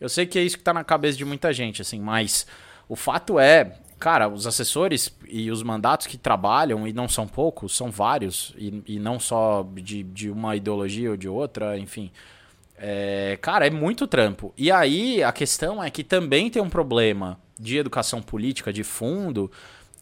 Eu 0.00 0.08
sei 0.08 0.26
que 0.26 0.38
é 0.38 0.42
isso 0.42 0.58
que 0.58 0.64
tá 0.64 0.74
na 0.74 0.84
cabeça 0.84 1.16
de 1.16 1.24
muita 1.24 1.52
gente, 1.52 1.80
assim, 1.80 2.00
mas 2.00 2.46
o 2.88 2.96
fato 2.96 3.38
é, 3.38 3.74
cara, 3.98 4.28
os 4.28 4.46
assessores 4.46 5.14
e 5.28 5.50
os 5.50 5.62
mandatos 5.62 6.06
que 6.06 6.16
trabalham, 6.16 6.88
e 6.88 6.92
não 6.92 7.08
são 7.08 7.26
poucos, 7.26 7.76
são 7.76 7.90
vários, 7.90 8.52
e, 8.56 8.82
e 8.86 8.98
não 8.98 9.20
só 9.20 9.64
de, 9.74 10.02
de 10.02 10.30
uma 10.30 10.56
ideologia 10.56 11.10
ou 11.10 11.16
de 11.16 11.28
outra, 11.28 11.78
enfim. 11.78 12.10
É, 12.80 13.38
cara, 13.42 13.66
é 13.66 13.70
muito 13.70 14.06
trampo. 14.06 14.52
E 14.56 14.70
aí 14.70 15.22
a 15.22 15.32
questão 15.32 15.82
é 15.82 15.90
que 15.90 16.04
também 16.04 16.48
tem 16.48 16.62
um 16.62 16.70
problema 16.70 17.38
de 17.58 17.76
educação 17.76 18.22
política 18.22 18.72
de 18.72 18.84
fundo, 18.84 19.50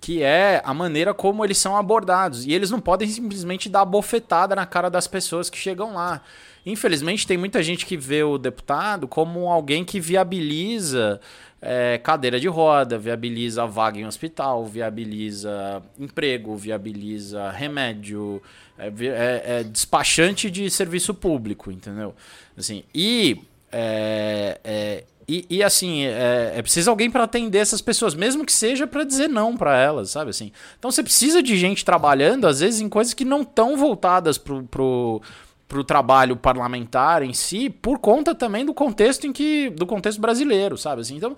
que 0.01 0.23
é 0.23 0.61
a 0.63 0.75
maneira 0.75 1.15
como 1.15 1.45
eles 1.45 1.57
são 1.57 1.77
abordados. 1.77 2.45
E 2.45 2.53
eles 2.53 2.71
não 2.71 2.81
podem 2.81 3.09
simplesmente 3.09 3.69
dar 3.69 3.85
bofetada 3.85 4.55
na 4.55 4.67
cara 4.67 4.91
das 4.91 5.07
pessoas 5.07 5.49
que 5.49 5.57
chegam 5.57 5.95
lá. 5.95 6.21
Infelizmente, 6.67 7.27
tem 7.27 7.39
muita 7.39 7.63
gente 7.63 7.87
que 7.87 7.97
vê 7.97 8.23
o 8.23 8.37
deputado 8.37 9.09
como 9.09 9.49
alguém 9.49 9.85
que 9.85 10.01
viabiliza 10.01 11.21
é, 11.61 11.99
cadeira 11.99 12.39
de 12.39 12.49
roda, 12.49 12.99
viabiliza 12.99 13.67
vaga 13.67 13.99
em 13.99 14.07
hospital, 14.07 14.65
viabiliza 14.67 15.83
emprego, 15.99 16.57
viabiliza 16.57 17.51
remédio, 17.51 18.43
é, 18.79 18.87
é, 18.87 19.61
é 19.61 19.65
despachante 19.65 20.51
de 20.51 20.71
serviço 20.71 21.15
público, 21.15 21.71
entendeu? 21.71 22.15
Assim, 22.57 22.85
e, 22.95 23.41
é, 23.73 24.61
é, 24.63 25.05
e, 25.29 25.47
e, 25.51 25.63
assim, 25.63 26.05
é, 26.05 26.53
é 26.57 26.63
preciso 26.63 26.91
alguém 26.91 27.11
para 27.11 27.25
atender 27.25 27.59
essas 27.59 27.81
pessoas, 27.81 28.15
mesmo 28.15 28.45
que 28.45 28.53
seja 28.53 28.87
para 28.87 29.03
dizer 29.03 29.29
não 29.29 29.57
para 29.57 29.77
elas, 29.77 30.11
sabe 30.11 30.31
assim? 30.31 30.53
Então 30.79 30.91
você 30.91 31.03
precisa 31.03 31.43
de 31.43 31.57
gente 31.57 31.85
trabalhando, 31.85 32.47
às 32.47 32.61
vezes, 32.61 32.81
em 32.81 32.89
coisas 32.89 33.13
que 33.13 33.25
não 33.25 33.43
estão 33.43 33.77
voltadas 33.77 34.39
pro, 34.39 34.63
pro, 34.65 35.21
para 35.69 35.81
o 35.81 35.85
trabalho 35.85 36.37
parlamentar 36.37 37.23
em 37.23 37.33
si, 37.33 37.69
por 37.69 37.99
conta 37.99 38.35
também 38.35 38.65
do 38.65 38.73
contexto 38.73 39.27
em 39.27 39.33
que. 39.33 39.71
do 39.71 39.87
contexto 39.87 40.21
brasileiro, 40.21 40.79
sabe? 40.79 41.01
Assim, 41.01 41.17
então, 41.17 41.37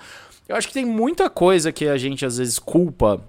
eu 0.48 0.56
acho 0.56 0.68
que 0.68 0.74
tem 0.74 0.84
muita 0.84 1.30
coisa 1.30 1.72
que 1.72 1.86
a 1.86 1.96
gente 1.96 2.24
às 2.26 2.38
vezes 2.38 2.58
culpa 2.58 3.20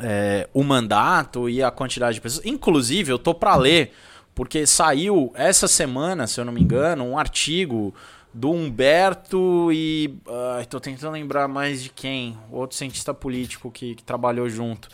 é, 0.00 0.48
o 0.52 0.62
mandato 0.62 1.48
e 1.48 1.62
a 1.62 1.70
quantidade 1.70 2.16
de 2.16 2.20
pessoas. 2.20 2.44
Inclusive, 2.44 3.12
eu 3.12 3.18
tô 3.18 3.34
para 3.34 3.54
ler, 3.56 3.92
porque 4.34 4.66
saiu 4.66 5.32
essa 5.34 5.68
semana, 5.68 6.26
se 6.26 6.40
eu 6.40 6.44
não 6.44 6.52
me 6.52 6.60
engano, 6.60 7.04
um 7.04 7.18
artigo 7.18 7.94
do 8.34 8.50
Humberto 8.50 9.70
e. 9.72 10.18
Estou 10.60 10.80
tentando 10.80 11.12
lembrar 11.12 11.48
mais 11.48 11.82
de 11.82 11.88
quem, 11.88 12.36
outro 12.50 12.76
cientista 12.76 13.14
político 13.14 13.70
que, 13.70 13.94
que 13.94 14.02
trabalhou 14.02 14.48
junto. 14.48 14.88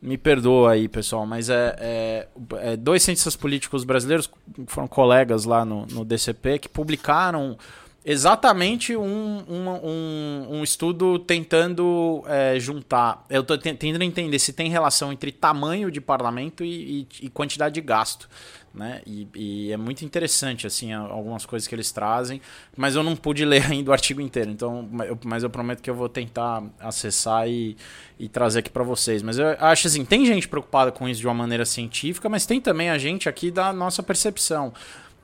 Me 0.00 0.16
perdoa 0.16 0.72
aí, 0.72 0.86
pessoal, 0.86 1.26
mas 1.26 1.50
é, 1.50 1.76
é, 1.80 2.28
é, 2.58 2.76
dois 2.76 3.02
cientistas 3.02 3.34
políticos 3.34 3.82
brasileiros, 3.82 4.30
foram 4.68 4.86
colegas 4.86 5.44
lá 5.44 5.64
no, 5.64 5.86
no 5.86 6.04
DCP, 6.04 6.60
que 6.60 6.68
publicaram 6.68 7.58
exatamente 8.04 8.96
um, 8.96 9.02
um, 9.48 9.68
um, 9.68 10.46
um 10.58 10.62
estudo 10.62 11.18
tentando 11.18 12.22
é, 12.26 12.60
juntar. 12.60 13.24
Eu 13.28 13.42
estou 13.42 13.58
tentando 13.58 14.02
entender 14.02 14.38
se 14.38 14.52
tem 14.52 14.70
relação 14.70 15.12
entre 15.12 15.32
tamanho 15.32 15.90
de 15.90 16.00
parlamento 16.00 16.64
e, 16.64 17.00
e, 17.00 17.26
e 17.26 17.28
quantidade 17.28 17.74
de 17.74 17.80
gasto 17.80 18.28
né? 18.74 19.00
E, 19.06 19.28
e, 19.34 19.72
é 19.72 19.76
muito 19.76 20.04
interessante, 20.04 20.66
assim, 20.66 20.92
algumas 20.92 21.44
coisas 21.44 21.66
que 21.66 21.74
eles 21.74 21.90
trazem, 21.90 22.40
mas 22.76 22.94
eu 22.94 23.02
não 23.02 23.16
pude 23.16 23.44
ler 23.46 23.66
ainda 23.70 23.90
o 23.90 23.92
artigo 23.92 24.20
inteiro, 24.20 24.50
então, 24.50 24.88
mas 25.24 25.42
eu 25.42 25.50
prometo 25.50 25.82
que 25.82 25.90
eu 25.90 25.94
vou 25.94 26.08
tentar 26.08 26.62
acessar 26.78 27.48
e, 27.48 27.76
e 28.18 28.28
trazer 28.28 28.60
aqui 28.60 28.70
para 28.70 28.84
vocês. 28.84 29.22
Mas 29.22 29.38
eu 29.38 29.48
acho 29.58 29.86
assim, 29.86 30.04
tem 30.04 30.24
gente 30.24 30.48
preocupada 30.48 30.92
com 30.92 31.08
isso 31.08 31.20
de 31.20 31.26
uma 31.26 31.34
maneira 31.34 31.64
científica, 31.64 32.28
mas 32.28 32.46
tem 32.46 32.60
também 32.60 32.90
a 32.90 32.98
gente 32.98 33.28
aqui 33.28 33.50
da 33.50 33.72
nossa 33.72 34.02
percepção, 34.02 34.72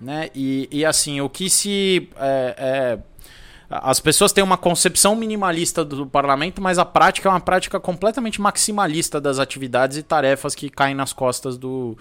né? 0.01 0.31
E, 0.35 0.69
e 0.71 0.85
assim, 0.85 1.21
o 1.21 1.29
que 1.29 1.49
se 1.49 2.09
é, 2.17 2.55
é, 2.59 2.99
as 3.69 3.99
pessoas 3.99 4.33
têm 4.33 4.45
uma 4.45 4.57
concepção 4.57 5.17
minimalista 5.17 5.85
do 5.85 6.07
parlamento, 6.07 6.61
mas 6.61 6.79
a 6.79 6.85
prática 6.85 7.29
é 7.29 7.33
uma 7.33 7.41
prática 7.41 7.81
completamente 7.81 8.41
maximalista 8.41 9.21
das 9.21 9.39
atividades 9.39 9.97
e 9.97 10.03
tarefas 10.03 10.55
que 10.55 10.69
caem 10.69 10.95
nas 10.95 11.13
costas 11.13 11.57
do, 11.57 11.97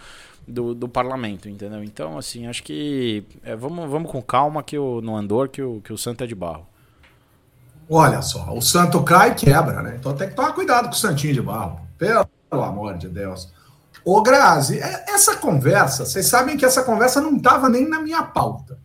do, 0.47 0.73
do 0.73 0.88
parlamento, 0.88 1.47
entendeu? 1.47 1.84
Então, 1.84 2.17
assim, 2.17 2.47
acho 2.47 2.63
que 2.63 3.23
é, 3.43 3.56
vamos, 3.56 3.89
vamos 3.89 4.12
com 4.12 4.21
calma 4.21 4.62
que 4.62 4.77
o, 4.77 5.01
no 5.01 5.15
Andor 5.15 5.49
que 5.49 5.62
o, 5.62 5.82
que 5.82 5.93
o 5.93 5.97
Santo 5.97 6.23
é 6.23 6.27
de 6.27 6.36
barro. 6.36 6.67
Olha 7.89 8.21
só, 8.21 8.53
o 8.53 8.62
Santo 8.62 9.03
cai 9.03 9.32
e 9.32 9.36
quebra, 9.36 9.82
né? 9.82 9.95
Então 9.99 10.15
tem 10.15 10.29
que 10.29 10.36
tomar 10.36 10.53
cuidado 10.53 10.86
com 10.86 10.93
o 10.93 10.97
Santinho 10.97 11.34
de 11.34 11.41
barro. 11.41 11.79
Pelo 11.97 12.27
amor 12.51 12.97
de 12.97 13.08
Deus. 13.08 13.51
Ô, 14.06 14.21
Grazi, 14.21 14.79
é, 14.79 15.06
essa 15.08 15.36
conversa, 15.38 16.06
vocês 16.06 16.25
sabem 16.25 16.58
que 16.58 16.65
essa 16.65 16.84
conversa 16.84 17.21
não 17.21 17.38
estava 17.38 17.69
nem 17.69 17.88
na 17.88 17.99
minha 18.01 18.23
pauta. 18.23 18.77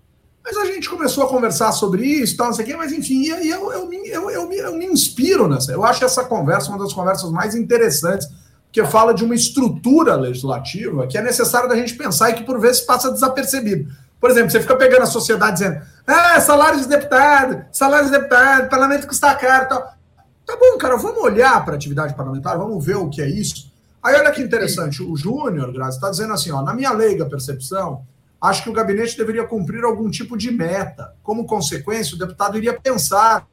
Mas 0.44 0.56
a 0.56 0.64
gente 0.64 0.88
começou 0.88 1.24
a 1.24 1.28
conversar 1.28 1.72
sobre 1.72 2.06
isso, 2.06 2.36
tal, 2.36 2.46
não 2.46 2.54
sei 2.54 2.64
o 2.64 2.68
quê, 2.68 2.76
mas 2.76 2.92
enfim, 2.92 3.26
eu, 3.26 3.36
eu, 3.72 3.92
eu, 4.04 4.30
eu, 4.30 4.52
eu 4.52 4.76
me 4.76 4.86
inspiro 4.86 5.46
nessa. 5.46 5.72
Eu 5.72 5.84
acho 5.84 6.04
essa 6.04 6.24
conversa 6.24 6.70
uma 6.70 6.78
das 6.78 6.92
conversas 6.92 7.30
mais 7.30 7.54
interessantes 7.54 8.28
que 8.70 8.84
fala 8.84 9.14
de 9.14 9.24
uma 9.24 9.34
estrutura 9.34 10.14
legislativa 10.14 11.06
que 11.06 11.16
é 11.16 11.22
necessário 11.22 11.68
da 11.68 11.76
gente 11.76 11.94
pensar 11.94 12.30
e 12.30 12.34
que 12.34 12.44
por 12.44 12.60
vezes 12.60 12.80
passa 12.82 13.10
desapercebido. 13.10 13.90
Por 14.20 14.30
exemplo, 14.30 14.50
você 14.50 14.60
fica 14.60 14.76
pegando 14.76 15.02
a 15.02 15.06
sociedade 15.06 15.58
dizendo, 15.58 15.80
ah, 16.06 16.40
salário 16.40 16.80
de 16.80 16.88
deputado, 16.88 17.64
salário 17.72 18.06
de 18.06 18.12
deputado, 18.12 18.68
parlamento 18.68 19.06
custa 19.06 19.34
caro 19.34 19.68
tal. 19.68 19.98
Tá 20.44 20.56
bom, 20.56 20.78
cara, 20.78 20.96
vamos 20.96 21.22
olhar 21.22 21.64
para 21.64 21.74
a 21.74 21.76
atividade 21.76 22.14
parlamentar, 22.14 22.58
vamos 22.58 22.84
ver 22.84 22.96
o 22.96 23.08
que 23.08 23.22
é 23.22 23.28
isso. 23.28 23.70
Aí 24.02 24.14
olha 24.14 24.30
que 24.30 24.42
interessante, 24.42 25.02
o 25.02 25.16
Júnior, 25.16 25.72
Grazi, 25.72 25.96
está 25.96 26.10
dizendo 26.10 26.32
assim, 26.32 26.50
ó, 26.50 26.62
na 26.62 26.72
minha 26.72 26.90
leiga 26.92 27.26
percepção, 27.26 28.02
acho 28.40 28.62
que 28.62 28.70
o 28.70 28.72
gabinete 28.72 29.16
deveria 29.16 29.44
cumprir 29.44 29.84
algum 29.84 30.10
tipo 30.10 30.36
de 30.36 30.50
meta. 30.50 31.14
Como 31.22 31.46
consequência, 31.46 32.14
o 32.14 32.18
deputado 32.18 32.56
iria 32.56 32.78
pensar 32.78 33.46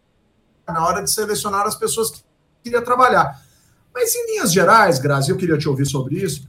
na 0.68 0.86
hora 0.86 1.04
de 1.04 1.12
selecionar 1.12 1.66
as 1.66 1.76
pessoas 1.76 2.12
que 2.12 2.24
queria 2.64 2.82
trabalhar. 2.82 3.40
Mas, 3.96 4.14
em 4.14 4.34
linhas 4.34 4.52
gerais, 4.52 5.00
Grazi, 5.00 5.32
eu 5.32 5.38
queria 5.38 5.58
te 5.58 5.70
ouvir 5.70 5.86
sobre 5.86 6.18
isso. 6.18 6.46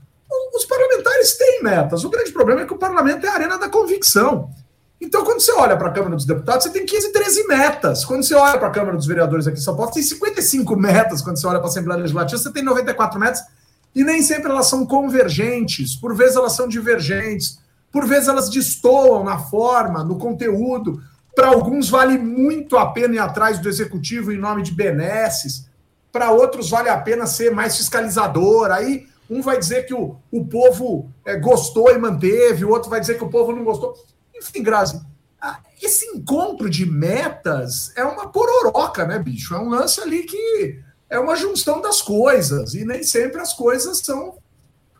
Os 0.53 0.65
parlamentares 0.65 1.37
têm 1.37 1.63
metas. 1.63 2.03
O 2.03 2.09
grande 2.09 2.33
problema 2.33 2.61
é 2.61 2.65
que 2.65 2.73
o 2.73 2.77
parlamento 2.77 3.25
é 3.25 3.29
a 3.29 3.33
arena 3.33 3.57
da 3.57 3.69
convicção. 3.69 4.49
Então, 4.99 5.23
quando 5.23 5.39
você 5.39 5.53
olha 5.53 5.77
para 5.77 5.87
a 5.87 5.91
Câmara 5.91 6.15
dos 6.15 6.25
Deputados, 6.25 6.63
você 6.63 6.71
tem 6.71 6.85
15, 6.85 7.13
13 7.13 7.47
metas. 7.47 8.03
Quando 8.03 8.23
você 8.23 8.35
olha 8.35 8.57
para 8.57 8.67
a 8.67 8.71
Câmara 8.71 8.97
dos 8.97 9.05
Vereadores 9.05 9.47
aqui 9.47 9.59
em 9.59 9.61
São 9.61 9.77
Paulo, 9.77 9.91
tem 9.91 10.03
55 10.03 10.75
metas. 10.75 11.21
Quando 11.21 11.39
você 11.39 11.47
olha 11.47 11.59
para 11.59 11.67
a 11.67 11.69
Assembleia 11.69 12.01
Legislativa, 12.01 12.41
você 12.41 12.51
tem 12.51 12.63
94 12.63 13.17
metas. 13.17 13.41
E 13.95 14.03
nem 14.03 14.21
sempre 14.21 14.51
elas 14.51 14.67
são 14.67 14.85
convergentes. 14.85 15.95
Por 15.95 16.13
vezes 16.15 16.35
elas 16.35 16.51
são 16.53 16.67
divergentes. 16.67 17.59
Por 17.93 18.05
vezes 18.05 18.27
elas 18.27 18.49
destoam 18.49 19.23
na 19.23 19.39
forma, 19.39 20.03
no 20.03 20.17
conteúdo. 20.17 21.01
Para 21.33 21.47
alguns, 21.47 21.89
vale 21.89 22.17
muito 22.17 22.77
a 22.77 22.87
pena 22.87 23.15
ir 23.15 23.19
atrás 23.19 23.59
do 23.59 23.69
executivo 23.69 24.33
em 24.33 24.37
nome 24.37 24.63
de 24.63 24.73
benesses 24.73 25.67
para 26.17 26.31
outros 26.31 26.71
vale 26.71 26.89
a 26.89 26.97
pena 26.97 27.27
ser 27.27 27.51
mais 27.51 27.77
fiscalizador. 27.77 28.71
Aí 28.71 29.07
um 29.29 29.39
vai 29.39 29.59
dizer 29.59 29.85
que 29.85 29.93
o, 29.93 30.17
o 30.31 30.45
povo 30.47 31.11
é, 31.23 31.35
gostou 31.35 31.91
e 31.91 31.97
manteve, 31.99 32.65
o 32.65 32.71
outro 32.71 32.89
vai 32.89 32.99
dizer 32.99 33.19
que 33.19 33.23
o 33.23 33.29
povo 33.29 33.55
não 33.55 33.63
gostou. 33.63 33.93
Enfim, 34.35 34.63
Grazi, 34.63 34.99
esse 35.79 36.05
encontro 36.07 36.71
de 36.71 36.87
metas 36.87 37.95
é 37.95 38.03
uma 38.03 38.29
pororoca, 38.29 39.05
né, 39.05 39.19
bicho? 39.19 39.53
É 39.53 39.59
um 39.59 39.69
lance 39.69 40.01
ali 40.01 40.23
que 40.23 40.79
é 41.07 41.19
uma 41.19 41.35
junção 41.35 41.81
das 41.81 42.01
coisas, 42.01 42.73
e 42.73 42.83
nem 42.83 43.03
sempre 43.03 43.39
as 43.39 43.53
coisas 43.53 43.99
são 43.99 44.39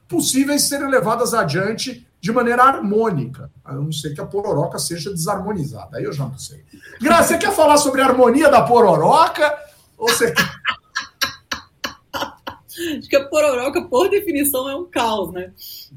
possíveis 0.08 0.62
de 0.62 0.70
serem 0.70 0.88
levadas 0.88 1.34
adiante 1.34 2.08
de 2.22 2.32
maneira 2.32 2.64
harmônica, 2.64 3.50
a 3.66 3.74
não 3.74 3.92
ser 3.92 4.14
que 4.14 4.22
a 4.22 4.26
pororoca 4.26 4.78
seja 4.78 5.10
desarmonizada. 5.10 5.98
Aí 5.98 6.04
eu 6.04 6.14
já 6.14 6.26
não 6.26 6.38
sei. 6.38 6.64
Grazi, 7.02 7.30
você 7.30 7.38
quer 7.40 7.52
falar 7.54 7.78
sobre 7.78 8.02
a 8.02 8.06
harmonia 8.06 8.50
da 8.50 8.62
pororoca? 8.62 9.68
Ou 9.98 10.08
você 10.08 10.32
Acho 12.98 13.10
que 13.10 13.16
a 13.16 13.28
pororoca, 13.28 13.82
por 13.84 14.10
definição, 14.10 14.70
é 14.70 14.76
um 14.76 14.86
caos, 14.86 15.32
né? 15.32 15.52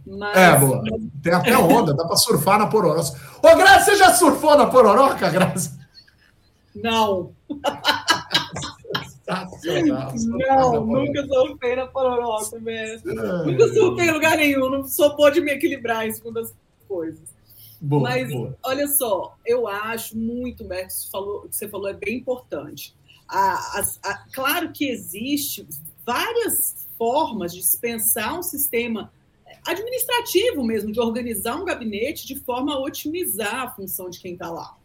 Mas... 0.06 0.36
É, 0.36 0.58
boa. 0.58 0.82
Tem 1.22 1.32
até 1.32 1.56
onda, 1.56 1.94
dá 1.94 2.04
para 2.04 2.16
surfar 2.16 2.58
na 2.58 2.66
pororoca. 2.66 3.12
Ô, 3.42 3.56
Graça, 3.56 3.90
você 3.90 3.96
já 3.96 4.14
surfou 4.14 4.56
na 4.56 4.66
pororoca, 4.66 5.28
Graça? 5.30 5.78
Não. 6.74 7.32
Não, 9.28 10.86
nunca 10.86 11.24
surfei 11.26 11.76
na 11.76 11.86
pororoca 11.86 12.58
mesmo. 12.58 13.10
É. 13.10 13.44
Nunca 13.44 13.68
surfei 13.72 14.08
em 14.08 14.12
lugar 14.12 14.36
nenhum, 14.36 14.68
não 14.70 14.84
sou 14.84 15.14
pode 15.14 15.40
me 15.40 15.52
equilibrar 15.52 16.06
em 16.06 16.12
segundo 16.12 16.40
as 16.40 16.54
coisas. 16.88 17.30
Boa, 17.80 18.02
Mas, 18.02 18.30
boa. 18.30 18.56
olha 18.62 18.86
só, 18.88 19.36
eu 19.46 19.66
acho 19.66 20.16
muito, 20.16 20.64
o 20.64 20.68
que 21.48 21.56
você 21.56 21.68
falou 21.68 21.88
é 21.88 21.94
bem 21.94 22.16
importante. 22.18 22.94
A, 23.26 23.54
a, 23.54 23.84
a, 24.04 24.24
claro 24.32 24.72
que 24.72 24.88
existe 24.88 25.66
várias 26.10 26.88
formas 26.98 27.54
de 27.54 27.62
pensar 27.78 28.36
um 28.36 28.42
sistema 28.42 29.12
administrativo 29.64 30.64
mesmo, 30.64 30.90
de 30.90 30.98
organizar 30.98 31.54
um 31.54 31.64
gabinete 31.64 32.26
de 32.26 32.34
forma 32.34 32.74
a 32.74 32.80
otimizar 32.80 33.62
a 33.62 33.70
função 33.70 34.10
de 34.10 34.18
quem 34.18 34.32
está 34.32 34.50
lá. 34.50 34.76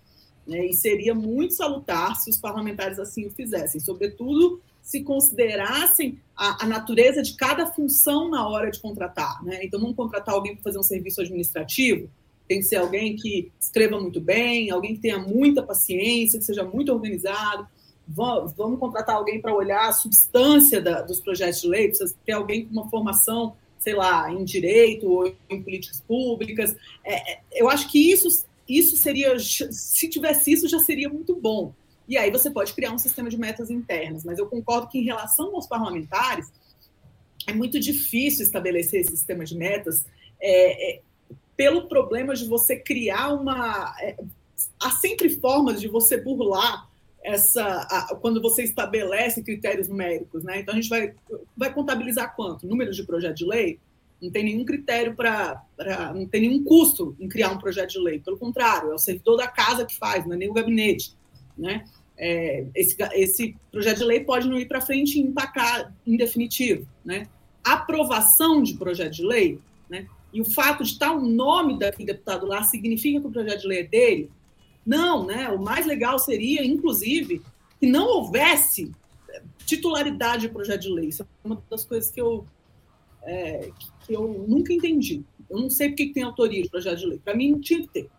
Né? 0.46 0.68
E 0.68 0.74
seria 0.76 1.16
muito 1.16 1.56
salutar 1.56 2.16
se 2.16 2.30
os 2.30 2.38
parlamentares 2.38 3.00
assim 3.00 3.26
o 3.26 3.32
fizessem, 3.32 3.82
sobretudo 3.82 4.62
se 4.84 5.02
considerassem 5.02 6.20
a, 6.36 6.66
a 6.66 6.68
natureza 6.68 7.24
de 7.24 7.34
cada 7.34 7.66
função 7.66 8.30
na 8.30 8.48
hora 8.48 8.70
de 8.70 8.80
contratar. 8.80 9.44
Né? 9.44 9.62
Então, 9.64 9.80
vamos 9.80 9.96
contratar 9.96 10.36
alguém 10.36 10.54
para 10.54 10.64
fazer 10.64 10.78
um 10.78 10.84
serviço 10.84 11.22
administrativo, 11.22 12.08
tem 12.48 12.60
que 12.60 12.66
ser 12.66 12.76
alguém 12.76 13.16
que 13.16 13.52
escreva 13.60 14.00
muito 14.00 14.22
bem, 14.22 14.70
alguém 14.70 14.94
que 14.94 15.02
tenha 15.02 15.18
muita 15.18 15.64
paciência, 15.64 16.38
que 16.38 16.46
seja 16.46 16.64
muito 16.64 16.94
organizado. 16.94 17.68
Vamos, 18.08 18.54
contratar 18.80 19.16
alguém 19.16 19.42
para 19.42 19.54
olhar 19.54 19.90
a 19.90 19.94
substância 19.94 20.80
da, 20.80 21.02
dos 21.02 21.20
projetos 21.20 21.62
de 21.62 21.68
lei, 21.68 21.88
precisa 21.88 22.16
ter 22.26 22.34
alguém 22.34 22.66
com 22.66 22.72
uma 22.72 22.90
formação, 22.90 23.56
sei 23.80 23.96
lá, 23.96 24.32
em 24.32 24.44
direito 24.44 25.10
ou 25.10 25.36
em 25.50 25.62
políticas 25.62 26.02
públicas. 26.02 26.76
É, 27.04 27.34
é 27.34 27.40
eu 27.54 27.70
acho 27.70 27.90
que 27.90 28.12
isso, 28.12 28.46
isso 28.70 28.96
seria, 28.96 29.38
se 29.40 30.08
tivesse 30.08 30.52
isso, 30.52 30.68
já 30.68 30.80
seria 30.80 31.10
muito 31.10 31.36
bom. 31.36 31.74
E 32.08 32.18
aí 32.18 32.30
você 32.30 32.52
pode 32.52 32.74
criar 32.74 32.92
um 32.92 33.00
sistema 33.00 33.30
de 33.30 33.38
metas 33.38 33.70
internas. 33.70 34.24
Mas 34.24 34.38
eu 34.38 34.48
concordo 34.48 34.88
que, 34.88 35.00
em 35.00 35.06
relação 35.06 35.56
aos 35.56 35.66
parlamentares, 35.66 36.52
é 37.48 37.54
muito 37.54 37.80
difícil 37.80 38.44
estabelecer 38.44 39.02
esse 39.02 39.12
sistema 39.12 39.44
de 39.44 39.56
metas. 39.56 40.06
É, 40.40 40.92
é, 40.92 41.02
pelo 41.58 41.88
problema 41.88 42.36
de 42.36 42.46
você 42.46 42.76
criar 42.76 43.34
uma. 43.34 43.96
É, 44.00 44.16
há 44.80 44.92
sempre 44.92 45.30
formas 45.30 45.82
de 45.82 45.88
você 45.88 46.18
burlar 46.18 46.88
essa 47.26 47.64
a, 47.64 48.16
quando 48.16 48.40
você 48.42 48.64
estabelece 48.64 49.42
critérios 49.42 49.88
numéricos, 49.88 50.44
né? 50.44 50.60
Então 50.60 50.74
a 50.74 50.78
gente 50.78 50.90
vai, 50.90 51.14
vai 51.58 51.74
contabilizar 51.74 52.36
quanto? 52.36 52.68
Números 52.68 52.96
de 52.96 53.04
projeto 53.04 53.38
de 53.38 53.46
lei? 53.46 53.80
Não 54.22 54.32
tem 54.32 54.44
nenhum 54.44 54.64
critério 54.64 55.16
para. 55.16 55.62
Não 56.16 56.28
tem 56.28 56.42
nenhum 56.42 56.64
custo 56.64 57.16
em 57.20 57.28
criar 57.28 57.52
um 57.52 57.58
projeto 57.58 57.92
de 57.92 58.00
lei. 58.00 58.20
Pelo 58.20 58.38
contrário, 58.38 58.92
é 58.92 58.94
o 58.94 59.00
servidor 59.00 59.38
da 59.38 59.48
casa 59.48 59.86
que 59.86 59.98
faz, 59.98 60.26
não 60.26 60.34
é 60.34 60.38
nem 60.38 60.50
o 60.50 60.54
gabinete. 60.54 61.14
Né? 61.58 61.86
É, 62.18 62.66
esse, 62.76 62.96
esse 63.14 63.56
projeto 63.72 63.98
de 63.98 64.06
lei 64.06 64.20
pode 64.22 64.48
não 64.48 64.58
ir 64.58 64.68
para 64.68 64.80
frente 64.80 65.18
e 65.18 65.22
empacar 65.22 65.94
em 66.06 66.16
definitivo. 66.16 66.88
Né? 67.04 67.28
Aprovação 67.64 68.62
de 68.62 68.76
projeto 68.76 69.14
de 69.14 69.26
lei 69.26 69.60
né? 69.90 70.08
e 70.32 70.42
o 70.42 70.46
fato 70.46 70.84
de 70.84 70.92
estar 70.92 71.12
o 71.12 71.22
nome 71.22 71.78
daquele 71.78 72.06
deputado 72.06 72.46
lá 72.46 72.64
significa 72.64 73.20
que 73.20 73.28
o 73.28 73.32
projeto 73.32 73.62
de 73.62 73.68
lei 73.68 73.80
é 73.80 73.84
dele? 73.84 74.32
Não, 74.86 75.26
né? 75.26 75.50
O 75.50 75.60
mais 75.60 75.86
legal 75.86 76.20
seria, 76.20 76.64
inclusive, 76.66 77.42
que 77.80 77.88
não 77.88 78.08
houvesse 78.08 78.92
titularidade 79.66 80.44
de 80.44 80.50
projeto 80.50 80.82
de 80.82 80.90
lei. 80.90 81.08
Isso 81.08 81.24
é 81.24 81.26
uma 81.44 81.62
das 81.70 81.84
coisas 81.86 82.12
que 82.12 82.22
eu, 82.22 82.46
é, 83.24 83.72
que 84.06 84.14
eu 84.14 84.46
nunca 84.48 84.72
entendi. 84.72 85.24
Eu 85.50 85.60
não 85.60 85.70
sei 85.70 85.90
porque 85.90 86.14
tem 86.14 86.24
autoria 86.24 86.62
de 86.62 86.70
projeto 86.70 87.00
de 87.00 87.06
lei. 87.08 87.20
Para 87.20 87.36
mim, 87.36 87.52
não 87.52 87.60
tinha 87.60 87.82
que 87.82 87.88
ter. 87.88 88.10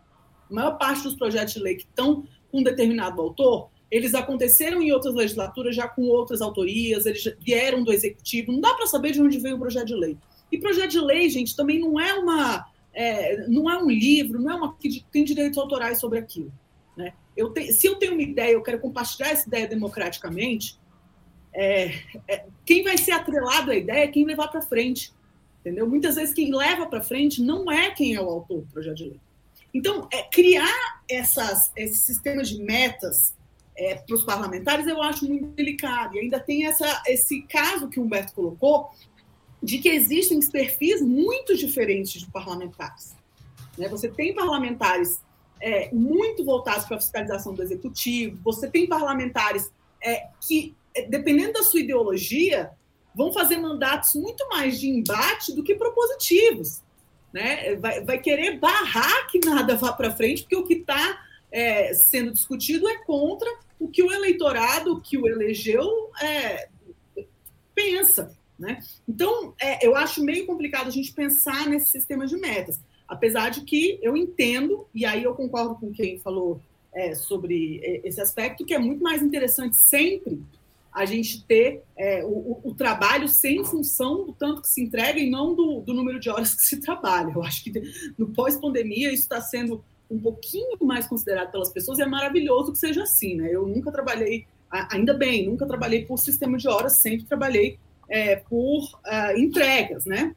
A 0.50 0.54
maior 0.54 0.78
parte 0.78 1.02
dos 1.02 1.14
projetos 1.14 1.54
de 1.54 1.60
lei 1.60 1.76
que 1.76 1.84
estão 1.84 2.24
com 2.50 2.60
um 2.60 2.62
determinado 2.62 3.20
autor, 3.20 3.68
eles 3.90 4.14
aconteceram 4.14 4.82
em 4.82 4.92
outras 4.92 5.14
legislaturas 5.14 5.74
já 5.74 5.86
com 5.86 6.02
outras 6.02 6.40
autorias, 6.40 7.06
eles 7.06 7.24
vieram 7.40 7.84
do 7.84 7.92
executivo. 7.92 8.52
Não 8.52 8.60
dá 8.60 8.74
para 8.74 8.86
saber 8.86 9.12
de 9.12 9.22
onde 9.22 9.38
veio 9.38 9.56
o 9.56 9.58
projeto 9.58 9.86
de 9.86 9.94
lei. 9.94 10.16
E 10.50 10.58
projeto 10.58 10.90
de 10.90 11.00
lei, 11.00 11.28
gente, 11.28 11.56
também 11.56 11.80
não 11.80 11.98
é 11.98 12.14
uma. 12.14 12.66
É, 12.98 13.46
não 13.46 13.70
é 13.70 13.76
um 13.76 13.90
livro, 13.90 14.40
não 14.40 14.50
é 14.50 14.54
uma 14.54 14.74
que 14.74 15.04
tem 15.12 15.22
direitos 15.22 15.58
autorais 15.58 16.00
sobre 16.00 16.18
aquilo. 16.18 16.50
Né? 16.96 17.12
Eu 17.36 17.52
te, 17.52 17.70
se 17.72 17.86
eu 17.86 17.96
tenho 17.96 18.14
uma 18.14 18.22
ideia, 18.22 18.52
eu 18.52 18.62
quero 18.62 18.80
compartilhar 18.80 19.28
essa 19.28 19.46
ideia 19.46 19.68
democraticamente, 19.68 20.78
é, 21.52 21.92
é, 22.26 22.46
quem 22.64 22.82
vai 22.82 22.96
ser 22.96 23.12
atrelado 23.12 23.70
à 23.70 23.76
ideia 23.76 24.04
é 24.04 24.08
quem 24.08 24.24
levar 24.24 24.48
para 24.48 24.62
frente. 24.62 25.12
Entendeu? 25.60 25.86
Muitas 25.86 26.14
vezes 26.14 26.34
quem 26.34 26.54
leva 26.54 26.86
para 26.86 27.02
frente 27.02 27.42
não 27.42 27.70
é 27.70 27.90
quem 27.90 28.14
é 28.14 28.20
o 28.20 28.28
autor 28.28 28.60
do 28.60 28.66
projeto 28.68 28.96
de 28.96 29.04
lei. 29.04 29.20
Então, 29.74 30.08
é, 30.10 30.22
criar 30.22 31.02
essas, 31.08 31.70
esses 31.76 32.00
sistemas 32.00 32.48
de 32.48 32.62
metas 32.62 33.36
é, 33.76 33.94
para 33.96 34.14
os 34.14 34.24
parlamentares 34.24 34.86
eu 34.86 35.02
acho 35.02 35.28
muito 35.28 35.48
delicado. 35.48 36.16
E 36.16 36.20
ainda 36.20 36.40
tem 36.40 36.66
essa, 36.66 37.02
esse 37.06 37.42
caso 37.42 37.88
que 37.88 38.00
o 38.00 38.04
Humberto 38.04 38.32
colocou, 38.32 38.90
de 39.62 39.78
que 39.78 39.88
existem 39.88 40.40
perfis 40.48 41.00
muito 41.00 41.56
diferentes 41.56 42.20
de 42.20 42.30
parlamentares. 42.30 43.14
Né? 43.76 43.88
Você 43.88 44.08
tem 44.08 44.34
parlamentares 44.34 45.20
é, 45.60 45.90
muito 45.92 46.44
voltados 46.44 46.84
para 46.84 46.96
a 46.96 47.00
fiscalização 47.00 47.54
do 47.54 47.62
executivo, 47.62 48.38
você 48.42 48.68
tem 48.68 48.86
parlamentares 48.86 49.70
é, 50.02 50.28
que, 50.46 50.74
é, 50.94 51.02
dependendo 51.08 51.54
da 51.54 51.62
sua 51.62 51.80
ideologia, 51.80 52.70
vão 53.14 53.32
fazer 53.32 53.56
mandatos 53.56 54.14
muito 54.14 54.46
mais 54.48 54.78
de 54.78 54.88
embate 54.88 55.54
do 55.54 55.62
que 55.62 55.74
propositivos. 55.74 56.82
Né? 57.32 57.74
Vai, 57.76 58.04
vai 58.04 58.18
querer 58.18 58.58
barrar 58.58 59.26
que 59.28 59.38
nada 59.38 59.74
vá 59.74 59.92
para 59.92 60.14
frente, 60.14 60.42
porque 60.42 60.56
o 60.56 60.66
que 60.66 60.74
está 60.74 61.24
é, 61.50 61.94
sendo 61.94 62.32
discutido 62.32 62.88
é 62.88 62.98
contra 62.98 63.48
o 63.78 63.88
que 63.88 64.02
o 64.02 64.12
eleitorado 64.12 65.00
que 65.00 65.16
o 65.16 65.26
elegeu 65.26 66.10
é, 66.20 66.68
pensa. 67.74 68.35
Né? 68.58 68.82
Então, 69.06 69.54
é, 69.60 69.86
eu 69.86 69.94
acho 69.94 70.24
meio 70.24 70.46
complicado 70.46 70.86
a 70.86 70.90
gente 70.90 71.12
pensar 71.12 71.68
nesse 71.68 71.90
sistema 71.90 72.26
de 72.26 72.36
metas, 72.36 72.80
apesar 73.06 73.50
de 73.50 73.62
que 73.62 73.98
eu 74.02 74.16
entendo, 74.16 74.86
e 74.94 75.04
aí 75.04 75.22
eu 75.22 75.34
concordo 75.34 75.74
com 75.74 75.92
quem 75.92 76.18
falou 76.18 76.60
é, 76.94 77.14
sobre 77.14 77.80
é, 77.82 78.08
esse 78.08 78.20
aspecto, 78.20 78.64
que 78.64 78.74
é 78.74 78.78
muito 78.78 79.02
mais 79.02 79.22
interessante 79.22 79.76
sempre 79.76 80.42
a 80.90 81.04
gente 81.04 81.44
ter 81.44 81.82
é, 81.94 82.24
o, 82.24 82.58
o, 82.64 82.74
trabalho 82.74 83.28
sem 83.28 83.62
função 83.62 84.24
do 84.24 84.32
tanto 84.32 84.62
que 84.62 84.68
se 84.68 84.82
entrega 84.82 85.18
e 85.18 85.28
não 85.28 85.54
do, 85.54 85.80
do 85.82 85.92
número 85.92 86.18
de 86.18 86.30
horas 86.30 86.54
que 86.56 86.62
se 86.62 86.80
trabalha. 86.80 87.32
Eu 87.34 87.42
acho 87.42 87.64
que 87.64 87.72
no 88.16 88.28
pós-pandemia 88.28 89.12
isso 89.12 89.24
está 89.24 89.42
sendo 89.42 89.84
um 90.10 90.18
pouquinho 90.18 90.78
mais 90.80 91.06
considerado 91.06 91.50
pelas 91.50 91.68
pessoas 91.68 91.98
e 91.98 92.02
é 92.02 92.06
maravilhoso 92.06 92.72
que 92.72 92.78
seja 92.78 93.02
assim. 93.02 93.36
Né? 93.36 93.50
Eu 93.52 93.66
nunca 93.66 93.92
trabalhei, 93.92 94.46
ainda 94.90 95.12
bem, 95.12 95.46
nunca 95.46 95.66
trabalhei 95.66 96.06
por 96.06 96.18
sistema 96.18 96.56
de 96.56 96.66
horas, 96.66 96.96
sempre 96.96 97.26
trabalhei 97.26 97.78
é, 98.08 98.36
por 98.36 98.84
uh, 98.84 99.38
entregas, 99.38 100.04
né? 100.04 100.34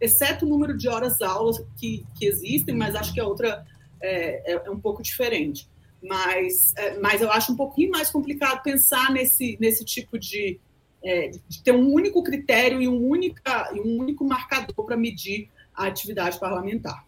Exceto 0.00 0.44
o 0.44 0.48
número 0.48 0.76
de 0.76 0.88
horas 0.88 1.20
aulas 1.20 1.62
que, 1.76 2.04
que 2.18 2.26
existem, 2.26 2.74
mas 2.74 2.94
acho 2.94 3.12
que 3.12 3.20
a 3.20 3.26
outra 3.26 3.64
é, 4.00 4.52
é, 4.52 4.62
é 4.64 4.70
um 4.70 4.80
pouco 4.80 5.02
diferente. 5.02 5.68
Mas, 6.02 6.74
é, 6.76 6.98
mas 6.98 7.22
eu 7.22 7.30
acho 7.30 7.52
um 7.52 7.56
pouquinho 7.56 7.90
mais 7.90 8.10
complicado 8.10 8.62
pensar 8.62 9.10
nesse, 9.12 9.56
nesse 9.60 9.84
tipo 9.84 10.18
de, 10.18 10.58
é, 11.02 11.28
de 11.48 11.62
ter 11.62 11.72
um 11.72 11.92
único 11.92 12.22
critério 12.24 12.82
e 12.82 12.88
um, 12.88 13.08
única, 13.08 13.70
e 13.72 13.80
um 13.80 14.00
único 14.00 14.24
marcador 14.24 14.84
para 14.84 14.96
medir 14.96 15.48
a 15.74 15.86
atividade 15.86 16.38
parlamentar. 16.40 17.06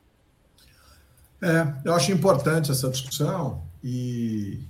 É, 1.42 1.74
eu 1.84 1.92
acho 1.92 2.12
importante 2.12 2.70
essa 2.70 2.88
discussão 2.88 3.62
e 3.82 4.60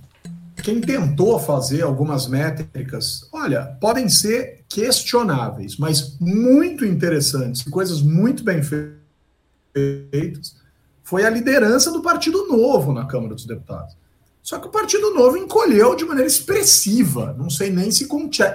quem 0.64 0.80
tentou 0.80 1.38
fazer 1.38 1.82
algumas 1.82 2.26
métricas, 2.26 3.28
olha, 3.30 3.76
podem 3.78 4.08
ser 4.08 4.64
questionáveis, 4.66 5.76
mas 5.76 6.16
muito 6.18 6.86
interessantes, 6.86 7.62
coisas 7.64 8.00
muito 8.00 8.42
bem 8.42 8.62
feitas, 8.62 10.56
foi 11.02 11.26
a 11.26 11.30
liderança 11.30 11.92
do 11.92 12.00
Partido 12.00 12.46
Novo 12.48 12.94
na 12.94 13.04
Câmara 13.04 13.34
dos 13.34 13.44
Deputados. 13.44 13.94
Só 14.42 14.58
que 14.58 14.66
o 14.66 14.70
Partido 14.70 15.12
Novo 15.12 15.36
encolheu 15.36 15.94
de 15.94 16.06
maneira 16.06 16.26
expressiva. 16.26 17.34
Não 17.38 17.50
sei 17.50 17.70
nem 17.70 17.90
se 17.90 18.08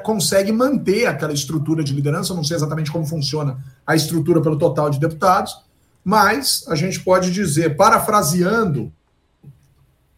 consegue 0.04 0.52
manter 0.52 1.06
aquela 1.06 1.34
estrutura 1.34 1.84
de 1.84 1.94
liderança, 1.94 2.34
não 2.34 2.44
sei 2.44 2.58
exatamente 2.58 2.92
como 2.92 3.06
funciona 3.06 3.64
a 3.86 3.96
estrutura 3.96 4.42
pelo 4.42 4.58
total 4.58 4.90
de 4.90 5.00
deputados, 5.00 5.56
mas 6.04 6.66
a 6.68 6.74
gente 6.74 7.00
pode 7.02 7.30
dizer, 7.32 7.76
parafraseando 7.76 8.92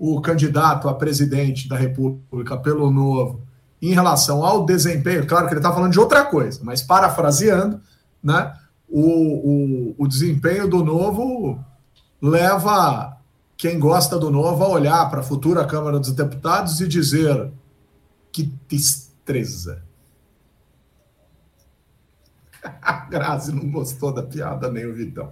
o 0.04 0.20
candidato 0.20 0.90
a 0.90 0.96
presidente 0.96 1.70
da 1.70 1.78
República 1.78 2.58
pelo 2.58 2.90
Novo 2.90 3.44
em 3.80 3.94
relação 3.94 4.44
ao 4.44 4.66
desempenho, 4.66 5.28
claro 5.28 5.46
que 5.46 5.54
ele 5.54 5.60
está 5.60 5.72
falando 5.72 5.92
de 5.92 6.00
outra 6.00 6.26
coisa, 6.26 6.60
mas 6.64 6.82
parafraseando, 6.82 7.80
né, 8.24 8.52
o, 8.90 9.92
o, 9.92 9.96
o 10.00 10.08
desempenho 10.08 10.68
do 10.68 10.84
Novo 10.84 11.64
leva 12.20 13.16
quem 13.56 13.78
gosta 13.78 14.18
do 14.18 14.32
Novo 14.32 14.64
a 14.64 14.70
olhar 14.70 15.08
para 15.12 15.20
a 15.20 15.24
futura 15.24 15.68
Câmara 15.68 16.00
dos 16.00 16.14
Deputados 16.14 16.82
e 16.82 16.88
dizer 16.88 17.52
que 18.32 18.52
destreza. 18.68 19.84
A 22.82 23.06
Grazi 23.06 23.52
não 23.52 23.70
gostou 23.70 24.12
da 24.12 24.24
piada, 24.24 24.72
nem 24.72 24.88
o 24.88 24.96
Vitão. 24.96 25.32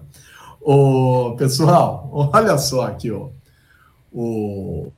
Ô, 0.62 1.36
pessoal, 1.36 2.08
olha 2.12 2.55
só 2.60 2.86
aqui, 2.86 3.10
ó. 3.10 3.29
O, 4.12 4.91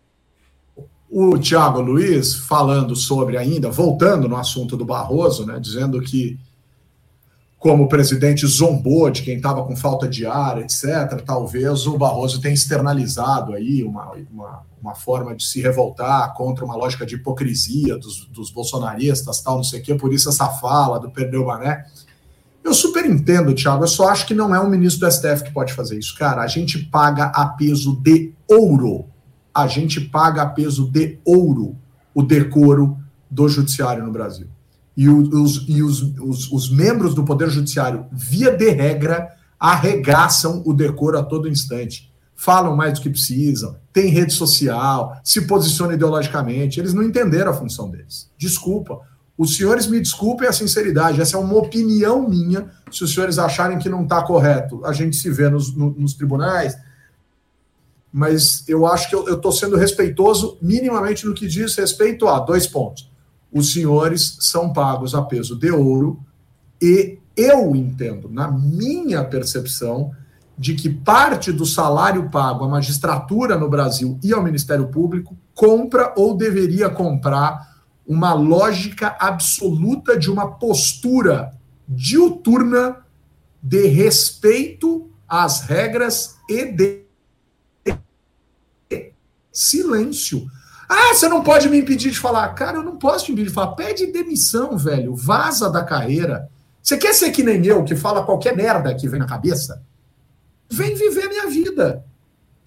o 1.10 1.38
Tiago 1.38 1.82
Luiz 1.82 2.34
falando 2.34 2.95
sobre 2.95 3.38
ainda, 3.38 3.69
voltando 3.69 4.30
no 4.30 4.38
assunto 4.38 4.78
do 4.78 4.86
Barroso, 4.86 5.45
né, 5.45 5.60
dizendo 5.60 6.00
que 6.02 6.39
como 7.62 7.84
o 7.84 7.88
presidente 7.88 8.47
zombou 8.47 9.12
de 9.12 9.21
quem 9.21 9.36
estava 9.36 9.63
com 9.63 9.76
falta 9.76 10.08
de 10.08 10.26
ar, 10.26 10.58
etc., 10.60 11.21
talvez 11.24 11.86
o 11.86 11.95
Barroso 11.95 12.41
tenha 12.41 12.56
externalizado 12.56 13.54
aí 13.54 13.84
uma, 13.84 14.12
uma, 14.32 14.63
uma, 14.82 14.95
forma 14.95 15.36
de 15.36 15.43
se 15.45 15.62
revoltar 15.62 16.34
contra 16.34 16.65
uma 16.65 16.76
lógica 16.76 17.06
de 17.06 17.15
hipocrisia 17.15 18.00
dos, 18.00 18.26
dos 18.30 18.50
bolsonaristas, 18.50 19.41
tal, 19.41 19.58
não 19.58 19.63
sei 19.63 19.80
o 19.80 19.84
quê, 19.84 19.93
por 19.93 20.12
isso 20.12 20.28
essa 20.28 20.50
fala 20.50 21.00
do 21.00 21.12
Perdeu 21.12 21.45
Mané. 21.45 21.86
Eu 22.63 22.74
super 22.74 23.06
entendo, 23.06 23.54
Thiago, 23.54 23.84
eu 23.84 23.88
só 23.88 24.10
acho 24.10 24.26
que 24.28 24.34
não 24.34 24.54
é 24.54 24.60
um 24.60 24.69
ministro 24.69 25.08
do 25.08 25.12
STF 25.12 25.43
que 25.43 25.52
pode 25.52 25.74
fazer 25.74 25.97
isso. 25.97 26.15
Cara, 26.17 26.41
a 26.41 26.47
gente 26.47 26.78
paga 26.78 27.26
a 27.26 27.47
peso 27.47 27.95
de 28.02 28.34
ouro, 28.47 29.06
a 29.54 29.67
gente 29.67 30.00
paga 30.00 30.43
a 30.43 30.45
peso 30.45 30.89
de 30.89 31.19
ouro 31.26 31.76
o 32.13 32.21
decoro 32.21 32.97
do 33.30 33.47
judiciário 33.50 34.06
no 34.06 34.12
Brasil 34.12 34.47
e, 34.95 35.08
os, 35.10 35.65
e 35.67 35.82
os, 35.82 36.02
os, 36.19 36.52
os, 36.52 36.69
membros 36.69 37.15
do 37.15 37.24
Poder 37.24 37.50
Judiciário, 37.50 38.06
via 38.12 38.56
de 38.56 38.69
regra, 38.69 39.30
arregaçam 39.60 40.62
o 40.65 40.74
decoro 40.74 41.17
a 41.17 41.24
todo 41.24 41.47
instante. 41.47 42.12
Falam 42.36 42.76
mais 42.76 42.93
do 42.93 43.02
que 43.02 43.10
precisam, 43.10 43.78
tem 43.93 44.10
rede 44.10 44.34
social, 44.34 45.19
se 45.24 45.41
posicionam 45.41 45.93
ideologicamente. 45.93 46.80
Eles 46.80 46.93
não 46.93 47.04
entenderam 47.04 47.52
a 47.52 47.56
função 47.56 47.89
deles. 47.89 48.30
Desculpa. 48.38 49.00
Os 49.41 49.56
senhores 49.58 49.88
me 49.88 49.99
desculpem 49.99 50.47
a 50.47 50.54
sinceridade, 50.54 51.21
essa 51.21 51.38
é 51.38 51.39
uma 51.39 51.58
opinião 51.58 52.27
minha. 52.27 52.69
Se 52.91 53.04
os 53.04 53.13
senhores 53.13 53.39
acharem 53.39 53.80
que 53.80 53.89
não 53.89 54.04
está 54.04 54.21
correto, 54.21 54.86
a 54.86 54.93
gente 54.93 55.15
se 55.15 55.30
vê 55.30 55.49
nos, 55.49 55.75
no, 55.75 55.91
nos 55.91 56.13
tribunais. 56.13 56.77
Mas 58.13 58.67
eu 58.67 58.86
acho 58.86 59.10
que 59.10 59.15
eu 59.15 59.36
estou 59.36 59.51
sendo 59.51 59.77
respeitoso 59.77 60.58
minimamente 60.62 61.25
no 61.25 61.34
que 61.34 61.47
diz 61.47 61.75
respeito 61.75 62.27
a 62.27 62.39
dois 62.39 62.67
pontos 62.67 63.12
os 63.51 63.73
senhores 63.73 64.38
são 64.39 64.71
pagos 64.71 65.13
a 65.13 65.21
peso 65.21 65.56
de 65.56 65.71
ouro 65.71 66.19
e 66.82 67.19
eu 67.36 67.75
entendo, 67.75 68.30
na 68.30 68.49
minha 68.49 69.23
percepção, 69.23 70.12
de 70.58 70.75
que 70.75 70.89
parte 70.89 71.51
do 71.51 71.65
salário 71.65 72.30
pago 72.30 72.63
à 72.63 72.67
magistratura 72.67 73.58
no 73.58 73.69
Brasil 73.69 74.17
e 74.23 74.32
ao 74.34 74.43
Ministério 74.43 74.88
Público 74.88 75.36
compra 75.54 76.13
ou 76.15 76.36
deveria 76.36 76.89
comprar 76.89 77.70
uma 78.12 78.34
lógica 78.34 79.15
absoluta 79.17 80.19
de 80.19 80.30
uma 80.30 80.52
postura 80.52 81.54
diuturna 81.88 82.97
de 83.63 83.88
respeito 83.88 85.10
às 85.26 85.62
regras 85.62 86.36
e 86.50 86.65
de 86.65 87.06
silêncio. 89.50 90.45
Ah, 90.89 91.13
você 91.13 91.30
não 91.30 91.41
pode 91.41 91.69
me 91.69 91.80
impedir 91.80 92.12
de 92.12 92.19
falar. 92.19 92.50
Cara, 92.50 92.80
eu 92.80 92.84
não 92.84 92.97
posso 92.97 93.28
te 93.28 93.32
impedir 93.32 93.47
de 93.47 93.54
falar. 93.54 93.76
Pede 93.76 94.08
demissão, 94.08 94.78
velho. 94.78 95.15
Vaza 95.15 95.69
da 95.69 95.82
carreira. 95.82 96.50
Você 96.84 96.97
quer 96.97 97.13
ser 97.13 97.32
que 97.32 97.43
nem 97.43 97.65
eu, 97.65 97.82
que 97.86 97.95
fala 97.95 98.26
qualquer 98.26 98.58
merda 98.58 98.93
que 98.93 99.08
vem 99.08 99.21
na 99.21 99.26
cabeça? 99.26 99.82
Vem 100.69 100.95
viver 100.95 101.28
a 101.28 101.30
minha 101.30 101.47
vida. 101.47 102.04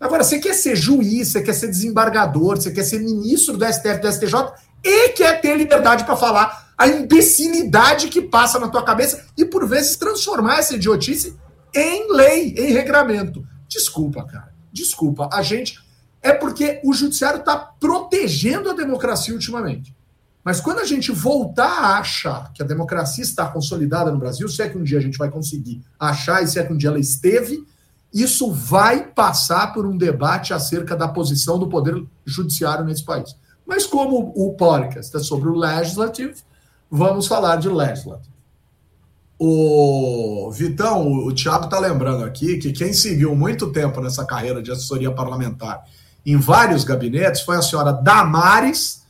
Agora, 0.01 0.25
você 0.25 0.39
quer 0.39 0.55
ser 0.55 0.75
juiz, 0.75 1.29
você 1.29 1.43
quer 1.43 1.53
ser 1.53 1.69
desembargador, 1.69 2.57
você 2.57 2.71
quer 2.71 2.85
ser 2.85 3.01
ministro 3.01 3.59
do 3.59 3.65
STF, 3.67 4.01
do 4.01 4.11
STJ 4.11 4.35
e 4.85 5.09
quer 5.11 5.41
ter 5.41 5.57
liberdade 5.57 6.05
para 6.05 6.17
falar 6.17 6.73
a 6.77 6.87
imbecilidade 6.87 8.09
que 8.09 8.21
passa 8.21 8.59
na 8.59 8.69
tua 8.69 8.85
cabeça 8.85 9.25
e, 9.37 9.45
por 9.45 9.67
vezes, 9.67 9.97
transformar 9.97 10.59
essa 10.59 10.75
idiotice 10.75 11.37
em 11.75 12.13
lei, 12.13 12.55
em 12.57 12.73
regramento. 12.73 13.47
Desculpa, 13.69 14.25
cara. 14.25 14.53
Desculpa. 14.73 15.29
A 15.33 15.43
gente 15.43 15.79
é 16.21 16.33
porque 16.33 16.81
o 16.85 16.93
judiciário 16.93 17.41
está 17.41 17.57
protegendo 17.57 18.71
a 18.71 18.75
democracia 18.75 19.35
ultimamente. 19.35 19.95
Mas 20.45 20.61
quando 20.61 20.81
a 20.81 20.85
gente 20.85 21.11
voltar 21.11 21.79
a 21.85 21.99
achar 21.99 22.53
que 22.53 22.63
a 22.63 22.67
democracia 22.67 23.25
está 23.25 23.47
consolidada 23.47 24.13
no 24.13 24.19
Brasil, 24.19 24.47
se 24.49 24.61
é 24.61 24.69
que 24.69 24.77
um 24.77 24.83
dia 24.83 24.99
a 24.99 25.01
gente 25.01 25.17
vai 25.17 25.31
conseguir 25.31 25.83
achar 25.99 26.43
e 26.43 26.49
se 26.49 26.59
é 26.59 26.65
que 26.65 26.73
um 26.73 26.77
dia 26.77 26.91
ela 26.91 26.99
esteve, 26.99 27.65
isso 28.13 28.53
vai 28.53 29.07
passar 29.07 29.73
por 29.73 29.87
um 29.87 29.97
debate 29.97 30.53
acerca 30.53 30.95
da 30.95 31.09
posição 31.09 31.59
do 31.59 31.69
poder 31.69 32.05
judiciário 32.27 32.85
nesse 32.85 33.05
país. 33.05 33.35
Mas 33.67 33.87
como 33.87 34.33
o 34.37 34.55
podcast 34.55 35.17
é 35.17 35.21
sobre 35.21 35.49
o 35.49 35.57
legislativo, 35.57 36.35
vamos 36.91 37.27
falar 37.27 37.57
de 37.57 37.69
legislativo. 37.69 38.35
O 39.39 40.51
Vitão, 40.53 41.07
o 41.07 41.35
Thiago 41.35 41.65
está 41.65 41.79
lembrando 41.79 42.25
aqui 42.25 42.57
que 42.59 42.73
quem 42.73 42.93
seguiu 42.93 43.35
muito 43.35 43.73
tempo 43.73 44.01
nessa 44.01 44.25
carreira 44.25 44.63
de 44.63 44.71
assessoria 44.71 45.11
parlamentar 45.11 45.85
em 46.25 46.37
vários 46.37 46.85
gabinetes 46.85 47.43
foi 47.43 47.57
a 47.57 47.63
senhora 47.63 47.93
Damares, 47.93 49.05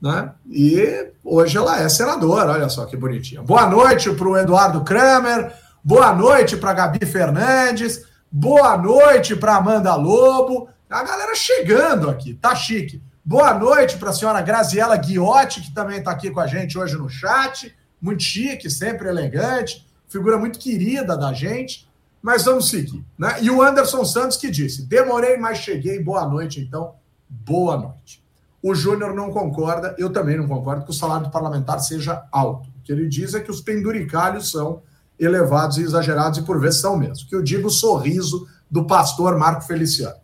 né? 0.00 0.32
E 0.48 1.10
hoje 1.24 1.56
ela 1.56 1.80
é 1.80 1.88
senadora, 1.88 2.52
olha 2.52 2.68
só 2.68 2.84
que 2.84 2.96
bonitinha. 2.96 3.42
Boa 3.42 3.66
noite 3.66 4.12
para 4.12 4.28
o 4.28 4.36
Eduardo 4.36 4.82
Kramer, 4.82 5.52
boa 5.82 6.14
noite 6.14 6.56
para 6.56 6.74
Gabi 6.74 7.06
Fernandes, 7.06 8.04
boa 8.30 8.76
noite 8.76 9.34
para 9.34 9.56
Amanda 9.56 9.94
Lobo. 9.94 10.68
A 10.88 11.02
galera 11.02 11.34
chegando 11.34 12.10
aqui, 12.10 12.34
tá 12.34 12.54
chique. 12.54 13.02
Boa 13.24 13.54
noite 13.54 13.98
para 13.98 14.10
a 14.10 14.12
senhora 14.12 14.42
Graziela 14.42 14.96
Guiotti, 14.96 15.60
que 15.60 15.72
também 15.72 15.98
está 15.98 16.10
aqui 16.10 16.28
com 16.28 16.40
a 16.40 16.46
gente 16.48 16.76
hoje 16.76 16.96
no 16.96 17.08
chat. 17.08 17.72
Muito 18.00 18.20
chique, 18.20 18.68
sempre 18.68 19.08
elegante, 19.08 19.86
figura 20.08 20.36
muito 20.36 20.58
querida 20.58 21.16
da 21.16 21.32
gente. 21.32 21.88
Mas 22.20 22.44
vamos 22.44 22.68
seguir. 22.68 23.04
Né? 23.16 23.36
E 23.40 23.48
o 23.48 23.62
Anderson 23.62 24.04
Santos 24.04 24.36
que 24.36 24.50
disse: 24.50 24.82
demorei, 24.86 25.36
mas 25.36 25.58
cheguei. 25.58 26.02
Boa 26.02 26.26
noite, 26.26 26.60
então. 26.60 26.94
Boa 27.28 27.76
noite. 27.76 28.20
O 28.60 28.74
Júnior 28.74 29.14
não 29.14 29.30
concorda, 29.30 29.94
eu 29.98 30.12
também 30.12 30.36
não 30.36 30.48
concordo 30.48 30.84
que 30.84 30.90
o 30.90 30.94
salário 30.94 31.26
do 31.26 31.30
parlamentar 31.30 31.78
seja 31.78 32.24
alto. 32.32 32.68
O 32.70 32.82
que 32.82 32.90
ele 32.90 33.08
diz 33.08 33.34
é 33.34 33.40
que 33.40 33.52
os 33.52 33.60
penduricalhos 33.60 34.50
são 34.50 34.82
elevados 35.16 35.78
e 35.78 35.82
exagerados, 35.82 36.40
e 36.40 36.42
por 36.42 36.60
vezes 36.60 36.80
são 36.80 36.96
mesmo. 36.96 37.28
Que 37.28 37.36
eu 37.36 37.42
digo 37.42 37.68
o 37.68 37.70
sorriso 37.70 38.48
do 38.68 38.84
pastor 38.84 39.38
Marco 39.38 39.62
Feliciano. 39.62 40.16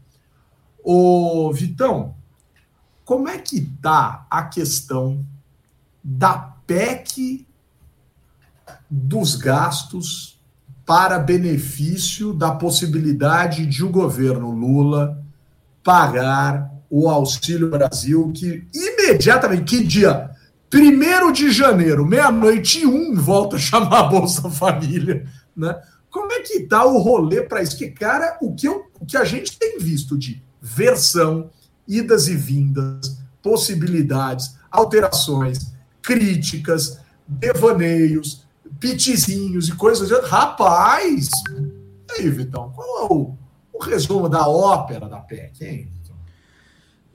Ô, 0.83 1.53
Vitão, 1.53 2.18
como 3.09 3.27
é 3.27 3.39
que 3.39 3.57
está 3.57 4.27
a 4.31 4.43
questão 4.43 5.25
da 6.05 6.37
PEC 6.67 7.47
dos 8.91 9.35
gastos 9.35 10.39
para 10.85 11.19
benefício 11.19 12.35
da 12.35 12.51
possibilidade 12.51 13.65
de 13.65 13.83
o 13.83 13.89
governo 13.89 14.51
Lula 14.51 15.25
pagar 15.83 16.71
o 16.91 17.09
Auxílio 17.09 17.71
Brasil, 17.71 18.31
que 18.37 18.69
imediatamente, 18.75 19.65
que 19.65 19.85
dia? 19.85 20.31
Primeiro 20.69 21.33
de 21.33 21.51
janeiro, 21.51 22.05
meia-noite 22.05 22.81
e 22.81 22.87
um, 22.87 23.15
volta 23.15 23.57
a 23.57 23.59
chamar 23.59 24.01
a 24.01 24.03
Bolsa 24.03 24.51
Família, 24.51 25.27
né? 25.57 25.81
Como 26.11 26.31
é 26.31 26.41
que 26.41 26.61
tá 26.61 26.85
o 26.85 26.99
rolê 26.99 27.41
para 27.41 27.63
isso? 27.63 27.79
Que, 27.79 27.89
cara, 27.89 28.37
o 28.43 28.55
que, 28.55 28.69
eu, 28.69 28.85
o 29.01 29.07
que 29.07 29.17
a 29.17 29.25
gente 29.25 29.59
tem 29.59 29.79
visto 29.79 30.15
de 30.15 30.43
versão, 30.61 31.49
idas 31.89 32.29
e 32.29 32.37
vindas, 32.37 33.19
possibilidades, 33.43 34.57
alterações, 34.71 35.73
críticas, 36.03 37.01
devaneios, 37.27 38.45
pitizinhos 38.79 39.69
e 39.69 39.75
coisas. 39.75 40.11
Rapaz! 40.29 41.29
E 42.11 42.21
aí, 42.21 42.31
Vitão, 42.31 42.71
qual 42.75 42.99
é 42.99 43.13
o, 43.13 43.35
o 43.73 43.83
resumo 43.83 44.29
da 44.29 44.47
ópera 44.47 45.09
da 45.09 45.19
PEC, 45.19 45.65
hein? 45.65 45.93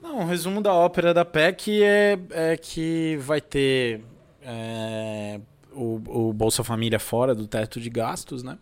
Não, 0.01 0.19
o 0.19 0.25
resumo 0.25 0.61
da 0.61 0.73
ópera 0.73 1.13
da 1.13 1.23
PEC 1.23 1.81
é, 1.81 2.19
é 2.31 2.57
que 2.57 3.17
vai 3.21 3.39
ter 3.39 4.03
é, 4.41 5.39
o, 5.71 6.27
o, 6.27 6.33
Bolsa 6.33 6.61
Família 6.61 6.99
fora 6.99 7.33
do 7.33 7.47
teto 7.47 7.79
de 7.79 7.89
gastos, 7.89 8.43
né? 8.43 8.57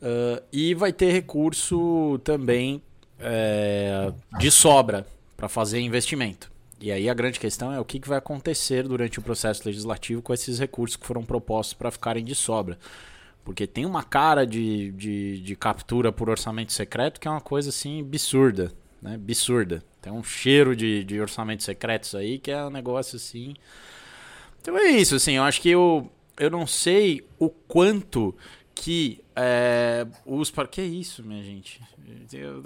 Uh, 0.00 0.42
e 0.52 0.74
vai 0.74 0.92
ter 0.92 1.10
recurso 1.10 2.20
também 2.22 2.80
é, 3.18 4.12
de 4.38 4.50
sobra 4.50 5.06
para 5.36 5.48
fazer 5.48 5.80
investimento. 5.80 6.50
E 6.80 6.90
aí 6.92 7.08
a 7.08 7.14
grande 7.14 7.40
questão 7.40 7.72
é 7.72 7.80
o 7.80 7.84
que, 7.84 8.00
vai 8.06 8.18
acontecer 8.18 8.86
durante 8.86 9.18
o 9.18 9.22
processo 9.22 9.62
legislativo 9.64 10.20
com 10.20 10.34
esses 10.34 10.58
recursos 10.58 10.96
que 10.96 11.06
foram 11.06 11.24
propostos 11.24 11.74
para 11.74 11.90
ficarem 11.90 12.24
de 12.24 12.34
sobra. 12.34 12.78
Porque 13.44 13.66
tem 13.66 13.86
uma 13.86 14.02
cara 14.02 14.46
de, 14.46 14.90
de, 14.92 15.40
de, 15.40 15.56
captura 15.56 16.10
por 16.10 16.30
orçamento 16.30 16.72
secreto 16.72 17.20
que 17.20 17.28
é 17.28 17.30
uma 17.30 17.40
coisa 17.40 17.68
assim 17.68 18.00
absurda. 18.00 18.72
Né? 19.00 19.14
Absurda. 19.14 19.84
Tem 20.00 20.12
um 20.12 20.22
cheiro 20.22 20.74
de, 20.74 21.04
de 21.04 21.20
orçamentos 21.20 21.64
secretos 21.64 22.14
aí 22.14 22.38
que 22.38 22.50
é 22.50 22.64
um 22.64 22.70
negócio 22.70 23.16
assim. 23.16 23.54
Então 24.60 24.76
é 24.78 24.88
isso, 24.88 25.14
assim, 25.14 25.32
eu 25.32 25.42
acho 25.42 25.60
que 25.60 25.68
eu, 25.68 26.10
eu 26.38 26.50
não 26.50 26.66
sei 26.66 27.26
o 27.38 27.50
quanto 27.50 28.34
que 28.74 29.22
é, 29.36 30.06
os. 30.24 30.50
Que 30.70 30.80
é 30.80 30.84
isso, 30.84 31.22
minha 31.22 31.42
gente? 31.42 31.80
Eu... 32.32 32.62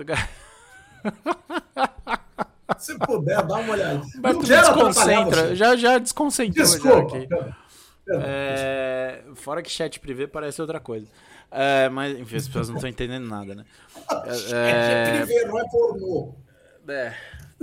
Se 2.77 2.99
puder, 2.99 3.43
dá 3.43 3.57
uma 3.57 3.73
olhada. 3.73 4.03
Mas 4.23 4.35
não 4.35 4.43
desconcentra, 4.43 5.57
já, 5.57 5.77
já 5.77 5.99
desconcentrou. 5.99 6.66
Desculpa. 6.66 7.19
Já 8.07 8.21
É, 8.21 9.23
fora 9.35 9.62
que 9.62 9.71
chat 9.71 9.99
privê 10.01 10.27
parece 10.27 10.61
outra 10.61 10.81
coisa. 10.81 11.07
É, 11.51 11.89
mas, 11.89 12.19
enfim, 12.19 12.37
as 12.37 12.47
pessoas 12.47 12.69
não 12.69 12.77
estão 12.77 12.91
entendendo 12.91 13.27
nada, 13.27 13.55
né? 13.55 13.64
É, 14.27 14.35
chat 14.35 15.27
privê, 15.27 15.45
não 15.47 15.59
é 15.59 15.64
pornô. 15.71 16.35
É, 16.89 17.14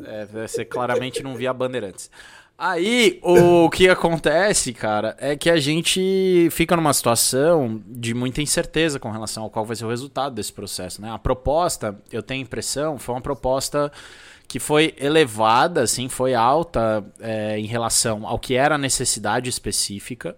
é, 0.03 0.25
você 0.25 0.65
claramente 0.65 1.23
não 1.23 1.35
via 1.35 1.53
Bandeirantes. 1.53 2.09
Aí, 2.57 3.19
o 3.21 3.69
que 3.69 3.89
acontece, 3.89 4.71
cara, 4.71 5.13
é 5.19 5.35
que 5.35 5.49
a 5.49 5.57
gente 5.57 6.47
fica 6.51 6.73
numa 6.73 6.93
situação 6.93 7.83
de 7.85 8.13
muita 8.13 8.41
incerteza 8.41 8.97
com 8.97 9.11
relação 9.11 9.43
ao 9.43 9.49
qual 9.49 9.65
vai 9.65 9.75
ser 9.75 9.83
o 9.83 9.89
resultado 9.89 10.35
desse 10.35 10.53
processo, 10.53 11.01
né? 11.01 11.11
A 11.11 11.19
proposta, 11.19 11.99
eu 12.09 12.23
tenho 12.23 12.39
a 12.39 12.43
impressão, 12.43 12.97
foi 12.97 13.13
uma 13.13 13.19
proposta 13.19 13.91
que 14.47 14.59
foi 14.59 14.93
elevada, 14.97 15.81
assim, 15.81 16.07
foi 16.07 16.33
alta 16.33 17.03
é, 17.19 17.59
em 17.59 17.65
relação 17.65 18.27
ao 18.27 18.39
que 18.39 18.55
era 18.55 18.75
a 18.75 18.77
necessidade 18.77 19.49
específica 19.49 20.35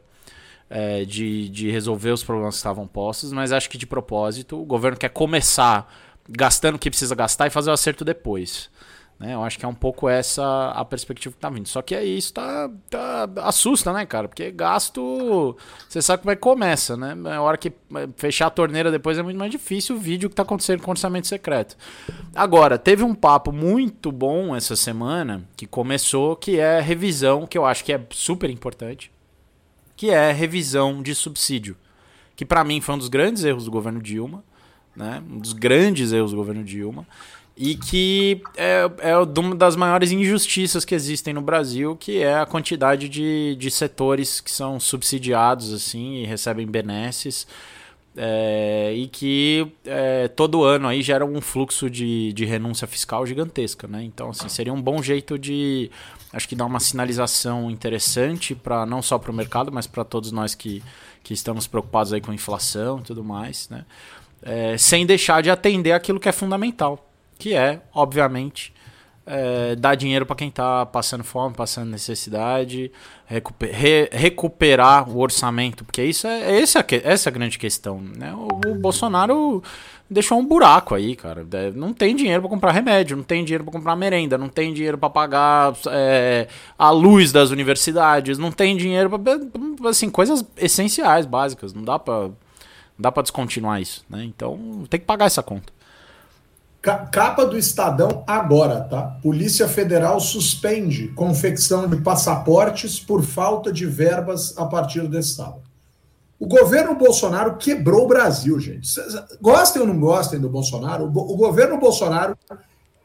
é, 0.69 1.05
de, 1.05 1.49
de 1.49 1.71
resolver 1.71 2.11
os 2.11 2.23
problemas 2.23 2.55
que 2.55 2.59
estavam 2.59 2.87
postos, 2.87 3.31
mas 3.31 3.51
acho 3.51 3.69
que 3.69 3.77
de 3.77 3.85
propósito 3.85 4.61
o 4.61 4.65
governo 4.65 4.97
quer 4.97 5.09
começar 5.09 5.91
gastando 6.29 6.75
o 6.75 6.79
que 6.79 6.89
precisa 6.89 7.15
gastar 7.15 7.47
e 7.47 7.49
fazer 7.49 7.69
o 7.69 7.73
acerto 7.73 8.03
depois. 8.03 8.69
Né? 9.19 9.33
Eu 9.33 9.43
acho 9.43 9.57
que 9.57 9.65
é 9.65 9.67
um 9.67 9.73
pouco 9.73 10.07
essa 10.07 10.71
a 10.71 10.85
perspectiva 10.85 11.33
que 11.33 11.41
tá 11.41 11.49
vindo. 11.49 11.67
Só 11.67 11.81
que 11.81 11.95
aí 11.95 12.17
isso 12.17 12.33
tá, 12.33 12.69
tá, 12.89 13.27
assusta, 13.37 13.91
né, 13.91 14.05
cara? 14.05 14.27
Porque 14.27 14.51
gasto, 14.51 15.57
você 15.89 16.01
sabe 16.01 16.21
como 16.21 16.31
é 16.31 16.35
que 16.35 16.41
começa, 16.41 16.95
né? 16.95 17.15
A 17.33 17.41
hora 17.41 17.57
que 17.57 17.73
fechar 18.15 18.47
a 18.47 18.51
torneira 18.51 18.91
depois 18.91 19.17
é 19.17 19.23
muito 19.23 19.37
mais 19.37 19.51
difícil 19.51 19.95
o 19.95 19.99
vídeo 19.99 20.29
que 20.29 20.35
tá 20.35 20.43
acontecendo 20.43 20.83
com 20.83 20.91
orçamento 20.91 21.27
secreto. 21.27 21.75
Agora, 22.35 22.77
teve 22.77 23.03
um 23.03 23.15
papo 23.15 23.51
muito 23.51 24.11
bom 24.11 24.55
essa 24.55 24.75
semana 24.75 25.43
que 25.55 25.65
começou, 25.65 26.35
que 26.35 26.59
é 26.59 26.79
revisão, 26.79 27.47
que 27.47 27.57
eu 27.57 27.65
acho 27.65 27.83
que 27.83 27.93
é 27.93 28.01
super 28.11 28.49
importante, 28.49 29.11
que 29.95 30.11
é 30.11 30.31
revisão 30.31 31.01
de 31.01 31.15
subsídio. 31.15 31.75
Que 32.35 32.45
para 32.45 32.63
mim 32.63 32.79
foi 32.81 32.93
um 32.93 32.99
dos 32.99 33.09
grandes 33.09 33.43
erros 33.43 33.65
do 33.65 33.71
governo 33.71 33.99
Dilma, 33.99 34.43
né? 34.95 35.23
Um 35.27 35.39
dos 35.39 35.53
grandes 35.53 36.11
erros 36.11 36.29
do 36.29 36.37
governo 36.37 36.63
Dilma 36.63 37.07
e 37.57 37.75
que 37.75 38.39
é, 38.55 38.89
é 38.99 39.17
uma 39.17 39.55
das 39.55 39.75
maiores 39.75 40.11
injustiças 40.11 40.85
que 40.85 40.93
existem 40.93 41.33
no 41.33 41.41
Brasil, 41.41 41.95
que 41.95 42.21
é 42.21 42.39
a 42.39 42.45
quantidade 42.45 43.09
de, 43.09 43.55
de 43.55 43.71
setores 43.71 44.39
que 44.39 44.51
são 44.51 44.79
subsidiados 44.79 45.73
assim 45.73 46.17
e 46.17 46.25
recebem 46.25 46.67
benesses. 46.67 47.47
É, 48.19 48.93
e 48.95 49.07
que 49.07 49.71
é, 49.85 50.27
todo 50.27 50.63
ano 50.63 50.87
aí 50.87 51.03
gera 51.03 51.23
um 51.23 51.39
fluxo 51.39 51.87
de, 51.87 52.33
de 52.33 52.45
renúncia 52.45 52.87
fiscal 52.87 53.25
gigantesca, 53.27 53.87
né? 53.87 54.03
Então, 54.03 54.31
assim, 54.31 54.49
seria 54.49 54.73
um 54.73 54.81
bom 54.81 55.03
jeito 55.03 55.37
de, 55.37 55.91
acho 56.33 56.49
que 56.49 56.55
dar 56.55 56.65
uma 56.65 56.79
sinalização 56.79 57.69
interessante 57.69 58.55
para 58.55 58.87
não 58.87 59.03
só 59.03 59.19
para 59.19 59.29
o 59.29 59.33
mercado, 59.33 59.71
mas 59.71 59.85
para 59.85 60.03
todos 60.03 60.31
nós 60.31 60.55
que, 60.55 60.81
que 61.23 61.31
estamos 61.31 61.67
preocupados 61.67 62.11
aí 62.11 62.19
com 62.19 62.33
inflação 62.33 62.99
e 62.99 63.03
tudo 63.03 63.23
mais, 63.23 63.69
né? 63.69 63.85
É, 64.41 64.77
sem 64.79 65.05
deixar 65.05 65.43
de 65.43 65.51
atender 65.51 65.91
aquilo 65.91 66.19
que 66.19 66.29
é 66.29 66.31
fundamental, 66.31 67.06
que 67.37 67.53
é, 67.53 67.81
obviamente, 67.93 68.73
é, 69.27 69.75
dar 69.75 69.95
dinheiro 69.95 70.25
para 70.25 70.37
quem 70.37 70.47
está 70.47 70.85
passando 70.85 71.23
fome, 71.23 71.53
passando 71.53 71.91
necessidade, 71.91 72.89
recuper, 73.25 73.75
re, 73.75 74.09
recuperar 74.11 75.09
o 75.09 75.19
orçamento, 75.19 75.83
porque 75.83 76.01
isso 76.01 76.25
é, 76.25 76.53
é 76.53 76.61
essa, 76.61 76.85
essa 77.03 77.27
é 77.27 77.29
a 77.29 77.33
grande 77.33 77.59
questão. 77.59 77.99
Né? 77.99 78.33
O, 78.33 78.71
o, 78.71 78.75
Bolsonaro 78.75 79.61
deixou 80.09 80.39
um 80.39 80.45
buraco 80.45 80.95
aí, 80.95 81.13
cara. 81.13 81.45
É, 81.51 81.71
não 81.71 81.91
tem 81.91 82.15
dinheiro 82.15 82.41
para 82.41 82.49
comprar 82.49 82.71
remédio, 82.71 83.17
não 83.17 83.23
tem 83.23 83.43
dinheiro 83.43 83.65
para 83.65 83.73
comprar 83.73 83.97
merenda, 83.97 84.37
não 84.37 84.47
tem 84.47 84.73
dinheiro 84.73 84.97
para 84.97 85.09
pagar 85.09 85.73
é, 85.89 86.47
a 86.79 86.89
luz 86.89 87.33
das 87.33 87.49
universidades, 87.49 88.37
não 88.37 88.51
tem 88.51 88.77
dinheiro 88.77 89.09
para 89.09 89.89
assim 89.89 90.09
coisas 90.09 90.45
essenciais, 90.55 91.25
básicas. 91.25 91.73
Não 91.73 91.83
dá 91.83 91.99
para 91.99 92.29
dá 92.97 93.11
para 93.11 93.23
descontinuar 93.23 93.81
isso, 93.81 94.05
né? 94.09 94.23
Então 94.23 94.85
tem 94.89 94.99
que 94.99 95.05
pagar 95.05 95.25
essa 95.25 95.43
conta. 95.43 95.76
Capa 96.95 97.45
do 97.45 97.57
Estadão 97.57 98.23
agora, 98.25 98.81
tá? 98.81 99.17
Polícia 99.21 99.67
Federal 99.67 100.19
suspende 100.19 101.09
confecção 101.09 101.87
de 101.87 101.97
passaportes 101.97 102.99
por 102.99 103.23
falta 103.23 103.71
de 103.71 103.85
verbas 103.85 104.57
a 104.57 104.65
partir 104.65 105.07
desse 105.07 105.35
sábado. 105.35 105.63
O 106.39 106.47
governo 106.47 106.95
Bolsonaro 106.95 107.57
quebrou 107.57 108.05
o 108.05 108.07
Brasil, 108.07 108.59
gente. 108.59 108.87
Gostem 109.41 109.81
ou 109.81 109.87
não 109.87 109.99
gostem 109.99 110.39
do 110.39 110.49
Bolsonaro, 110.49 111.05
o 111.05 111.35
governo 111.35 111.77
Bolsonaro 111.79 112.37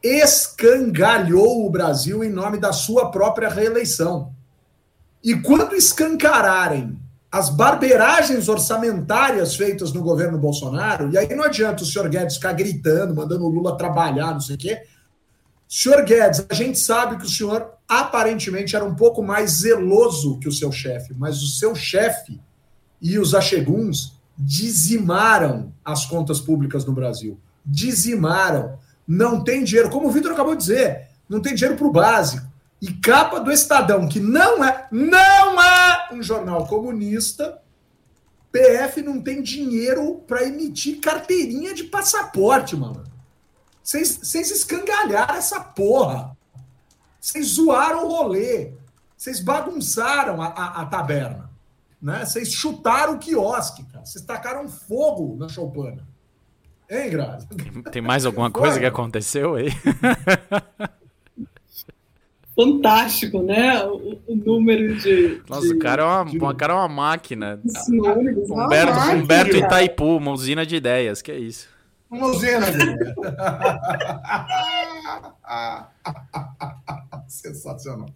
escangalhou 0.01 1.65
o 1.65 1.69
Brasil 1.69 2.23
em 2.23 2.29
nome 2.29 2.57
da 2.59 2.71
sua 2.71 3.09
própria 3.09 3.49
reeleição. 3.49 4.31
E 5.23 5.35
quando 5.35 5.75
escancararem 5.75 6.99
as 7.33 7.49
barbeiragens 7.49 8.47
orçamentárias 8.47 9.55
feitas 9.55 9.91
no 9.91 10.03
governo 10.03 10.37
Bolsonaro, 10.37 11.11
e 11.11 11.17
aí 11.17 11.27
não 11.33 11.43
adianta 11.43 11.81
o 11.81 11.85
senhor 11.85 12.07
Guedes 12.07 12.35
ficar 12.35 12.53
gritando, 12.53 13.15
mandando 13.15 13.43
o 13.43 13.49
Lula 13.49 13.75
trabalhar, 13.75 14.33
não 14.33 14.39
sei 14.39 14.53
o 14.53 14.59
quê. 14.59 14.83
Senhor 15.67 16.03
Guedes, 16.05 16.45
a 16.47 16.53
gente 16.53 16.77
sabe 16.77 17.17
que 17.17 17.25
o 17.25 17.29
senhor 17.29 17.71
aparentemente 17.89 18.75
era 18.75 18.85
um 18.85 18.93
pouco 18.93 19.23
mais 19.23 19.49
zeloso 19.49 20.37
que 20.37 20.47
o 20.47 20.51
seu 20.51 20.71
chefe, 20.71 21.15
mas 21.17 21.41
o 21.41 21.47
seu 21.47 21.73
chefe 21.73 22.39
e 23.01 23.17
os 23.17 23.33
acheguns 23.33 24.13
dizimaram 24.37 25.73
as 25.83 26.05
contas 26.05 26.39
públicas 26.39 26.85
no 26.85 26.93
Brasil. 26.93 27.39
Dizimaram. 27.65 28.77
Não 29.07 29.43
tem 29.43 29.63
dinheiro, 29.63 29.89
como 29.89 30.07
o 30.07 30.11
Vitor 30.11 30.33
acabou 30.33 30.53
de 30.53 30.61
dizer, 30.61 31.07
não 31.27 31.41
tem 31.41 31.55
dinheiro 31.55 31.75
para 31.75 31.87
o 31.87 31.91
básico 31.91 32.52
e 32.83 32.91
capa 32.95 33.39
do 33.39 33.49
Estadão, 33.49 34.09
que 34.09 34.19
não 34.19 34.61
é, 34.61 34.89
não 34.91 35.63
é 35.63 36.09
um 36.11 36.21
jornal 36.21 36.67
comunista, 36.67 37.61
PF 38.51 39.01
não 39.01 39.21
tem 39.21 39.41
dinheiro 39.41 40.21
para 40.27 40.43
emitir 40.43 40.99
carteirinha 40.99 41.73
de 41.73 41.85
passaporte, 41.85 42.75
mano. 42.75 43.05
Vocês 43.81 44.51
escangalharam 44.51 45.35
essa 45.35 45.61
porra. 45.61 46.35
Vocês 47.21 47.51
zoaram 47.51 48.05
o 48.05 48.09
rolê. 48.09 48.73
Vocês 49.15 49.39
bagunçaram 49.39 50.41
a, 50.41 50.47
a, 50.47 50.81
a 50.81 50.85
taberna. 50.85 51.49
Né? 52.01 52.25
Vocês 52.25 52.51
chutaram 52.51 53.13
o 53.13 53.17
quiosque, 53.17 53.85
cara. 53.85 54.05
Vocês 54.05 54.25
tacaram 54.25 54.67
fogo 54.67 55.37
na 55.37 55.47
choupana. 55.47 56.05
Hein, 56.89 57.11
Grazi? 57.11 57.47
Tem 57.93 58.01
mais 58.01 58.25
alguma 58.25 58.51
coisa 58.51 58.77
que 58.77 58.85
aconteceu 58.85 59.55
aí? 59.55 59.69
fantástico, 62.55 63.41
né? 63.41 63.83
O, 63.83 64.19
o 64.27 64.35
número 64.35 64.95
de. 64.97 65.41
Nossa, 65.49 65.67
de, 65.67 65.73
o 65.73 65.79
cara 65.79 66.03
é 66.03 66.05
uma, 66.05 66.25
de... 66.25 66.37
o 66.37 66.55
cara 66.55 66.73
é 66.73 66.75
uma 66.75 66.87
máquina. 66.87 67.59
Sinônimos, 67.65 68.49
Humberto, 68.49 68.93
máquina. 68.93 69.23
Humberto 69.23 69.57
Itaipu, 69.57 70.17
uma 70.17 70.31
usina 70.31 70.65
de 70.65 70.75
ideias, 70.75 71.21
que 71.21 71.31
é 71.31 71.37
isso. 71.37 71.67
Uma 72.09 72.27
usina 72.27 72.71
de 72.71 72.81
ideias. 72.81 73.15
Sensacional. 77.27 78.09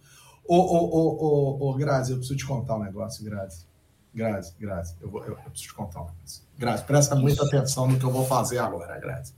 Ô, 0.46 0.56
ô, 0.56 0.88
ô, 0.88 1.58
ô, 1.60 1.70
ô, 1.70 1.74
Grazi, 1.74 2.12
eu 2.12 2.18
preciso 2.18 2.38
te 2.38 2.46
contar 2.46 2.76
um 2.76 2.82
negócio, 2.82 3.24
Grazi. 3.24 3.66
Grazi, 4.14 4.54
Grazi, 4.58 4.96
eu, 5.00 5.10
vou, 5.10 5.22
eu, 5.24 5.32
eu 5.32 5.50
preciso 5.50 5.68
te 5.68 5.74
contar 5.74 6.00
um 6.00 6.06
negócio. 6.06 6.42
Grazi, 6.56 6.84
presta 6.84 7.14
muita 7.14 7.44
atenção 7.44 7.86
no 7.86 7.98
que 7.98 8.04
eu 8.04 8.10
vou 8.10 8.24
fazer 8.24 8.58
agora, 8.58 8.98
Grazi. 8.98 9.34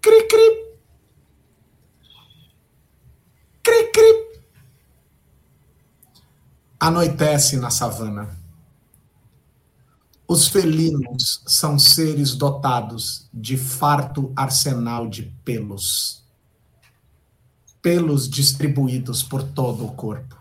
Cri, 0.00 0.26
cri. 0.28 0.63
Cri, 3.64 3.90
cri. 3.90 4.42
Anoitece 6.78 7.56
na 7.56 7.70
savana. 7.70 8.38
Os 10.28 10.48
felinos 10.48 11.42
são 11.46 11.78
seres 11.78 12.34
dotados 12.34 13.26
de 13.32 13.56
farto 13.56 14.30
arsenal 14.36 15.08
de 15.08 15.22
pelos. 15.44 16.22
Pelos 17.80 18.28
distribuídos 18.28 19.22
por 19.22 19.42
todo 19.42 19.86
o 19.86 19.92
corpo, 19.92 20.36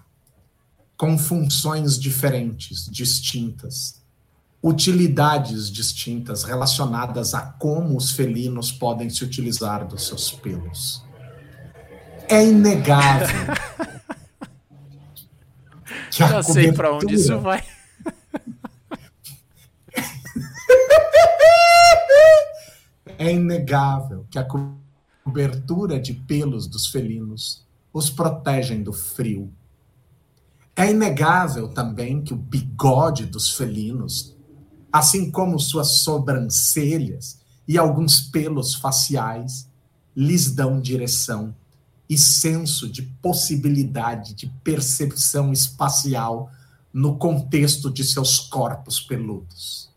com 0.98 1.18
funções 1.18 2.00
diferentes, 2.00 2.90
distintas, 2.90 4.02
utilidades 4.62 5.70
distintas 5.70 6.44
relacionadas 6.44 7.34
a 7.34 7.42
como 7.42 7.98
os 7.98 8.12
felinos 8.12 8.72
podem 8.72 9.10
se 9.10 9.24
utilizar 9.24 9.86
dos 9.86 10.08
seus 10.08 10.32
pelos. 10.32 11.04
É 12.28 12.46
inegável. 12.46 13.28
que 16.10 16.18
Já 16.20 16.44
sei 16.44 16.72
para 16.72 16.94
onde 16.94 17.16
isso 17.16 17.40
vai. 17.40 17.64
é 23.18 23.32
inegável 23.32 24.26
que 24.30 24.38
a 24.38 24.48
cobertura 25.24 26.00
de 26.00 26.14
pelos 26.14 26.68
dos 26.68 26.88
felinos 26.88 27.66
os 27.92 28.10
protegem 28.10 28.82
do 28.84 28.94
frio. 28.94 29.54
É 30.76 30.90
inegável 30.90 31.68
também 31.68 32.24
que 32.24 32.34
o 32.34 32.38
bigode 32.38 33.28
dos 33.28 33.52
felinos, 33.52 34.36
assim 34.92 35.30
como 35.30 35.60
suas 35.60 36.00
sobrancelhas 36.00 37.40
e 37.68 37.78
alguns 37.78 38.20
pelos 38.22 38.74
faciais, 38.74 39.70
lhes 40.16 40.52
dão 40.52 40.82
direção 40.82 41.56
e 42.10 42.18
senso 42.18 42.90
de 42.90 43.02
possibilidade 43.02 44.34
de 44.34 44.48
percepção 44.64 45.54
espacial 45.54 46.52
no 46.92 47.18
contexto 47.18 47.90
de 47.90 48.04
seus 48.04 48.40
corpos 48.40 49.00
peludos. 49.00 49.90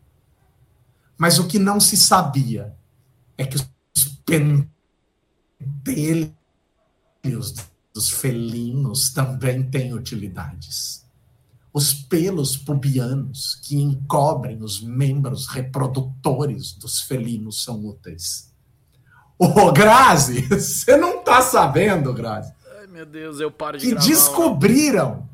Mas 1.18 1.38
o 1.38 1.46
que 1.46 1.58
não 1.58 1.80
se 1.80 1.96
sabia 1.96 2.74
é 3.36 3.44
que 3.44 3.56
os 3.56 3.68
pentelhos 4.24 4.72
dos 7.92 8.10
felinos 8.10 9.10
também 9.10 9.68
têm 9.68 9.94
utilidades. 9.94 11.04
Os 11.72 11.92
pelos 11.92 12.56
pubianos 12.56 13.56
que 13.56 13.76
encobrem 13.76 14.62
os 14.62 14.80
membros 14.80 15.46
reprodutores 15.46 16.72
dos 16.72 17.02
felinos 17.02 17.62
são 17.62 17.84
úteis. 17.84 18.50
Ô, 19.38 19.70
Grazi, 19.72 20.42
você 20.48 20.96
não 20.96 21.22
tá 21.22 21.42
sabendo, 21.42 22.12
Grazi? 22.12 22.52
Ai, 22.80 22.86
meu 22.86 23.06
Deus, 23.06 23.40
eu 23.40 23.50
paro 23.50 23.78
de 23.78 23.84
Que 23.84 23.90
gravar, 23.92 24.06
descobriram 24.06 25.28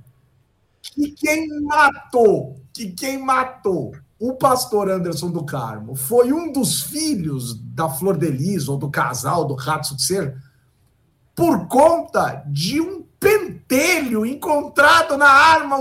que 0.83 1.13
quem 1.13 1.49
matou, 1.63 2.61
que 2.73 2.91
quem 2.91 3.19
matou 3.19 3.95
o 4.19 4.35
pastor 4.35 4.89
Anderson 4.89 5.31
do 5.31 5.45
Carmo 5.45 5.97
foi 5.97 6.33
um 6.33 6.53
dos 6.53 6.83
filhos 6.83 7.55
da 7.75 7.89
Flor 7.89 8.17
de 8.17 8.31
Lis, 8.31 8.69
ou 8.69 8.77
do 8.77 8.91
casal 8.91 9.45
do 9.45 9.55
Rato 9.55 9.97
de 9.97 10.03
Ser, 10.03 10.37
por 11.35 11.67
conta 11.67 12.45
de 12.47 12.81
um 12.81 13.03
pentelho 13.19 14.27
encontrado 14.27 15.17
na 15.17 15.29
arma 15.29 15.79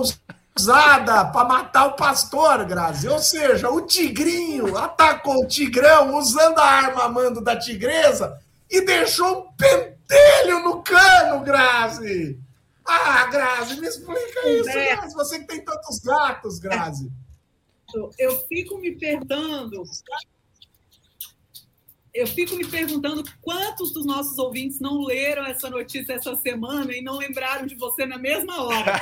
usada 0.58 1.26
para 1.26 1.47
matar 1.47 1.86
o 1.88 1.93
pastor, 1.93 2.66
Grazi. 2.66 3.08
Ou 3.08 3.20
seja, 3.20 3.70
o 3.70 3.82
tigrinho 3.82 4.78
atacou 4.78 5.43
o 5.43 5.47
tigrão 5.47 6.18
usando 6.18 6.60
a 6.60 6.66
arma 6.66 7.08
mando 7.10 7.41
da 7.41 7.58
tigresa 7.58 8.39
e 8.70 8.82
deixou 8.82 9.41
um 9.41 9.52
pentelho 9.54 10.60
no 10.64 10.82
cano, 10.82 11.43
Grazi. 11.43 12.39
Ah, 12.86 13.26
Grazi, 13.28 13.80
me 13.80 13.88
explica 13.88 14.49
isso, 14.49 14.70
É. 14.70 14.95
Grazi. 14.95 15.14
Você 15.16 15.39
que 15.39 15.47
tem 15.47 15.64
tantos 15.64 15.99
gatos, 15.99 16.60
Grazi. 16.60 17.12
Eu 18.18 18.39
fico 18.47 18.78
me 18.78 18.95
perguntando. 18.95 19.84
Eu 22.14 22.28
fico 22.28 22.55
me 22.57 22.68
perguntando 22.68 23.24
quantos 23.41 23.93
dos 23.93 24.05
nossos 24.05 24.38
ouvintes 24.38 24.80
não 24.80 25.01
leram 25.01 25.45
essa 25.45 25.70
notícia 25.70 26.14
essa 26.14 26.36
semana 26.36 26.91
e 26.91 27.01
não 27.01 27.18
lembraram 27.18 27.66
de 27.66 27.76
você 27.76 28.05
na 28.05 28.18
mesma 28.18 28.64
hora. 28.64 29.01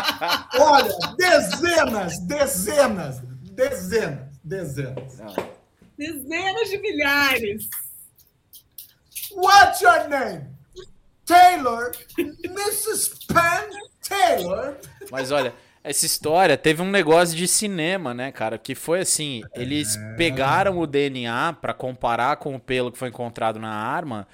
Olha, 0.58 0.96
dezenas, 1.18 2.18
dezenas, 2.20 3.20
dezenas, 3.52 4.38
dezenas. 4.42 5.16
Dezenas 5.98 6.70
de 6.70 6.78
milhares. 6.78 7.68
What's 9.32 9.80
your 9.82 10.08
name? 10.08 10.46
Taylor? 11.26 11.92
Mrs. 12.16 13.26
Penn 13.26 13.70
Taylor? 14.00 14.76
Mas 15.10 15.30
olha, 15.30 15.54
essa 15.86 16.04
história 16.04 16.56
teve 16.58 16.82
um 16.82 16.90
negócio 16.90 17.36
de 17.36 17.46
cinema, 17.46 18.12
né, 18.12 18.32
cara? 18.32 18.58
Que 18.58 18.74
foi 18.74 19.00
assim: 19.00 19.42
eles 19.54 19.96
pegaram 20.16 20.78
o 20.80 20.86
DNA 20.86 21.52
pra 21.60 21.72
comparar 21.72 22.36
com 22.38 22.56
o 22.56 22.60
pelo 22.60 22.90
que 22.90 22.98
foi 22.98 23.08
encontrado 23.08 23.60
na 23.60 23.70
arma, 23.70 24.26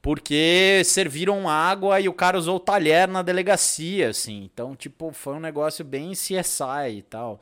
porque 0.00 0.82
serviram 0.84 1.48
água 1.48 2.00
e 2.00 2.08
o 2.08 2.12
cara 2.12 2.38
usou 2.38 2.56
o 2.56 2.60
talher 2.60 3.08
na 3.08 3.22
delegacia, 3.22 4.10
assim. 4.10 4.44
Então, 4.44 4.76
tipo, 4.76 5.10
foi 5.12 5.34
um 5.34 5.40
negócio 5.40 5.84
bem 5.84 6.12
CSI 6.12 6.98
e 6.98 7.02
tal. 7.02 7.40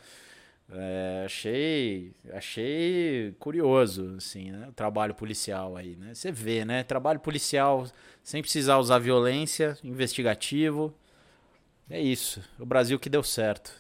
É, 0.71 1.23
achei, 1.27 2.13
achei 2.33 3.35
curioso, 3.39 4.15
assim, 4.17 4.51
né? 4.51 4.67
O 4.69 4.73
trabalho 4.73 5.15
policial 5.15 5.77
aí, 5.77 5.95
né? 5.95 6.15
Você 6.15 6.33
vê, 6.33 6.65
né? 6.65 6.83
Trabalho 6.83 7.21
policial 7.21 7.87
sem 8.23 8.41
precisar 8.41 8.79
usar 8.79 8.99
violência, 8.99 9.77
investigativo. 9.85 10.95
É 11.91 12.01
isso. 12.01 12.43
O 12.59 12.67
Brasil 12.67 12.99
que 12.99 13.09
deu 13.09 13.23
certo. 13.23 13.73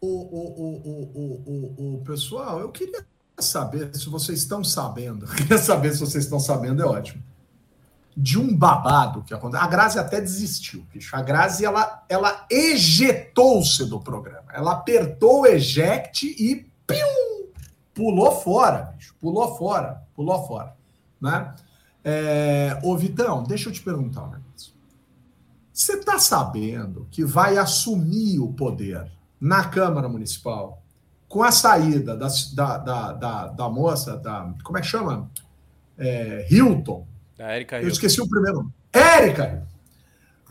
O, 0.00 0.06
o, 0.06 0.82
o, 0.84 1.84
o, 1.86 1.94
o, 1.94 2.04
pessoal, 2.04 2.60
eu 2.60 2.70
queria 2.70 3.06
saber 3.38 3.94
se 3.94 4.08
vocês 4.08 4.40
estão 4.40 4.62
sabendo. 4.62 5.26
Queria 5.34 5.56
saber 5.56 5.92
se 5.92 6.00
vocês 6.00 6.24
estão 6.24 6.38
sabendo, 6.38 6.82
é 6.82 6.86
ótimo. 6.86 7.22
De 8.14 8.38
um 8.38 8.54
babado 8.54 9.22
que 9.22 9.32
aconteceu. 9.32 9.64
A 9.64 9.68
Grazi 9.68 9.98
até 9.98 10.20
desistiu, 10.20 10.86
bicho. 10.92 11.16
A 11.16 11.22
Grazi, 11.22 11.64
ela, 11.64 12.04
ela 12.08 12.46
ejetou-se 12.50 13.86
do 13.86 13.98
programa. 13.98 14.52
Ela 14.52 14.72
apertou 14.72 15.40
o 15.40 15.46
eject 15.46 16.26
e 16.26 16.70
pium, 16.86 17.48
pulou 17.94 18.30
fora, 18.40 18.92
bicho. 18.96 19.14
Pulou 19.18 19.56
fora, 19.56 20.02
pulou 20.14 20.46
fora. 20.46 20.76
Né? 21.20 21.54
É, 22.04 22.78
ô, 22.82 22.94
Vitão, 22.96 23.42
deixa 23.42 23.70
eu 23.70 23.72
te 23.72 23.80
perguntar 23.80 24.24
um 24.24 24.30
negócio. 24.30 24.73
Você 25.74 25.94
está 25.94 26.20
sabendo 26.20 27.08
que 27.10 27.24
vai 27.24 27.58
assumir 27.58 28.38
o 28.38 28.52
poder 28.52 29.10
na 29.40 29.64
Câmara 29.64 30.08
Municipal 30.08 30.80
com 31.28 31.42
a 31.42 31.50
saída 31.50 32.16
da, 32.16 32.28
da, 32.54 32.78
da, 32.78 33.12
da, 33.12 33.46
da 33.48 33.68
moça, 33.68 34.16
da. 34.16 34.54
Como 34.62 34.78
é 34.78 34.80
que 34.80 34.86
chama? 34.86 35.28
É, 35.98 36.46
Hilton. 36.48 37.04
Da 37.36 37.56
Erika 37.56 37.74
Eu 37.76 37.80
Hilton. 37.82 37.92
esqueci 37.92 38.20
o 38.20 38.28
primeiro 38.28 38.58
nome. 38.58 38.72
Érica! 38.92 39.66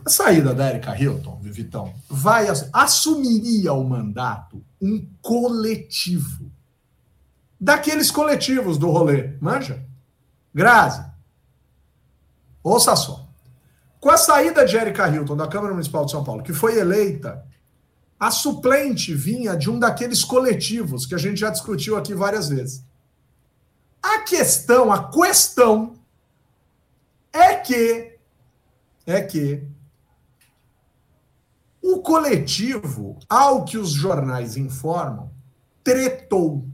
A 0.04 0.10
saída 0.10 0.52
da 0.54 0.66
Érica 0.66 0.94
Hilton, 1.00 1.38
Vitão, 1.40 1.94
vai 2.10 2.46
ass- 2.48 2.68
assumiria 2.70 3.72
o 3.72 3.82
mandato 3.82 4.62
um 4.78 5.06
coletivo. 5.22 6.52
Daqueles 7.58 8.10
coletivos 8.10 8.76
do 8.76 8.90
rolê, 8.90 9.38
manja? 9.40 9.82
Grazi. 10.54 11.02
Ouça 12.62 12.94
só. 12.94 13.23
Com 14.04 14.10
a 14.10 14.18
saída 14.18 14.66
de 14.66 14.76
Érica 14.76 15.08
Hilton 15.08 15.34
da 15.34 15.48
Câmara 15.48 15.72
Municipal 15.72 16.04
de 16.04 16.10
São 16.10 16.22
Paulo, 16.22 16.42
que 16.42 16.52
foi 16.52 16.78
eleita, 16.78 17.42
a 18.20 18.30
suplente 18.30 19.14
vinha 19.14 19.56
de 19.56 19.70
um 19.70 19.78
daqueles 19.78 20.22
coletivos 20.22 21.06
que 21.06 21.14
a 21.14 21.18
gente 21.18 21.40
já 21.40 21.48
discutiu 21.48 21.96
aqui 21.96 22.12
várias 22.12 22.50
vezes. 22.50 22.84
A 24.02 24.18
questão, 24.18 24.92
a 24.92 25.10
questão 25.10 25.94
é 27.32 27.54
que 27.54 28.18
é 29.06 29.22
que 29.22 29.66
o 31.80 32.02
coletivo, 32.02 33.18
ao 33.26 33.64
que 33.64 33.78
os 33.78 33.88
jornais 33.88 34.58
informam, 34.58 35.32
tretou. 35.82 36.68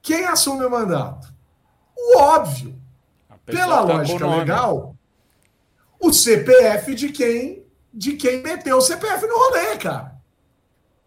Quem 0.00 0.24
assume 0.24 0.64
o 0.64 0.70
mandato? 0.70 1.34
O 1.96 2.18
óbvio, 2.20 2.80
pela 3.44 3.76
tá 3.76 3.80
lógica 3.80 4.26
legal, 4.26 4.96
o 6.00 6.12
CPF 6.12 6.94
de 6.94 7.08
quem 7.10 7.62
de 7.94 8.14
quem 8.14 8.42
meteu 8.42 8.78
o 8.78 8.80
CPF 8.80 9.26
no 9.26 9.36
rolê, 9.36 9.76
cara. 9.76 10.16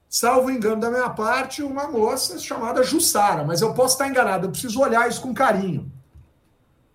Salvo 0.08 0.52
engano 0.52 0.80
da 0.80 0.92
minha 0.92 1.10
parte, 1.10 1.64
uma 1.64 1.88
moça 1.88 2.38
chamada 2.38 2.84
Jussara, 2.84 3.44
mas 3.44 3.60
eu 3.62 3.74
posso 3.74 3.96
estar 3.96 4.08
enganado, 4.08 4.46
eu 4.46 4.52
preciso 4.52 4.80
olhar 4.80 5.10
isso 5.10 5.20
com 5.20 5.34
carinho. 5.34 5.92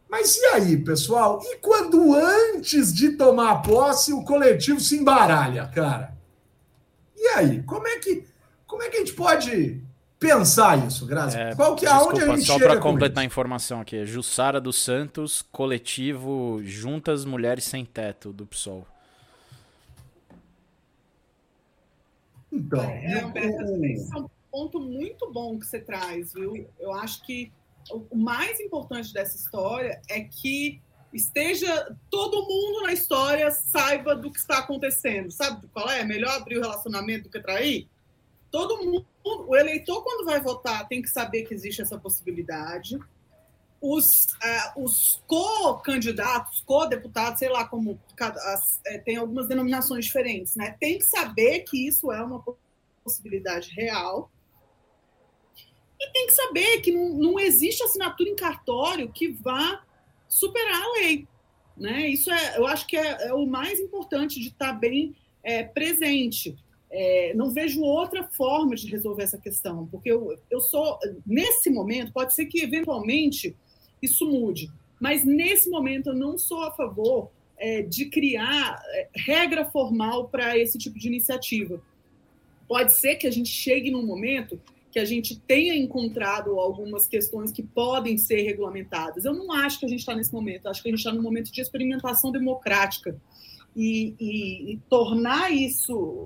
Mas 0.09 0.37
e 0.37 0.45
aí, 0.47 0.77
pessoal? 0.77 1.41
E 1.43 1.57
quando 1.59 2.15
antes 2.15 2.93
de 2.95 3.13
tomar 3.13 3.63
posse 3.63 4.13
o 4.13 4.25
coletivo 4.25 4.81
se 4.81 4.97
embaralha, 4.97 5.67
cara? 5.75 6.17
E 7.17 7.29
aí, 7.29 7.63
como 7.63 7.87
é 7.87 7.99
que 7.99 8.25
como 8.67 8.83
é 8.83 8.89
que 8.89 8.97
a 8.97 9.01
gente 9.01 9.15
pode 9.15 9.83
pensar 10.21 10.87
isso, 10.87 11.07
Grazi? 11.07 11.37
É, 11.39 11.55
Qual 11.57 11.75
que 11.75 11.87
é 11.87 11.89
aonde 11.89 12.09
a 12.09 12.13
Desculpa, 12.13 12.37
gente 12.37 12.47
só 12.47 12.59
para 12.59 12.77
com 12.77 12.91
completar 12.93 13.23
a 13.23 13.25
informação 13.27 13.81
aqui. 13.81 14.05
Jussara 14.07 14.61
dos 14.61 14.77
Santos, 14.81 15.43
coletivo 15.51 16.61
Juntas 16.63 17.25
Mulheres 17.25 17.65
Sem 17.65 17.85
Teto, 17.85 18.33
do 18.33 18.47
PSOL. 18.47 18.87
Então, 22.53 22.81
É, 22.83 23.25
o- 23.25 23.39
esse 23.85 24.13
é 24.15 24.19
um 24.19 24.29
ponto 24.51 24.81
muito 24.81 25.33
bom 25.33 25.59
que 25.59 25.67
você 25.67 25.81
traz, 25.81 26.33
viu? 26.35 26.69
Eu 26.79 26.93
acho 26.95 27.23
que 27.23 27.51
o 27.91 28.05
o 28.11 28.17
mais 28.17 28.61
importante 28.61 29.13
dessa 29.13 29.37
história 29.37 30.01
é 30.09 30.21
que 30.21 30.81
esteja 31.13 31.97
todo 32.11 32.43
mundo 32.43 32.83
na 32.87 32.93
história 32.93 33.51
saiba 33.51 34.15
do 34.15 34.31
que 34.31 34.39
está 34.39 34.59
acontecendo. 34.59 35.31
Sabe 35.31 35.67
qual 35.73 35.89
é? 35.89 36.01
É 36.01 36.05
melhor 36.05 36.33
abrir 36.33 36.59
o 36.59 36.61
relacionamento 36.61 37.25
do 37.25 37.31
que 37.31 37.41
trair? 37.41 37.89
Todo 38.51 38.85
mundo, 38.85 39.07
o 39.25 39.55
eleitor, 39.57 40.03
quando 40.03 40.25
vai 40.25 40.41
votar, 40.41 40.89
tem 40.89 41.01
que 41.01 41.09
saber 41.09 41.45
que 41.45 41.55
existe 41.55 41.81
essa 41.83 41.99
possibilidade. 41.99 42.99
Os, 43.81 44.29
ah, 44.43 44.75
os 44.77 45.23
co-candidatos, 45.27 46.63
co-deputados, 46.67 47.39
sei 47.39 47.49
lá 47.49 47.67
como 47.67 47.99
cada, 48.17 48.39
as- 48.53 48.81
eh, 48.85 48.99
tem 48.99 49.17
algumas 49.17 49.47
denominações 49.49 50.05
diferentes, 50.05 50.55
né? 50.57 50.77
Tem 50.79 50.99
que 50.99 51.05
saber 51.05 51.61
que 51.61 51.87
isso 51.87 52.13
é 52.13 52.23
uma 52.23 52.45
possibilidade 53.03 53.71
real. 53.71 54.31
E 55.99 56.13
tem 56.13 56.27
que 56.27 56.33
saber 56.33 56.81
que 56.81 56.93
não, 56.93 57.11
não 57.11 57.39
existe 57.41 57.83
assinatura 57.83 58.29
em 58.29 58.37
cartório 58.37 59.11
que 59.13 59.29
vá 59.29 59.83
superar 60.29 60.83
a 60.83 60.93
lei. 60.93 61.27
Né? 61.77 62.09
Isso 62.09 62.31
é, 62.31 62.59
eu 62.59 62.67
acho 62.67 62.87
que 62.87 62.97
é, 62.97 63.29
é 63.29 63.35
o 63.35 63.47
mais 63.47 63.81
importante 63.81 64.39
de 64.41 64.49
estar 64.49 64.73
bem 64.75 65.17
é, 65.43 65.63
presente. 65.63 66.57
É, 66.91 67.33
não 67.35 67.51
vejo 67.51 67.83
outra 67.83 68.25
forma 68.25 68.75
de 68.75 68.89
resolver 68.89 69.23
essa 69.23 69.39
questão, 69.39 69.87
porque 69.87 70.11
eu, 70.11 70.37
eu 70.51 70.61
sou, 70.61 70.99
nesse 71.25 71.71
momento, 71.71 72.13
pode 72.13 72.35
ser 72.35 72.47
que 72.47 72.63
eventualmente 72.63 73.55
isso 74.03 74.27
mude, 74.29 74.71
mas 75.01 75.25
nesse 75.25 75.71
momento 75.71 76.09
eu 76.09 76.15
não 76.15 76.37
sou 76.37 76.65
a 76.65 76.73
favor 76.73 77.31
é, 77.57 77.83
de 77.83 78.07
criar 78.07 78.83
é, 78.87 79.09
regra 79.15 79.65
formal 79.67 80.29
para 80.29 80.59
esse 80.59 80.79
tipo 80.79 80.99
de 80.99 81.07
iniciativa. 81.07 81.81
Pode 82.67 82.95
ser 82.95 83.17
que 83.17 83.27
a 83.27 83.31
gente 83.31 83.51
chegue 83.51 83.91
num 83.91 84.05
momento 84.05 84.61
que 84.91 84.99
a 84.99 85.05
gente 85.05 85.39
tenha 85.41 85.77
encontrado 85.77 86.59
algumas 86.59 87.07
questões 87.07 87.53
que 87.53 87.63
podem 87.63 88.19
ser 88.19 88.43
regulamentadas. 88.43 89.25
Eu 89.25 89.35
não 89.35 89.53
acho 89.53 89.79
que 89.79 89.87
a 89.87 89.89
gente 89.89 90.01
está 90.01 90.15
nesse 90.15 90.33
momento, 90.33 90.69
acho 90.69 90.83
que 90.83 90.89
a 90.89 90.91
gente 90.91 90.99
está 90.99 91.13
num 91.13 91.23
momento 91.23 91.53
de 91.53 91.61
experimentação 91.61 92.33
democrática. 92.33 93.17
E, 93.77 94.17
e, 94.19 94.73
e 94.73 94.77
tornar 94.89 95.53
isso 95.53 96.25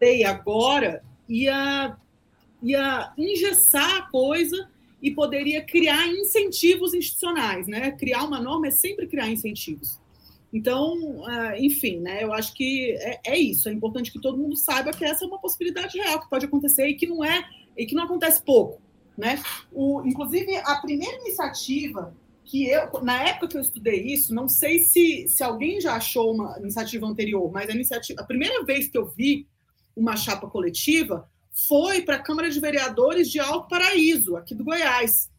lei 0.00 0.24
agora 0.24 1.02
ia, 1.28 1.96
ia 2.62 3.12
engessar 3.16 3.98
a 3.98 4.02
coisa 4.10 4.68
e 5.02 5.10
poderia 5.10 5.64
criar 5.64 6.06
incentivos 6.08 6.92
institucionais, 6.94 7.66
né? 7.66 7.90
Criar 7.92 8.24
uma 8.24 8.40
norma 8.40 8.68
é 8.68 8.70
sempre 8.70 9.06
criar 9.06 9.28
incentivos. 9.28 9.98
Então, 10.52 11.24
ah, 11.26 11.58
enfim, 11.58 12.00
né? 12.00 12.24
Eu 12.24 12.32
acho 12.32 12.52
que 12.54 12.92
é, 12.98 13.20
é, 13.24 13.38
isso. 13.38 13.68
É 13.68 13.72
importante 13.72 14.12
que 14.12 14.20
todo 14.20 14.38
mundo 14.38 14.56
saiba 14.56 14.90
que 14.90 15.04
essa 15.04 15.24
é 15.24 15.28
uma 15.28 15.38
possibilidade 15.38 15.96
real 15.96 16.20
que 16.20 16.28
pode 16.28 16.46
acontecer 16.46 16.86
e 16.88 16.94
que 16.94 17.06
não 17.06 17.24
é 17.24 17.48
e 17.76 17.86
que 17.86 17.94
não 17.94 18.02
acontece 18.04 18.42
pouco, 18.42 18.80
né? 19.16 19.40
O, 19.72 20.02
inclusive, 20.04 20.54
a 20.56 20.76
primeira 20.76 21.16
iniciativa 21.18 22.14
que 22.50 22.68
eu, 22.68 22.90
na 23.02 23.22
época 23.22 23.46
que 23.46 23.56
eu 23.56 23.60
estudei 23.60 24.02
isso, 24.12 24.34
não 24.34 24.48
sei 24.48 24.80
se, 24.80 25.28
se 25.28 25.40
alguém 25.40 25.80
já 25.80 25.94
achou 25.94 26.34
uma 26.34 26.58
iniciativa 26.58 27.06
anterior, 27.06 27.48
mas 27.52 27.70
a 27.70 27.72
iniciativa, 27.72 28.20
a 28.20 28.26
primeira 28.26 28.64
vez 28.64 28.88
que 28.88 28.98
eu 28.98 29.06
vi 29.06 29.46
uma 29.94 30.16
chapa 30.16 30.50
coletiva 30.50 31.30
foi 31.68 32.02
para 32.02 32.16
a 32.16 32.22
Câmara 32.22 32.50
de 32.50 32.58
Vereadores 32.58 33.30
de 33.30 33.38
Alto 33.38 33.68
Paraíso, 33.68 34.36
aqui 34.36 34.52
do 34.52 34.64
Goiás. 34.64 35.30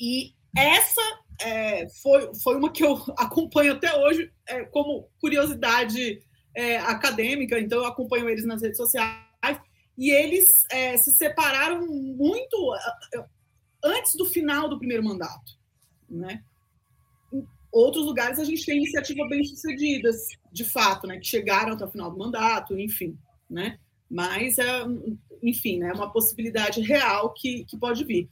E 0.00 0.32
essa 0.56 1.00
é, 1.40 1.88
foi, 2.02 2.34
foi 2.42 2.56
uma 2.56 2.72
que 2.72 2.84
eu 2.84 3.00
acompanho 3.16 3.74
até 3.74 3.96
hoje 3.96 4.32
é, 4.48 4.64
como 4.64 5.08
curiosidade 5.20 6.20
é, 6.52 6.78
acadêmica, 6.78 7.60
então 7.60 7.78
eu 7.78 7.86
acompanho 7.86 8.28
eles 8.28 8.44
nas 8.44 8.60
redes 8.60 8.76
sociais, 8.76 9.60
e 9.96 10.10
eles 10.10 10.64
é, 10.72 10.96
se 10.96 11.12
separaram 11.12 11.86
muito 11.86 12.56
antes 13.84 14.16
do 14.16 14.24
final 14.24 14.68
do 14.68 14.78
primeiro 14.78 15.04
mandato. 15.04 15.57
Né? 16.08 16.42
Em 17.32 17.46
outros 17.72 18.04
lugares 18.04 18.38
a 18.38 18.44
gente 18.44 18.64
tem 18.64 18.78
iniciativas 18.78 19.28
bem-sucedidas, 19.28 20.28
de 20.52 20.64
fato, 20.64 21.06
né, 21.06 21.18
que 21.18 21.26
chegaram 21.26 21.72
até 21.72 21.84
o 21.84 21.90
final 21.90 22.10
do 22.10 22.18
mandato, 22.18 22.78
enfim. 22.78 23.16
Né? 23.48 23.78
Mas, 24.10 24.58
é, 24.58 24.84
enfim, 25.42 25.78
né, 25.78 25.90
é 25.90 25.92
uma 25.92 26.10
possibilidade 26.10 26.80
real 26.80 27.32
que, 27.34 27.64
que 27.64 27.76
pode 27.76 28.04
vir. 28.04 28.28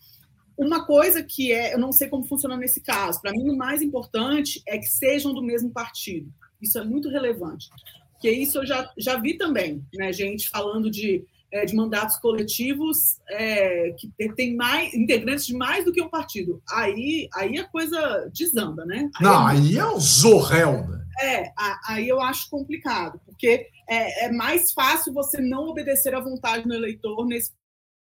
Uma 0.57 0.87
coisa 0.87 1.23
que 1.23 1.53
é, 1.53 1.75
eu 1.75 1.79
não 1.79 1.93
sei 1.93 2.09
como 2.09 2.25
funciona 2.25 2.57
nesse 2.57 2.81
caso, 2.81 3.21
para 3.21 3.33
mim 3.33 3.51
o 3.51 3.57
mais 3.57 3.83
importante 3.83 4.63
é 4.67 4.79
que 4.79 4.87
sejam 4.87 5.35
do 5.35 5.43
mesmo 5.43 5.71
partido. 5.71 6.33
Isso 6.61 6.79
é 6.79 6.85
muito 6.85 7.11
relevante. 7.11 7.69
Porque 8.13 8.31
isso 8.31 8.59
eu 8.59 8.67
já, 8.67 8.91
já 8.97 9.21
vi 9.21 9.37
também, 9.37 9.85
né, 9.95 10.13
gente 10.13 10.49
falando 10.49 10.91
de, 10.91 11.23
de 11.65 11.75
mandatos 11.75 12.17
coletivos 12.17 13.19
é, 13.31 13.95
que 13.99 14.13
tem 14.35 14.57
mais 14.57 14.93
integrantes 14.93 15.47
de 15.47 15.55
mais 15.55 15.85
do 15.85 15.93
que 15.93 16.03
um 16.03 16.09
partido. 16.11 16.63
Aí, 16.71 17.29
aí 17.35 17.59
a 17.59 17.69
coisa 17.69 18.31
desanda, 18.35 18.85
né? 18.85 19.09
Aí 19.17 19.25
não, 19.25 19.49
é, 19.49 19.53
aí 19.53 19.79
é 19.79 19.87
o 19.87 19.99
zorrel. 19.99 20.87
Né? 20.89 21.07
É, 21.21 21.53
aí 21.89 22.09
eu 22.09 22.21
acho 22.21 22.51
complicado, 22.51 23.21
porque 23.25 23.69
é, 23.89 24.27
é 24.27 24.33
mais 24.33 24.73
fácil 24.73 25.13
você 25.13 25.41
não 25.41 25.69
obedecer 25.69 26.15
à 26.15 26.21
vontade 26.21 26.65
do 26.65 26.75
eleitor 26.75 27.25
nesse 27.27 27.53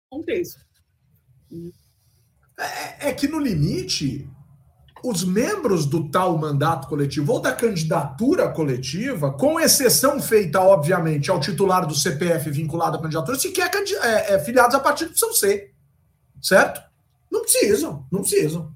contexto. 0.09 0.59
É, 2.57 3.09
é, 3.09 3.13
que, 3.13 3.27
no 3.27 3.39
limite, 3.39 4.27
os 5.09 5.23
membros 5.23 5.85
do 5.85 6.09
tal 6.09 6.37
mandato 6.37 6.87
coletivo 6.87 7.33
ou 7.33 7.39
da 7.39 7.53
candidatura 7.53 8.49
coletiva, 8.49 9.31
com 9.31 9.59
exceção 9.59 10.19
feita, 10.19 10.59
obviamente, 10.59 11.29
ao 11.29 11.39
titular 11.39 11.85
do 11.85 11.93
CPF 11.93 12.49
vinculado 12.49 12.97
à 12.97 13.01
candidatura, 13.01 13.37
sequer 13.37 13.69
é, 14.01 14.33
é, 14.33 14.39
filiados 14.39 14.75
a 14.75 14.79
partido 14.79 15.09
precisam 15.09 15.33
ser. 15.33 15.73
Certo? 16.41 16.81
Não 17.31 17.41
precisam, 17.41 18.05
não 18.11 18.21
precisam. 18.21 18.71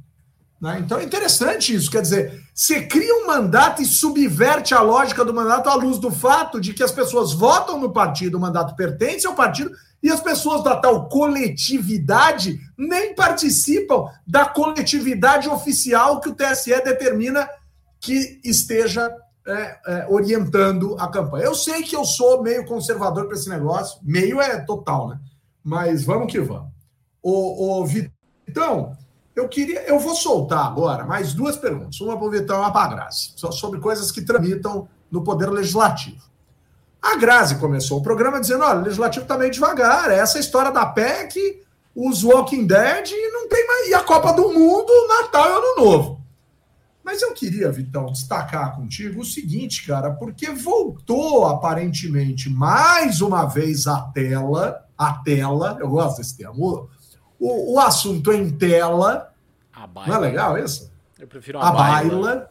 Né? 0.62 0.80
Então 0.80 1.00
é 1.00 1.04
interessante 1.04 1.74
isso. 1.74 1.90
Quer 1.90 2.02
dizer, 2.02 2.44
você 2.54 2.82
cria 2.82 3.16
um 3.16 3.28
mandato 3.28 3.82
e 3.82 3.86
subverte 3.86 4.74
a 4.74 4.82
lógica 4.82 5.26
do 5.26 5.34
mandato 5.34 5.70
à 5.70 5.76
luz 5.76 5.98
do 5.98 6.12
fato 6.12 6.60
de 6.60 6.74
que 6.74 6.84
as 6.84 6.92
pessoas 6.92 7.34
votam 7.34 7.80
no 7.80 7.92
partido, 7.92 8.38
o 8.38 8.42
mandato 8.42 8.76
pertence 8.76 9.26
ao 9.26 9.36
partido, 9.36 9.72
e 10.02 10.10
as 10.10 10.22
pessoas 10.22 10.64
da 10.64 10.76
tal 10.78 11.10
coletividade 11.10 12.60
nem 12.78 13.14
participam 13.14 14.06
da 14.26 14.46
coletividade 14.46 15.50
oficial 15.50 16.22
que 16.22 16.30
o 16.30 16.36
TSE 16.36 16.72
determina 16.84 17.50
que 18.00 18.40
esteja 18.44 19.14
é, 19.46 19.80
é, 19.88 20.08
orientando 20.10 20.96
a 21.00 21.08
campanha. 21.08 21.46
Eu 21.46 21.56
sei 21.56 21.84
que 21.84 21.96
eu 21.96 22.06
sou 22.06 22.42
meio 22.42 22.66
conservador 22.66 23.26
para 23.26 23.36
esse 23.36 23.50
negócio, 23.50 24.00
meio 24.04 24.40
é 24.40 24.60
total, 24.62 25.10
né? 25.10 25.20
Mas 25.64 26.04
vamos 26.04 26.32
que 26.32 26.40
vamos. 26.40 26.72
O, 27.22 27.82
o 27.82 27.86
Vitão, 27.86 28.96
eu 29.36 29.50
queria, 29.50 29.82
eu 29.82 30.00
vou 30.00 30.16
soltar 30.16 30.66
agora 30.66 31.06
mais 31.06 31.34
duas 31.34 31.58
perguntas, 31.58 32.00
uma 32.00 32.18
para 32.18 32.28
o 32.28 32.32
Vitão 32.32 32.58
e 32.58 32.60
uma 32.60 32.72
para 32.72 32.86
a 32.86 32.96
Grazi, 32.96 33.34
sobre 33.36 33.80
coisas 33.80 34.12
que 34.12 34.22
tramitam 34.22 34.88
no 35.12 35.24
Poder 35.24 35.50
Legislativo. 35.50 36.30
A 37.02 37.16
Grazi 37.16 37.56
começou 37.56 38.00
o 38.00 38.04
programa 38.04 38.40
dizendo: 38.40 38.64
olha, 38.64 38.80
o 38.80 38.84
legislativo 38.84 39.24
está 39.24 39.38
meio 39.38 39.52
devagar, 39.52 40.12
essa 40.12 40.40
história 40.40 40.72
da 40.72 40.86
PEC, 40.86 41.64
os 41.96 42.24
Walking 42.24 42.68
Dead, 42.68 43.12
não 43.32 43.48
tem 43.48 43.66
mais. 43.66 43.88
E 43.88 43.94
a 43.94 44.04
Copa 44.04 44.34
do 44.34 44.52
Mundo, 44.52 44.92
Natal 45.08 45.50
e 45.50 45.52
Ano 45.54 45.76
Novo. 45.78 46.20
Mas 47.04 47.22
eu 47.22 47.34
queria, 47.34 47.72
Vitão, 47.72 48.12
destacar 48.12 48.76
contigo 48.76 49.22
o 49.22 49.26
seguinte, 49.26 49.88
cara, 49.88 50.12
porque 50.12 50.52
voltou 50.52 51.48
aparentemente 51.48 52.50
mais 52.50 53.20
uma 53.20 53.46
vez 53.46 53.88
a 53.88 54.02
tela, 54.02 54.86
a 54.96 55.14
tela, 55.14 55.78
eu 55.80 55.90
gosto 55.90 56.18
desse 56.18 56.38
termo, 56.38 56.88
o, 57.40 57.74
o 57.74 57.80
assunto 57.80 58.32
em 58.32 58.52
tela. 58.52 59.34
Não 60.06 60.16
é 60.16 60.20
legal 60.20 60.58
isso? 60.58 60.92
Eu 61.18 61.28
prefiro 61.28 61.58
a, 61.58 61.70
a 61.70 61.72
baila. 61.72 62.10
baila 62.10 62.50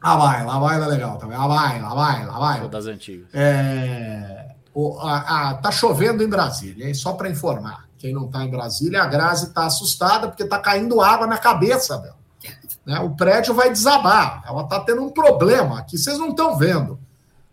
a 0.00 0.16
baila, 0.16 0.54
a 0.54 0.60
baila 0.60 0.84
é 0.84 0.88
legal 0.88 1.18
também. 1.18 1.36
A 1.36 1.48
baila, 1.48 1.88
a 1.88 1.94
baila, 1.94 2.32
a 2.32 2.38
baila. 2.38 2.68
Das 2.68 2.86
antigas. 2.86 3.28
É, 3.34 4.54
o, 4.72 4.98
a, 5.00 5.50
a, 5.50 5.54
tá 5.54 5.72
chovendo 5.72 6.22
em 6.22 6.28
Brasília, 6.28 6.86
hein? 6.86 6.94
Só 6.94 7.14
para 7.14 7.28
informar. 7.28 7.88
Quem 7.98 8.14
não 8.14 8.26
está 8.26 8.44
em 8.44 8.50
Brasília, 8.50 9.02
a 9.02 9.06
Grazi 9.06 9.46
está 9.46 9.66
assustada 9.66 10.28
porque 10.28 10.44
está 10.44 10.58
caindo 10.58 11.00
água 11.00 11.26
na 11.26 11.36
cabeça 11.36 11.98
dela. 11.98 12.16
Né? 12.86 13.00
O 13.00 13.10
prédio 13.10 13.52
vai 13.52 13.70
desabar. 13.70 14.44
Ela 14.46 14.62
está 14.62 14.78
tendo 14.80 15.02
um 15.02 15.10
problema 15.10 15.80
aqui, 15.80 15.98
vocês 15.98 16.16
não 16.16 16.30
estão 16.30 16.56
vendo. 16.56 16.98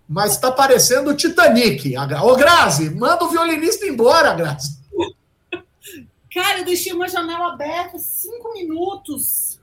Mas 0.07 0.33
está 0.33 0.51
parecendo 0.51 1.09
o 1.09 1.15
Titanic. 1.15 1.95
Ô, 1.97 2.35
Grazi, 2.35 2.91
manda 2.91 3.23
o 3.23 3.29
violinista 3.29 3.87
embora, 3.87 4.35
Grazi. 4.35 4.77
Cara, 6.31 6.59
eu 6.59 6.65
deixei 6.65 6.93
uma 6.93 7.07
janela 7.07 7.53
aberta 7.53 7.97
cinco 7.97 8.53
minutos 8.53 9.54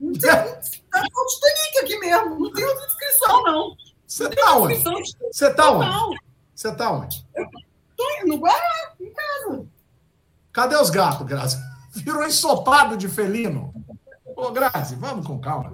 não 0.00 0.12
tem, 0.12 0.30
tá 0.30 1.02
no 1.02 1.26
Titanic 1.26 1.78
aqui 1.82 1.98
mesmo. 1.98 2.40
Não 2.40 2.52
tem 2.52 2.64
outra 2.64 2.86
descrição, 2.86 3.42
não. 3.42 3.76
Você 4.06 4.28
tá 4.30 4.56
onde? 4.56 4.82
Você 5.30 5.54
tá 5.54 5.70
onde? 5.70 6.20
Você 6.54 6.72
tá 6.74 6.92
onde? 6.92 7.26
Eu 7.36 7.46
tô 7.96 8.26
no 8.26 8.38
Guará, 8.38 8.94
em 8.98 9.12
casa. 9.12 9.66
Cadê 10.52 10.76
os 10.76 10.90
gatos, 10.90 11.26
Grazi? 11.26 11.58
Virou 11.92 12.26
ensopado 12.26 12.96
de 12.96 13.08
felino. 13.08 13.72
Ô, 14.34 14.50
Grazi, 14.50 14.96
vamos 14.96 15.26
com 15.26 15.38
calma. 15.38 15.72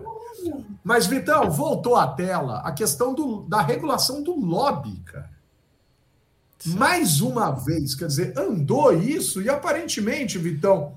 Mas, 0.83 1.07
Vitão, 1.07 1.51
voltou 1.51 1.97
à 1.97 2.07
tela 2.09 2.61
a 2.61 2.73
questão 2.73 3.15
do, 3.15 3.43
da 3.43 3.61
regulação 3.61 4.23
do 4.23 4.39
lobby, 4.39 5.01
cara. 5.05 5.31
Mais 6.67 7.21
uma 7.21 7.51
vez, 7.53 7.95
quer 7.95 8.07
dizer, 8.07 8.37
andou 8.37 8.93
isso 8.93 9.41
e 9.41 9.49
aparentemente, 9.49 10.39
Vitão, 10.39 10.97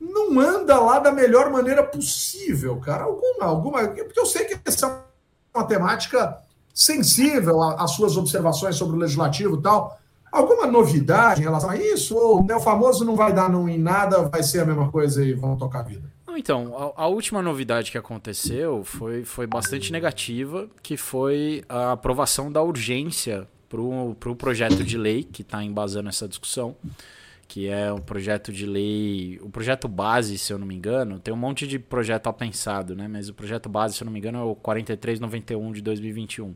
não 0.00 0.40
anda 0.40 0.80
lá 0.80 0.98
da 0.98 1.12
melhor 1.12 1.50
maneira 1.50 1.82
possível, 1.82 2.76
cara. 2.76 3.04
Alguma, 3.04 3.44
alguma. 3.44 3.88
Porque 3.88 4.18
eu 4.18 4.26
sei 4.26 4.46
que 4.46 4.58
essa 4.64 4.86
é 4.86 5.58
uma 5.58 5.66
temática 5.66 6.38
sensível 6.72 7.62
às 7.62 7.90
suas 7.92 8.16
observações 8.16 8.76
sobre 8.76 8.96
o 8.96 8.98
legislativo 8.98 9.56
e 9.56 9.62
tal. 9.62 9.98
Alguma 10.32 10.66
novidade 10.66 11.40
em 11.40 11.44
relação 11.44 11.70
a 11.70 11.76
isso? 11.76 12.16
Ou 12.16 12.42
né, 12.44 12.54
o 12.54 12.60
famoso 12.60 13.04
não 13.04 13.16
vai 13.16 13.32
dar 13.32 13.50
não 13.50 13.68
em 13.68 13.78
nada, 13.78 14.22
vai 14.28 14.42
ser 14.42 14.60
a 14.60 14.64
mesma 14.64 14.90
coisa 14.90 15.24
e 15.24 15.34
vão 15.34 15.56
tocar 15.56 15.80
a 15.80 15.82
vida? 15.82 16.08
Então, 16.36 16.94
a, 16.96 17.02
a, 17.02 17.06
última 17.08 17.42
novidade 17.42 17.90
que 17.90 17.98
aconteceu 17.98 18.84
foi, 18.84 19.24
foi 19.24 19.46
bastante 19.46 19.92
negativa, 19.92 20.68
que 20.82 20.96
foi 20.96 21.64
a 21.68 21.92
aprovação 21.92 22.50
da 22.50 22.62
urgência 22.62 23.46
para 23.68 23.80
o 23.80 24.16
pro 24.18 24.34
projeto 24.34 24.82
de 24.82 24.96
lei 24.96 25.22
que 25.22 25.42
está 25.42 25.62
embasando 25.62 26.08
essa 26.08 26.26
discussão 26.26 26.76
que 27.50 27.66
é 27.66 27.92
um 27.92 27.98
projeto 27.98 28.52
de 28.52 28.64
lei, 28.64 29.40
o 29.42 29.50
projeto 29.50 29.88
base, 29.88 30.38
se 30.38 30.52
eu 30.52 30.58
não 30.58 30.64
me 30.64 30.76
engano, 30.76 31.18
tem 31.18 31.34
um 31.34 31.36
monte 31.36 31.66
de 31.66 31.80
projeto 31.80 32.28
apensado, 32.28 32.94
né? 32.94 33.08
Mas 33.08 33.28
o 33.28 33.34
projeto 33.34 33.68
base, 33.68 33.96
se 33.96 34.04
eu 34.04 34.06
não 34.06 34.12
me 34.12 34.20
engano, 34.20 34.38
é 34.38 34.42
o 34.42 34.54
4391 34.54 35.72
de 35.72 35.82
2021. 35.82 36.54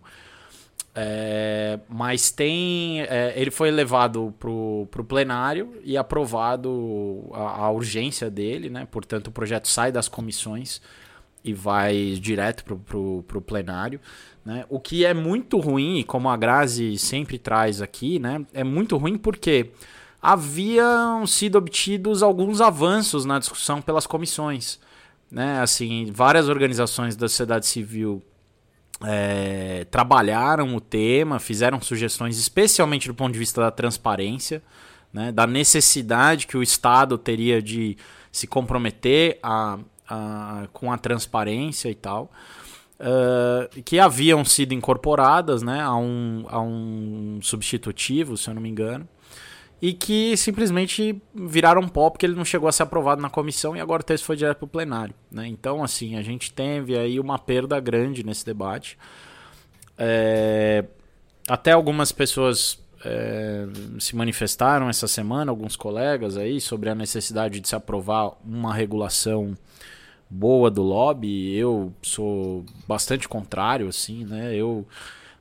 É, 0.95 1.80
mas 1.88 2.30
tem. 2.30 3.03
É, 3.03 3.32
ele 3.34 3.51
foi 3.51 3.72
levado 3.72 4.32
para 4.38 4.49
o 4.49 5.05
plenário 5.05 5.74
e 5.82 5.97
aprovado 5.97 7.28
a, 7.32 7.64
a, 7.64 7.70
urgência 7.72 8.30
dele, 8.30 8.70
né? 8.70 8.86
Portanto, 8.88 9.26
o 9.26 9.32
projeto 9.32 9.66
sai 9.66 9.90
das 9.90 10.09
comissões 10.09 10.80
e 11.42 11.53
vai 11.53 12.16
direto 12.20 12.62
para 12.62 12.97
o 12.97 13.42
plenário. 13.45 14.01
Né? 14.45 14.64
O 14.68 14.78
que 14.78 15.05
é 15.05 15.12
muito 15.12 15.59
ruim, 15.59 16.05
como 16.07 16.28
a 16.28 16.36
Grazi 16.36 16.97
sempre 16.99 17.36
traz 17.36 17.82
aqui, 17.82 18.20
né? 18.20 18.47
é 18.55 18.62
muito 18.62 18.97
ruim 18.97 19.18
porque 19.18 19.72
haviam 20.25 21.27
sido 21.27 21.59
obtidos 21.59 22.22
alguns 22.22 22.62
avanços 22.62 23.27
na 23.27 23.39
discussão 23.39 23.83
pelas 23.83 24.07
comissões. 24.07 24.81
Né? 25.31 25.61
Assim, 25.61 26.11
várias 26.11 26.49
organizações 26.49 27.14
da 27.14 27.29
sociedade 27.29 27.66
civil 27.66 28.22
é, 29.05 29.87
trabalharam 29.91 30.75
o 30.75 30.81
tema, 30.81 31.39
fizeram 31.39 31.79
sugestões, 31.79 32.39
especialmente 32.39 33.07
do 33.07 33.14
ponto 33.14 33.35
de 33.35 33.39
vista 33.39 33.61
da 33.61 33.70
transparência, 33.70 34.62
né? 35.12 35.31
da 35.31 35.47
necessidade 35.47 36.47
que 36.47 36.57
o 36.57 36.62
Estado 36.62 37.18
teria 37.18 37.61
de 37.61 37.95
se 38.33 38.47
comprometer 38.47 39.39
a, 39.43 39.79
a, 40.09 40.68
com 40.72 40.91
a 40.91 40.97
transparência 40.97 41.91
e 41.91 41.95
tal. 41.95 42.33
Uh, 42.99 43.83
que 43.83 43.99
haviam 43.99 44.43
sido 44.43 44.72
incorporadas 44.72 45.62
né, 45.62 45.83
a, 45.83 45.95
um, 45.97 46.47
a 46.49 46.61
um 46.62 47.41
substitutivo, 47.43 48.39
se 48.39 48.49
eu 48.49 48.55
não 48.55 48.62
me 48.62 48.70
engano, 48.70 49.07
e 49.85 49.93
que 49.93 50.35
simplesmente 50.35 51.20
viraram 51.35 51.87
pó 51.87 52.09
porque 52.09 52.24
ele 52.24 52.35
não 52.35 52.43
chegou 52.43 52.66
a 52.66 52.72
ser 52.72 52.85
aprovado 52.85 53.20
na 53.20 53.28
comissão 53.28 53.76
e 53.76 53.80
agora 53.80 54.01
o 54.01 54.05
texto 54.05 54.24
foi 54.24 54.35
direto 54.35 54.57
para 54.57 54.64
o 54.64 54.68
plenário. 54.68 55.14
Né? 55.30 55.47
Então, 55.47 55.85
assim, 55.85 56.16
a 56.16 56.22
gente 56.22 56.51
teve 56.55 56.97
aí 56.97 57.20
uma 57.20 57.39
perda 57.39 57.78
grande 57.80 58.24
nesse 58.24 58.47
debate. 58.47 58.97
É, 59.99 60.87
até 61.47 61.72
algumas 61.72 62.12
pessoas 62.12 62.82
é, 63.05 63.66
se 63.99 64.16
manifestaram 64.16 64.89
essa 64.89 65.07
semana, 65.07 65.53
alguns 65.53 65.76
colegas 65.76 66.39
aí, 66.39 66.62
sobre 66.62 66.89
a 66.89 66.95
necessidade 66.95 67.61
de 67.61 67.68
se 67.68 67.76
aprovar 67.76 68.39
uma 68.43 68.72
regulação 68.72 69.55
boa 70.30 70.70
do 70.70 70.82
lobby. 70.82 71.55
Eu 71.55 71.93
sou 72.01 72.64
bastante 72.89 73.28
contrário, 73.28 73.87
assim, 73.89 74.24
né? 74.24 74.55
Eu, 74.55 74.87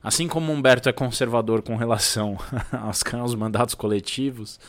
assim 0.04 0.28
como 0.28 0.52
Humberto 0.52 0.88
é 0.88 0.92
conservador 0.92 1.62
com 1.62 1.74
relação 1.74 2.38
aos, 2.70 3.02
aos 3.14 3.34
mandatos 3.34 3.74
coletivos, 3.74 4.60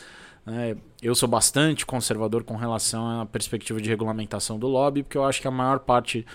né? 0.45 0.77
eu 1.01 1.13
sou 1.13 1.27
bastante 1.27 1.86
conservador 1.86 2.43
com 2.43 2.55
relação 2.55 3.21
à 3.21 3.25
perspectiva 3.25 3.81
de 3.81 3.89
regulamentação 3.89 4.57
do 4.57 4.67
lobby, 4.67 5.03
porque 5.03 5.17
eu 5.17 5.25
acho 5.25 5.41
que 5.41 5.47
a 5.47 5.51
maior 5.51 5.79
parte, 5.79 6.25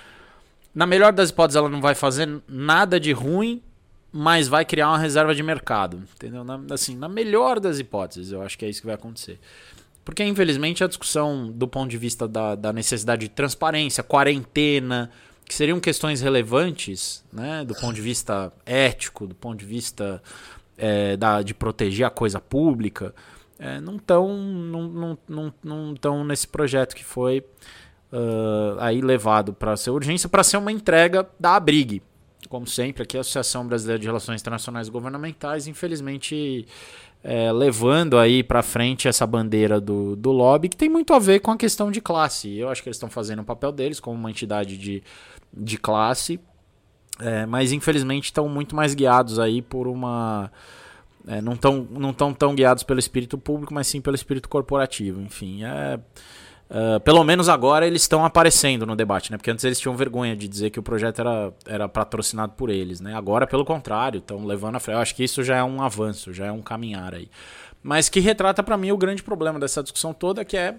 na 0.75 0.87
melhor 0.87 1.13
das 1.13 1.31
hipóteses, 1.31 1.57
ela 1.57 1.69
não 1.69 1.81
vai 1.81 1.95
fazer 1.95 2.29
nada 2.47 3.01
de 3.01 3.13
ruim 3.13 3.63
mas 4.13 4.49
vai 4.49 4.65
criar 4.65 4.89
uma 4.89 4.99
reserva 4.99 5.35
de 5.35 5.43
mercado, 5.43 6.03
entendeu? 6.17 6.43
Na, 6.43 6.61
assim, 6.71 6.97
na 6.97 7.09
melhor 7.09 7.61
das 7.61 7.79
hipóteses, 7.79 8.33
eu 8.33 8.43
acho 8.43 8.59
que 8.59 8.65
é 8.65 8.69
isso 8.69 8.81
que 8.81 8.87
vai 8.87 8.97
acontecer. 8.97 9.39
Porque, 10.05 10.25
infelizmente, 10.25 10.83
a 10.83 10.89
discussão 10.89 11.51
do 11.51 11.69
ponto 11.69 11.91
de 11.91 11.99
vista 11.99 12.27
da, 12.27 12.55
da 12.55 12.73
necessidade 12.73 13.23
de 13.23 13.29
transparência, 13.29 14.03
quarentena, 14.03 15.11
que 15.51 15.55
seriam 15.57 15.81
questões 15.81 16.21
relevantes, 16.21 17.25
né, 17.33 17.65
do 17.65 17.75
ponto 17.75 17.93
de 17.93 18.01
vista 18.01 18.53
ético, 18.65 19.27
do 19.27 19.35
ponto 19.35 19.59
de 19.59 19.65
vista 19.65 20.23
é, 20.79 21.17
da, 21.17 21.43
de 21.43 21.53
proteger 21.53 22.07
a 22.07 22.11
coisa 22.11 22.41
pública, 22.41 23.13
é, 23.59 23.81
não 23.81 23.97
estão 23.97 24.29
não, 24.29 24.83
não, 24.89 25.19
não, 25.29 25.55
não 25.61 25.95
tão 25.97 26.23
nesse 26.23 26.47
projeto 26.47 26.95
que 26.95 27.03
foi 27.03 27.41
uh, 28.13 28.79
aí 28.79 29.01
levado 29.01 29.53
para 29.53 29.77
ser 29.77 29.91
urgência, 29.91 30.29
para 30.29 30.45
ser 30.45 30.57
uma 30.57 30.71
entrega 30.71 31.29
da 31.37 31.57
Abrig, 31.57 32.01
como 32.49 32.65
sempre, 32.69 33.03
aqui 33.03 33.17
a 33.17 33.21
Associação 33.21 33.67
Brasileira 33.67 33.99
de 33.99 34.07
Relações 34.07 34.41
Internacionais 34.41 34.89
Governamentais, 34.89 35.67
infelizmente 35.67 36.65
é, 37.23 37.53
levando 37.53 38.19
aí 38.19 38.43
para 38.43 38.63
frente 38.63 39.07
essa 39.07 39.27
bandeira 39.27 39.81
do, 39.81 40.17
do 40.17 40.31
lobby, 40.31 40.69
que 40.69 40.77
tem 40.77 40.89
muito 40.89 41.13
a 41.13 41.19
ver 41.19 41.41
com 41.41 41.51
a 41.51 41.57
questão 41.57 41.91
de 41.91 42.01
classe. 42.01 42.57
Eu 42.57 42.69
acho 42.69 42.83
que 42.83 42.89
eles 42.89 42.97
estão 42.97 43.11
fazendo 43.11 43.43
o 43.43 43.45
papel 43.45 43.73
deles 43.73 44.01
como 44.01 44.17
uma 44.17 44.31
entidade 44.31 44.79
de, 44.79 45.03
de 45.53 45.77
classe, 45.77 46.41
é, 47.19 47.47
mas 47.47 47.73
infelizmente 47.73 48.25
estão 48.25 48.49
muito 48.49 48.75
mais 48.75 48.95
guiados 48.95 49.39
aí 49.39 49.61
por 49.63 49.87
uma. 49.87 50.51
É, 51.27 51.41
não 51.41 51.53
estão 51.53 51.87
não 51.91 52.13
tão, 52.13 52.33
tão 52.33 52.55
guiados 52.55 52.83
pelo 52.83 52.99
espírito 52.99 53.37
público, 53.37 53.75
mas 53.75 53.87
sim 53.87 54.01
pelo 54.01 54.17
espírito 54.17 54.49
corporativo. 54.49 55.21
Enfim, 55.21 55.65
é 55.65 56.01
Uh, 56.71 57.01
pelo 57.01 57.25
menos 57.25 57.49
agora 57.49 57.85
eles 57.85 58.03
estão 58.03 58.25
aparecendo 58.25 58.87
no 58.87 58.95
debate, 58.95 59.33
né? 59.33 59.37
Porque 59.37 59.51
antes 59.51 59.65
eles 59.65 59.81
tinham 59.81 59.97
vergonha 59.97 60.37
de 60.37 60.47
dizer 60.47 60.71
que 60.71 60.79
o 60.79 60.83
projeto 60.85 61.19
era, 61.19 61.53
era 61.67 61.89
patrocinado 61.89 62.53
por 62.53 62.71
eles, 62.71 63.01
né? 63.01 63.13
Agora, 63.13 63.45
pelo 63.45 63.65
contrário, 63.65 64.19
estão 64.19 64.47
levando 64.47 64.77
a 64.77 64.81
frente. 64.81 64.95
Eu 64.95 65.03
acho 65.03 65.17
que 65.17 65.25
isso 65.25 65.43
já 65.43 65.57
é 65.57 65.65
um 65.65 65.83
avanço, 65.83 66.33
já 66.33 66.47
é 66.47 66.53
um 66.53 66.63
caminhar 66.63 67.13
aí. 67.13 67.29
Mas 67.83 68.09
que 68.09 68.21
retrata 68.21 68.63
para 68.63 68.77
mim 68.77 68.93
o 68.93 68.97
grande 68.97 69.21
problema 69.21 69.59
dessa 69.59 69.83
discussão 69.83 70.15
toda, 70.15 70.45
que 70.45 70.57
é 70.57 70.77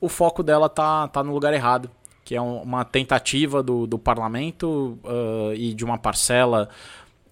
o 0.00 0.08
foco 0.08 0.44
dela 0.44 0.68
tá, 0.68 1.08
tá 1.08 1.24
no 1.24 1.32
lugar 1.32 1.52
errado. 1.52 1.90
Que 2.32 2.36
é 2.36 2.40
um, 2.40 2.62
uma 2.62 2.82
tentativa 2.82 3.62
do, 3.62 3.86
do 3.86 3.98
parlamento 3.98 4.98
uh, 5.04 5.52
e 5.54 5.74
de 5.74 5.84
uma 5.84 5.98
parcela 5.98 6.66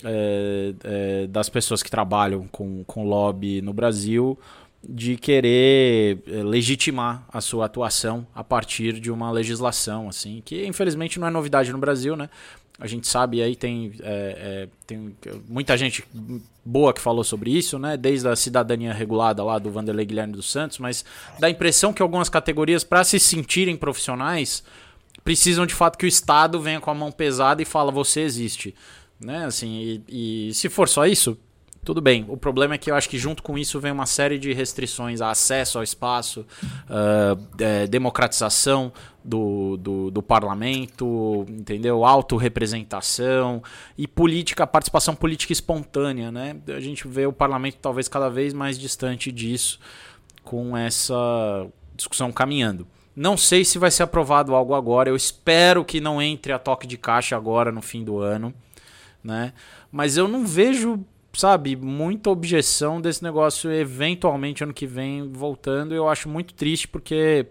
uh, 0.05 1.27
das 1.27 1.49
pessoas 1.49 1.83
que 1.83 1.91
trabalham 1.91 2.47
com, 2.53 2.85
com 2.85 3.09
lobby 3.09 3.63
no 3.63 3.73
Brasil 3.73 4.39
de 4.87 5.17
querer 5.17 6.19
eh, 6.27 6.43
legitimar 6.43 7.23
a 7.31 7.43
sua 7.43 7.67
atuação 7.67 8.27
a 8.35 8.43
partir 8.43 8.99
de 8.99 9.11
uma 9.11 9.31
legislação, 9.31 10.09
assim, 10.09 10.41
que 10.43 10.67
infelizmente 10.67 11.21
não 11.21 11.27
é 11.27 11.31
novidade 11.31 11.71
no 11.71 11.77
Brasil, 11.77 12.17
né? 12.17 12.31
A 12.79 12.87
gente 12.87 13.07
sabe 13.07 13.43
aí 13.43 13.55
tem, 13.55 13.93
é, 14.01 14.07
é, 14.07 14.69
tem 14.87 15.15
muita 15.47 15.77
gente 15.77 16.03
boa 16.65 16.95
que 16.95 17.01
falou 17.01 17.23
sobre 17.23 17.51
isso, 17.51 17.79
né? 17.79 17.95
Desde 17.95 18.27
a 18.27 18.35
cidadania 18.35 18.95
regulada 18.95 19.45
lá 19.45 19.59
do 19.59 19.71
Vanderlei 19.71 20.07
Guilherme 20.07 20.33
dos 20.33 20.51
Santos, 20.51 20.79
mas 20.79 21.05
dá 21.39 21.47
a 21.47 21.51
impressão 21.51 21.93
que 21.93 22.01
algumas 22.01 22.31
categorias, 22.31 22.83
para 22.83 23.05
se 23.05 23.21
sentirem 23.21 23.77
profissionais, 23.77 24.65
precisam 25.25 25.67
de 25.67 25.75
fato 25.75 25.99
que 25.99 26.05
o 26.05 26.09
Estado 26.09 26.61
venha 26.61 26.81
com 26.81 26.91
a 26.91 26.95
mão 26.95 27.13
pesada 27.13 27.63
e 27.63 27.65
fala 27.65 27.91
você 27.91 28.21
existe, 28.21 28.75
né? 29.19 29.45
Assim, 29.45 30.03
e, 30.09 30.49
e 30.49 30.55
se 30.55 30.69
for 30.69 30.89
só 30.89 31.07
isso, 31.07 31.39
tudo 31.83 32.03
bem. 32.03 32.27
O 32.29 32.37
problema 32.37 32.75
é 32.75 32.79
que 32.79 32.91
eu 32.91 32.95
acho 32.95 33.09
que 33.09 33.19
junto 33.19 33.43
com 33.43 33.57
isso 33.57 33.81
vem 33.81 33.91
uma 33.91 34.05
série 34.05 34.39
de 34.39 34.53
restrições 34.53 35.21
a 35.23 35.31
acesso 35.31 35.79
ao 35.79 35.85
espaço, 35.85 36.41
uh, 36.43 37.43
é, 37.59 37.87
democratização 37.87 38.93
do, 39.25 39.79
do, 39.79 40.11
do, 40.11 40.23
parlamento, 40.23 41.47
entendeu? 41.49 42.05
Autorrepresentação 42.05 43.63
e 43.97 44.07
política, 44.07 44.67
participação 44.67 45.15
política 45.15 45.53
espontânea, 45.53 46.31
né? 46.31 46.57
A 46.69 46.81
gente 46.81 47.09
vê 47.09 47.27
o 47.27 47.33
parlamento 47.33 47.79
talvez 47.81 48.09
cada 48.09 48.29
vez 48.29 48.53
mais 48.53 48.79
distante 48.79 49.33
disso 49.33 49.81
com 50.45 50.77
essa 50.77 51.67
discussão 51.97 52.31
caminhando. 52.31 52.87
Não 53.15 53.37
sei 53.37 53.65
se 53.65 53.79
vai 53.79 53.91
ser 53.91 54.05
aprovado 54.05 54.55
algo 54.55 54.75
agora. 54.75 55.11
Eu 55.11 55.17
espero 55.17 55.85
que 55.85 56.01
não 56.01 56.21
entre 56.23 56.53
a 56.53 56.59
toque 56.59 56.87
de 56.87 56.97
caixa 56.97 57.37
agora 57.37 57.73
no 57.73 57.83
fim 57.83 58.05
do 58.05 58.19
ano, 58.19 58.55
né? 59.23 59.53
Mas 59.91 60.17
eu 60.17 60.29
não 60.29 60.47
vejo 60.47 61.05
sabe, 61.33 61.77
muita 61.77 62.31
objeção 62.31 63.01
desse 63.01 63.23
negócio 63.23 63.71
eventualmente 63.71 64.65
ano 64.65 64.75
que 64.75 64.87
vem 64.87 65.31
voltando. 65.31 65.95
Eu 65.95 66.09
acho 66.09 66.29
muito 66.29 66.55
triste 66.55 66.89
porque 66.89 67.47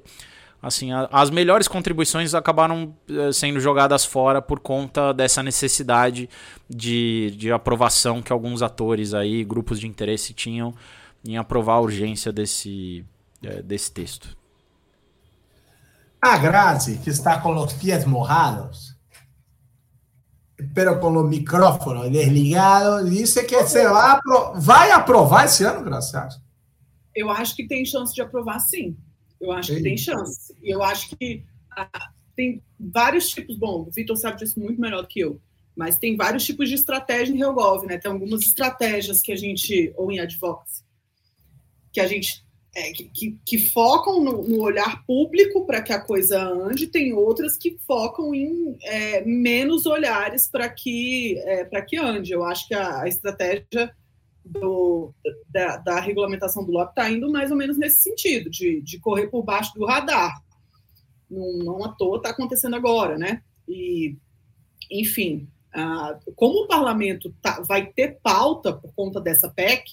assim, 0.62 0.92
a, 0.92 1.08
as 1.12 1.30
melhores 1.30 1.68
contribuições 1.68 2.34
acabaram 2.34 2.94
uh, 3.10 3.32
sendo 3.32 3.60
jogadas 3.60 4.04
fora 4.06 4.42
por 4.42 4.60
conta 4.60 5.14
dessa 5.14 5.42
necessidade 5.42 6.30
de, 6.70 7.34
de 7.38 7.52
aprovação 7.52 8.22
que 8.22 8.32
alguns 8.32 8.62
atores 8.62 9.14
aí, 9.14 9.44
grupos 9.44 9.80
de 9.80 9.88
interesse 9.88 10.34
tinham 10.34 10.74
em 11.26 11.38
aprovar 11.38 11.76
a 11.76 11.82
urgência 11.82 12.32
desse, 12.32 13.06
uh, 13.44 13.64
desse 13.64 13.92
texto. 13.92 14.38
A 16.22 16.38
Grazi, 16.38 16.98
que 16.98 17.10
está 17.10 17.40
com 17.40 17.56
os 17.56 17.74
pés 17.74 18.06
morrados, 18.06 18.96
pero 20.74 21.00
con 21.00 21.14
los 21.14 21.30
micrófonos 21.30 22.12
desligados, 22.12 23.10
disse 23.10 23.46
que 23.46 23.66
se 23.66 23.88
vai, 23.88 24.12
apro 24.12 24.54
vai 24.56 24.92
aprovar 24.92 25.46
esse 25.46 25.64
ano, 25.64 25.84
Gracias? 25.84 26.42
Eu 27.16 27.30
acho 27.30 27.56
que 27.56 27.68
tem 27.68 27.86
chance 27.86 28.14
de 28.14 28.22
aprovar, 28.22 28.60
sim. 28.60 28.98
Eu 29.40 29.52
acho 29.52 29.74
que 29.74 29.82
tem 29.82 29.98
chance. 29.98 30.54
E 30.62 30.70
eu 30.70 30.84
acho 30.84 31.16
que 31.16 31.46
ah, 31.72 32.12
tem 32.36 32.62
vários 32.80 33.30
tipos. 33.30 33.58
Bom, 33.58 33.86
o 33.88 33.92
Vitor 33.92 34.16
sabe 34.18 34.38
disso 34.38 34.60
muito 34.60 34.80
melhor 34.80 35.02
do 35.02 35.08
que 35.08 35.22
eu. 35.22 35.42
Mas 35.76 35.98
tem 35.98 36.18
vários 36.18 36.46
tipos 36.46 36.68
de 36.68 36.76
estratégia 36.76 37.34
em 37.34 37.38
RealGov, 37.38 37.86
né? 37.86 37.98
Tem 37.98 38.12
algumas 38.12 38.42
estratégias 38.42 39.22
que 39.22 39.32
a 39.32 39.36
gente, 39.36 39.94
ou 39.96 40.12
em 40.12 40.20
advocacy, 40.20 40.84
que 41.92 42.02
a 42.02 42.08
gente 42.08 42.46
é, 42.76 42.92
que, 42.92 43.38
que, 43.44 43.58
focam 43.58 44.24
no, 44.24 44.44
no 44.44 44.62
olhar 44.62 45.04
público 45.06 45.66
para 45.66 45.82
que 45.82 45.92
a 45.92 46.00
coisa 46.00 46.42
ande, 46.42 46.88
tem 46.88 47.14
outras 47.14 47.58
que 47.58 47.78
focam 47.86 48.34
em 48.34 48.78
é, 48.84 49.26
menos 49.26 49.86
olhares 49.86 50.48
para 50.48 50.70
que, 50.70 51.38
é, 51.40 51.66
que 51.82 51.98
ande. 51.98 52.32
Eu 52.32 52.44
acho 52.44 52.68
que 52.68 52.74
a, 52.74 53.02
a 53.02 53.08
estratégia 53.08 53.92
do, 54.46 55.14
da, 55.50 55.78
da, 55.78 56.00
regulamentação 56.00 56.64
do 56.64 56.72
lobby 56.72 56.92
está 56.92 57.10
indo 57.10 57.32
mais 57.32 57.52
ou 57.52 57.58
menos 57.58 57.78
nesse 57.78 58.02
sentido, 58.02 58.50
de, 58.50 58.82
de 58.82 59.00
correr 59.00 59.28
por 59.28 59.44
baixo 59.44 59.74
do 59.74 59.86
radar. 59.86 60.40
Não, 61.30 61.58
não 61.58 61.84
à 61.84 61.90
toa 61.90 62.18
está 62.18 62.30
acontecendo 62.30 62.76
agora, 62.76 63.18
né? 63.18 63.42
E, 63.68 64.16
enfim, 64.92 65.48
como 66.36 66.64
o 66.64 66.68
parlamento 66.68 67.34
tá, 67.42 67.62
vai 67.62 67.88
ter 67.88 68.20
pauta 68.22 68.74
por 68.74 68.94
conta 68.94 69.20
dessa 69.20 69.50
PEC, 69.50 69.92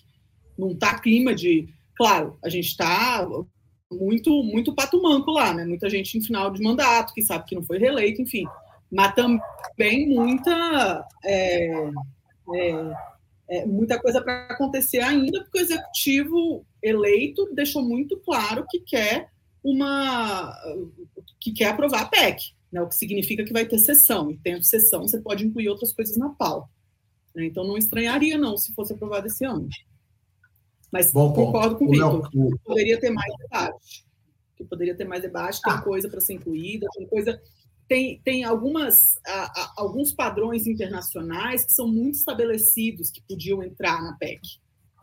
não 0.59 0.71
está 0.71 0.99
clima 0.99 1.35
de 1.35 1.69
Claro, 1.97 2.39
a 2.45 2.49
gente 2.49 2.67
está 2.67 3.27
muito 3.91 4.43
muito 4.43 4.75
pato 4.75 5.01
manco 5.01 5.31
lá, 5.31 5.55
né? 5.55 5.65
Muita 5.65 5.89
gente 5.89 6.19
em 6.19 6.23
final 6.23 6.51
de 6.51 6.63
mandato 6.63 7.15
que 7.15 7.23
sabe 7.23 7.47
que 7.47 7.55
não 7.55 7.63
foi 7.63 7.79
reeleito, 7.79 8.21
enfim. 8.23 8.45
mas 8.91 9.15
também 9.15 10.09
muita, 10.09 11.07
é, 11.25 11.91
é, 12.55 12.93
é, 13.49 13.67
muita 13.67 14.01
coisa 14.01 14.21
para 14.23 14.47
acontecer 14.47 15.01
ainda, 15.01 15.43
porque 15.43 15.59
o 15.59 15.63
executivo 15.63 16.67
eleito 16.83 17.49
deixou 17.55 17.83
muito 17.83 18.19
claro 18.19 18.65
que 18.69 18.81
quer 18.81 19.29
uma 19.63 20.55
que 21.41 21.53
quer 21.53 21.71
aprovar 21.71 22.03
a 22.03 22.07
PEC, 22.07 22.55
né, 22.73 22.81
o 22.81 22.89
que 22.89 22.95
significa 22.95 23.45
que 23.45 23.53
vai 23.53 23.67
ter 23.67 23.79
sessão, 23.79 24.31
e 24.31 24.39
tendo 24.39 24.63
sessão 24.63 25.03
você 25.03 25.21
pode 25.21 25.45
incluir 25.45 25.69
outras 25.69 25.93
coisas 25.93 26.17
na 26.17 26.29
pauta. 26.31 26.69
Né, 27.35 27.47
então 27.47 27.65
não 27.65 27.77
estranharia 27.77 28.39
não 28.39 28.57
se 28.57 28.73
fosse 28.75 28.93
aprovado 28.93 29.27
esse 29.27 29.45
ano. 29.45 29.69
Mas 30.93 31.13
Bom, 31.13 31.33
concordo 31.33 31.77
com 31.77 31.87
o 31.87 31.91
Vitor, 31.91 32.31
poderia 32.65 32.99
ter 32.99 33.11
mais 33.11 33.33
debate. 33.39 34.07
Que 34.57 34.65
poderia 34.65 34.97
ter 34.97 35.05
mais 35.05 35.23
debate, 35.23 35.61
tem 35.61 35.73
ah. 35.73 35.83
coisa 35.83 36.09
para 36.09 36.21
ser 36.21 36.35
incluída, 36.35 36.87
tem 36.97 37.07
coisa 37.07 37.41
tem, 37.89 38.21
tem 38.25 38.45
algumas, 38.45 39.17
a, 39.27 39.45
a, 39.45 39.73
alguns 39.77 40.13
padrões 40.13 40.67
internacionais 40.67 41.65
que 41.65 41.73
são 41.73 41.87
muito 41.87 42.17
estabelecidos 42.17 43.11
que 43.11 43.23
podiam 43.23 43.63
entrar 43.63 44.03
na 44.03 44.15
PEC, 44.15 44.41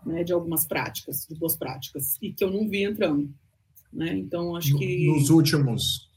né, 0.05 0.23
de 0.23 0.33
algumas 0.33 0.65
práticas, 0.65 1.25
de 1.29 1.35
boas 1.35 1.55
práticas, 1.55 2.17
e 2.21 2.33
que 2.33 2.43
eu 2.43 2.51
não 2.51 2.67
vi 2.67 2.83
entrando. 2.83 3.33
Né? 3.91 4.17
Então, 4.17 4.55
acho 4.55 4.77
que. 4.77 5.07
Nos 5.07 5.29
últimos. 5.29 6.11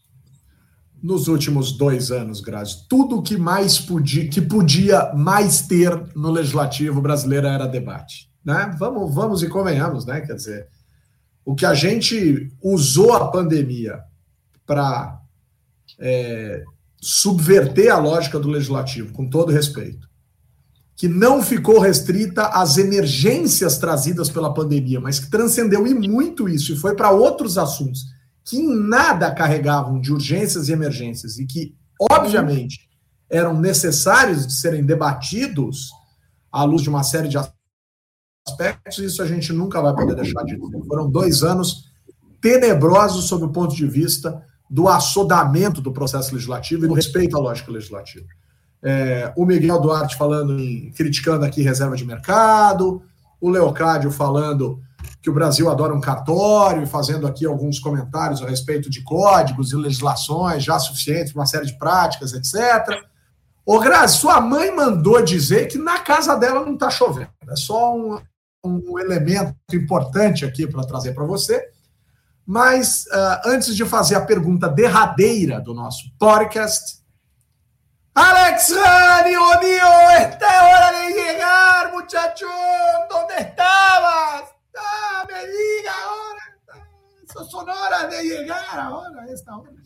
Nos 1.03 1.29
últimos 1.29 1.73
dois 1.73 2.11
anos, 2.11 2.41
Grazi, 2.41 2.89
tudo 2.89 3.23
que 3.23 3.37
mais 3.37 3.79
podia, 3.79 4.29
que 4.29 4.41
podia 4.41 5.13
mais 5.13 5.67
ter 5.67 5.93
no 6.17 6.31
legislativo 6.31 7.03
brasileiro 7.03 7.47
era 7.47 7.67
debate. 7.67 8.31
Né? 8.47 8.73
Vamos, 8.79 9.13
vamos 9.13 9.43
e 9.43 9.49
convenhamos, 9.49 10.07
né? 10.07 10.21
Quer 10.21 10.37
dizer, 10.37 10.69
o 11.45 11.57
que 11.57 11.67
a 11.67 11.75
gente 11.75 12.49
usou 12.63 13.13
a 13.13 13.29
pandemia 13.29 13.99
para 14.65 15.21
é, 15.99 16.63
subverter 17.01 17.93
a 17.93 17.99
lógica 17.99 18.39
do 18.39 18.49
legislativo, 18.49 19.13
com 19.13 19.29
todo 19.29 19.51
respeito, 19.51 20.09
que 20.95 21.09
não 21.09 21.43
ficou 21.43 21.81
restrita 21.81 22.47
às 22.47 22.79
emergências 22.79 23.79
trazidas 23.79 24.31
pela 24.31 24.55
pandemia, 24.55 25.01
mas 25.01 25.19
que 25.19 25.29
transcendeu 25.29 25.85
e 25.85 25.93
muito 25.93 26.49
isso 26.49 26.73
e 26.73 26.77
foi 26.77 26.95
para 26.95 27.11
outros 27.11 27.59
assuntos 27.59 28.05
que 28.45 28.59
em 28.59 28.75
nada 28.75 29.35
carregavam 29.35 30.01
de 30.01 30.13
urgências 30.13 30.69
e 30.69 30.73
emergências 30.73 31.37
e 31.37 31.45
que, 31.45 31.75
obviamente, 32.13 32.89
eram 33.29 33.59
necessários 33.61 34.47
de 34.47 34.53
serem 34.55 34.85
debatidos 34.85 35.91
à 36.51 36.63
luz 36.63 36.83
de 36.83 36.89
uma 36.89 37.03
série 37.03 37.29
de 37.29 37.37
aspectos, 38.49 38.99
isso 38.99 39.23
a 39.23 39.27
gente 39.27 39.53
nunca 39.53 39.81
vai 39.81 39.95
poder 39.95 40.15
deixar 40.15 40.43
de 40.45 40.57
dizer. 40.57 40.85
Foram 40.87 41.11
dois 41.11 41.43
anos 41.43 41.87
tenebrosos 42.41 43.27
sob 43.27 43.45
o 43.45 43.49
ponto 43.51 43.75
de 43.75 43.87
vista 43.87 44.43
do 44.69 44.89
assodamento 44.89 45.81
do 45.81 45.93
processo 45.93 46.33
legislativo 46.33 46.85
e 46.85 46.89
do 46.89 46.95
respeito 46.95 47.37
à 47.37 47.41
lógica 47.41 47.71
legislativa. 47.71 48.27
É, 48.83 49.33
o 49.37 49.45
Miguel 49.45 49.81
Duarte 49.81 50.17
falando 50.17 50.59
em, 50.59 50.91
criticando 50.93 51.45
aqui 51.45 51.63
reserva 51.63 51.97
de 51.97 52.05
mercado, 52.05 53.03
o 53.41 53.51
Leocádio 53.51 54.11
falando 54.11 54.81
que 55.23 55.31
o 55.31 55.35
Brasil 55.35 55.69
adora 55.69 55.95
um 55.95 56.01
cartório 56.01 56.83
e 56.83 56.87
fazendo 56.87 57.27
aqui 57.27 57.45
alguns 57.45 57.79
comentários 57.79 58.43
a 58.43 58.49
respeito 58.49 58.89
de 58.89 59.03
códigos 59.03 59.73
e 59.73 59.77
legislações 59.77 60.63
já 60.63 60.79
suficientes 60.79 61.35
uma 61.35 61.47
série 61.47 61.67
de 61.67 61.77
práticas, 61.79 62.33
etc. 62.33 62.97
Ô, 63.65 63.81
Grazi, 63.81 64.19
sua 64.19 64.41
mãe 64.41 64.75
mandou 64.75 65.21
dizer 65.23 65.67
que 65.67 65.79
na 65.79 65.99
casa 65.99 66.37
dela 66.37 66.65
não 66.65 66.75
está 66.75 66.89
chovendo. 66.89 67.31
É 67.51 67.57
só 67.57 67.97
um, 67.97 68.21
um 68.67 68.99
elemento 68.99 69.57
importante 69.73 70.45
aqui 70.45 70.67
para 70.67 70.85
trazer 70.85 71.15
para 71.15 71.25
você. 71.25 71.71
Mas 72.45 73.07
uh, 73.07 73.49
antes 73.49 73.75
de 73.75 73.85
fazer 73.85 74.15
a 74.15 74.21
pergunta 74.21 74.69
derradeira 74.69 75.61
do 75.61 75.75
nosso 75.75 76.05
podcast, 76.19 77.01
Alex 78.15 78.73
Rani, 78.73 79.37
oh 79.37 79.61
Dio, 79.61 79.77
é 79.77 80.63
hora 80.63 80.91
de 80.93 81.13
chegar, 81.13 81.93
muchacho. 81.93 82.47
¿Dónde 83.11 83.35
estabas? 83.35 84.49
Ah, 84.77 85.27
me 85.27 85.47
diga 85.47 85.93
agora. 86.05 87.47
Son 87.51 87.69
horas 87.69 88.11
de 88.11 88.29
chegar 88.29 88.79
agora, 88.79 89.27
esta 89.31 89.57
hora. 89.57 89.77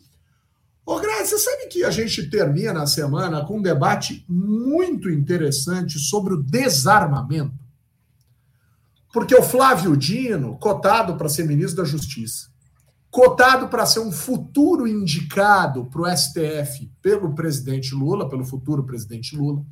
Ô, 0.87 0.99
Graça, 0.99 1.27
você 1.27 1.39
sabe 1.39 1.67
que 1.69 1.85
a 1.85 1.91
gente 1.91 2.29
termina 2.31 2.83
a 2.83 2.87
semana 2.87 3.45
com 3.45 3.59
um 3.59 3.63
debate 3.63 4.25
muito 4.29 5.09
interessante 5.09 5.99
sobre 5.99 6.35
o 6.35 6.43
desarmamento? 6.43 7.55
Porque 9.13 9.35
o 9.35 9.43
Flávio 9.43 9.97
Dino, 9.97 10.57
cotado 10.59 11.17
para 11.17 11.29
ser 11.29 11.45
ministro 11.45 11.83
da 11.83 11.89
Justiça, 11.89 12.49
cotado 13.11 13.69
para 13.69 13.85
ser 13.87 14.01
um 14.01 14.13
futuro 14.13 14.87
indicado 14.87 15.87
para 15.87 16.03
o 16.03 16.17
STF 16.17 16.91
pelo 17.03 17.35
presidente 17.35 17.95
Lula, 17.95 18.29
pelo 18.29 18.45
futuro 18.45 18.85
presidente 18.85 19.37
Lula, 19.37 19.65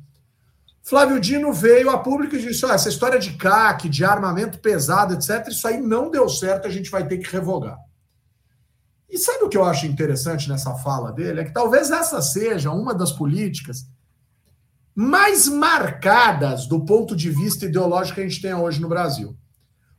Flávio 0.83 1.19
Dino 1.19 1.53
veio 1.53 1.89
a 1.89 1.99
público 1.99 2.35
e 2.35 2.41
disse: 2.41 2.65
essa 2.65 2.89
história 2.89 3.19
de 3.19 3.33
CAC, 3.33 3.87
de 3.87 4.03
armamento 4.03 4.59
pesado, 4.59 5.13
etc., 5.13 5.47
isso 5.47 5.67
aí 5.67 5.79
não 5.79 6.09
deu 6.09 6.27
certo, 6.27 6.67
a 6.67 6.71
gente 6.71 6.89
vai 6.89 7.07
ter 7.07 7.19
que 7.19 7.31
revogar. 7.31 7.77
E 9.09 9.17
sabe 9.17 9.43
o 9.43 9.49
que 9.49 9.57
eu 9.57 9.65
acho 9.65 9.85
interessante 9.85 10.49
nessa 10.49 10.75
fala 10.75 11.11
dele? 11.11 11.41
É 11.41 11.43
que 11.43 11.53
talvez 11.53 11.89
essa 11.89 12.21
seja 12.21 12.71
uma 12.71 12.93
das 12.93 13.11
políticas 13.11 13.87
mais 15.01 15.47
marcadas 15.47 16.67
do 16.67 16.81
ponto 16.81 17.15
de 17.15 17.29
vista 17.29 17.63
ideológico 17.63 18.15
que 18.15 18.21
a 18.21 18.27
gente 18.27 18.41
tem 18.41 18.53
hoje 18.53 18.81
no 18.81 18.89
Brasil. 18.89 19.33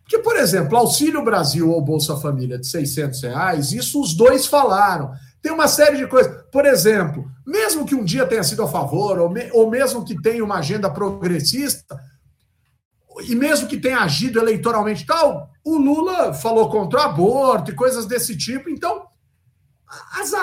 Porque, 0.03 0.19
por 0.19 0.37
exemplo, 0.37 0.77
Auxílio 0.77 1.25
Brasil 1.25 1.71
ou 1.71 1.81
Bolsa 1.81 2.19
Família 2.19 2.59
de 2.59 2.67
600 2.67 3.23
reais, 3.23 3.73
isso 3.73 3.99
os 3.99 4.13
dois 4.13 4.45
falaram. 4.45 5.11
Tem 5.41 5.51
uma 5.51 5.69
série 5.69 5.97
de 5.97 6.07
coisas. 6.07 6.45
Por 6.53 6.67
exemplo, 6.67 7.27
mesmo 7.47 7.87
que 7.87 7.95
um 7.95 8.05
dia 8.05 8.27
tenha 8.27 8.45
sido 8.45 8.63
a 8.63 8.69
favor, 8.69 9.19
ou, 9.19 9.31
me, 9.31 9.51
ou 9.53 9.71
mesmo 9.71 10.05
que 10.05 10.21
tenha 10.21 10.45
uma 10.45 10.57
agenda 10.57 10.91
progressista, 10.91 11.99
e 13.23 13.35
mesmo 13.35 13.69
que 13.69 13.81
tenha 13.81 14.01
agido 14.01 14.39
eleitoralmente 14.39 15.07
tal, 15.07 15.49
o 15.65 15.79
Lula 15.79 16.35
falou 16.35 16.69
contra 16.69 17.01
o 17.01 17.03
aborto 17.05 17.71
e 17.71 17.75
coisas 17.75 18.05
desse 18.05 18.37
tipo. 18.37 18.69
Então, 18.69 19.07
as, 20.21 20.35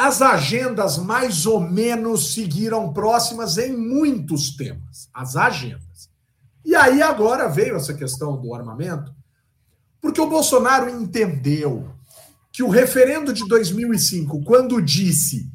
as 0.00 0.22
agendas 0.22 0.96
mais 0.96 1.44
ou 1.44 1.60
menos 1.60 2.32
seguiram 2.32 2.90
próximas 2.90 3.58
em 3.58 3.76
muitos 3.76 4.56
temas. 4.56 5.10
As 5.12 5.36
agendas. 5.36 6.08
E 6.64 6.74
aí 6.74 7.02
agora 7.02 7.48
veio 7.48 7.76
essa 7.76 7.92
questão 7.92 8.40
do 8.40 8.54
armamento, 8.54 9.14
porque 10.00 10.18
o 10.18 10.28
Bolsonaro 10.28 10.88
entendeu 10.88 11.90
que 12.50 12.62
o 12.62 12.70
referendo 12.70 13.30
de 13.30 13.46
2005, 13.46 14.42
quando 14.42 14.80
disse 14.80 15.50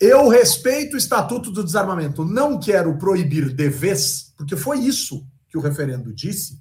eu 0.00 0.28
respeito 0.28 0.94
o 0.94 0.98
Estatuto 0.98 1.50
do 1.50 1.62
Desarmamento, 1.62 2.24
não 2.24 2.58
quero 2.58 2.96
proibir 2.96 3.52
de 3.52 3.68
vez, 3.68 4.32
porque 4.36 4.56
foi 4.56 4.78
isso 4.78 5.26
que 5.48 5.58
o 5.58 5.60
referendo 5.60 6.12
disse, 6.12 6.58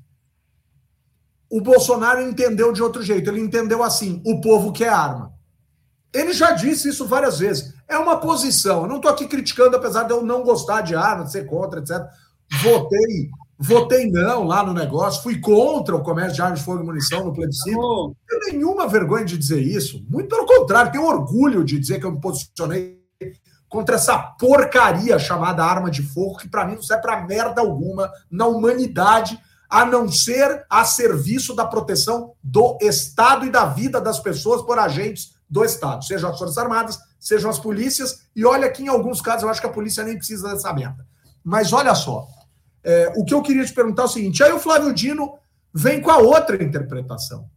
o 1.49 1.61
Bolsonaro 1.61 2.21
entendeu 2.21 2.71
de 2.73 2.81
outro 2.81 3.01
jeito. 3.01 3.29
Ele 3.29 3.39
entendeu 3.39 3.81
assim: 3.81 4.21
o 4.25 4.39
povo 4.41 4.71
quer 4.71 4.89
arma. 4.89 5.33
Ele 6.13 6.31
já 6.31 6.51
disse 6.51 6.89
isso 6.89 7.07
várias 7.07 7.39
vezes. 7.39 7.73
É 7.87 7.97
uma 7.97 8.17
posição. 8.17 8.83
Eu 8.83 8.87
não 8.87 8.97
estou 8.97 9.11
aqui 9.11 9.27
criticando, 9.27 9.75
apesar 9.75 10.03
de 10.03 10.13
eu 10.13 10.23
não 10.23 10.43
gostar 10.43 10.81
de 10.81 10.95
arma, 10.95 11.25
de 11.25 11.31
ser 11.31 11.45
contra, 11.47 11.79
etc. 11.79 12.03
Votei, 12.61 13.29
votei 13.57 14.11
não 14.11 14.43
lá 14.43 14.63
no 14.63 14.73
negócio, 14.73 15.23
fui 15.23 15.39
contra 15.39 15.95
o 15.95 16.03
comércio 16.03 16.35
de 16.35 16.41
armas 16.41 16.59
de 16.59 16.65
fogo 16.65 16.83
e 16.83 16.85
munição 16.85 17.25
no 17.25 17.33
plebiscito. 17.33 17.79
Não 17.79 18.15
tenho 18.27 18.53
nenhuma 18.53 18.87
vergonha 18.87 19.25
de 19.25 19.37
dizer 19.37 19.59
isso. 19.59 20.05
Muito 20.07 20.29
pelo 20.29 20.45
contrário, 20.45 20.91
tenho 20.91 21.07
orgulho 21.07 21.63
de 21.63 21.79
dizer 21.79 21.99
que 21.99 22.05
eu 22.05 22.11
me 22.11 22.21
posicionei 22.21 23.01
contra 23.67 23.95
essa 23.95 24.19
porcaria 24.19 25.17
chamada 25.17 25.65
arma 25.65 25.89
de 25.89 26.03
fogo, 26.03 26.37
que 26.37 26.47
para 26.47 26.63
mim 26.63 26.75
não 26.75 26.83
serve 26.83 27.01
para 27.01 27.25
merda 27.25 27.59
alguma 27.59 28.11
na 28.29 28.45
humanidade, 28.45 29.39
a 29.67 29.83
não 29.83 30.07
ser 30.07 30.63
a 30.69 30.85
serviço 30.85 31.55
da 31.55 31.65
proteção 31.65 32.33
do 32.43 32.77
Estado 32.79 33.47
e 33.47 33.49
da 33.49 33.65
vida 33.65 33.99
das 33.99 34.19
pessoas 34.19 34.61
por 34.61 34.77
agentes 34.77 35.32
do 35.49 35.63
Estado, 35.63 36.03
sejam 36.03 36.29
as 36.29 36.37
Forças 36.37 36.57
Armadas, 36.57 36.97
sejam 37.19 37.49
as 37.49 37.59
polícias, 37.59 38.23
e 38.35 38.45
olha 38.45 38.69
que 38.71 38.83
em 38.83 38.87
alguns 38.87 39.21
casos 39.21 39.43
eu 39.43 39.49
acho 39.49 39.61
que 39.61 39.67
a 39.67 39.71
polícia 39.71 40.03
nem 40.03 40.17
precisa 40.17 40.49
dessa 40.49 40.73
merda. 40.73 41.05
Mas 41.43 41.73
olha 41.73 41.93
só, 41.93 42.27
é, 42.83 43.13
o 43.15 43.23
que 43.23 43.33
eu 43.33 43.41
queria 43.41 43.65
te 43.65 43.73
perguntar 43.73 44.03
é 44.03 44.05
o 44.05 44.09
seguinte: 44.09 44.43
aí 44.43 44.51
o 44.51 44.59
Flávio 44.59 44.93
Dino 44.93 45.33
vem 45.73 46.01
com 46.01 46.11
a 46.11 46.17
outra 46.17 46.61
interpretação. 46.61 47.49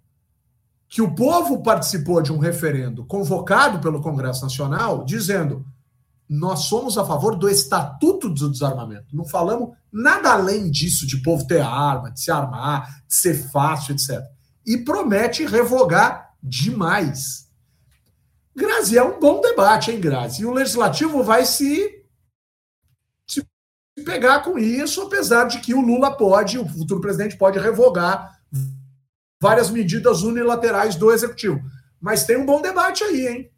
Que 0.89 1.03
o 1.03 1.15
povo 1.15 1.63
participou 1.63 2.23
de 2.23 2.33
um 2.33 2.39
referendo 2.39 3.05
convocado 3.05 3.81
pelo 3.81 4.01
Congresso 4.01 4.43
Nacional 4.43 5.05
dizendo 5.05 5.67
nós 6.29 6.61
somos 6.61 6.99
a 6.99 7.05
favor 7.05 7.37
do 7.37 7.49
Estatuto 7.49 8.29
do 8.29 8.51
Desarmamento. 8.51 9.15
Não 9.15 9.25
falamos 9.25 9.77
nada 9.93 10.33
além 10.33 10.71
disso, 10.71 11.07
de 11.07 11.19
povo 11.19 11.47
ter 11.47 11.61
arma, 11.61 12.11
de 12.11 12.21
se 12.21 12.31
armar, 12.31 13.03
de 13.07 13.15
ser 13.15 13.35
fácil, 13.51 13.95
etc. 13.95 14.21
E 14.67 14.79
promete 14.79 15.47
revogar 15.47 16.35
demais. 16.43 17.46
Grazi, 18.57 18.97
é 18.97 19.03
um 19.03 19.21
bom 19.21 19.43
debate, 19.43 19.91
hein, 19.91 20.01
Grazi? 20.01 20.43
E 20.43 20.47
o 20.47 20.53
legislativo 20.53 21.23
vai 21.23 21.45
se, 21.45 22.03
se 23.27 23.47
pegar 24.03 24.41
com 24.41 24.59
isso, 24.59 25.03
apesar 25.03 25.45
de 25.45 25.61
que 25.61 25.75
o 25.75 25.81
Lula 25.83 26.17
pode, 26.17 26.59
o 26.59 26.67
futuro 26.67 27.03
presidente 27.03 27.37
pode 27.37 27.59
revogar 27.59 28.41
várias 29.39 29.71
medidas 29.71 30.23
unilaterais 30.23 30.97
do 30.97 31.13
executivo. 31.13 31.61
Mas 32.01 32.25
tem 32.25 32.39
um 32.39 32.47
bom 32.47 32.63
debate 32.63 33.05
aí, 33.05 33.27
hein? 33.27 33.51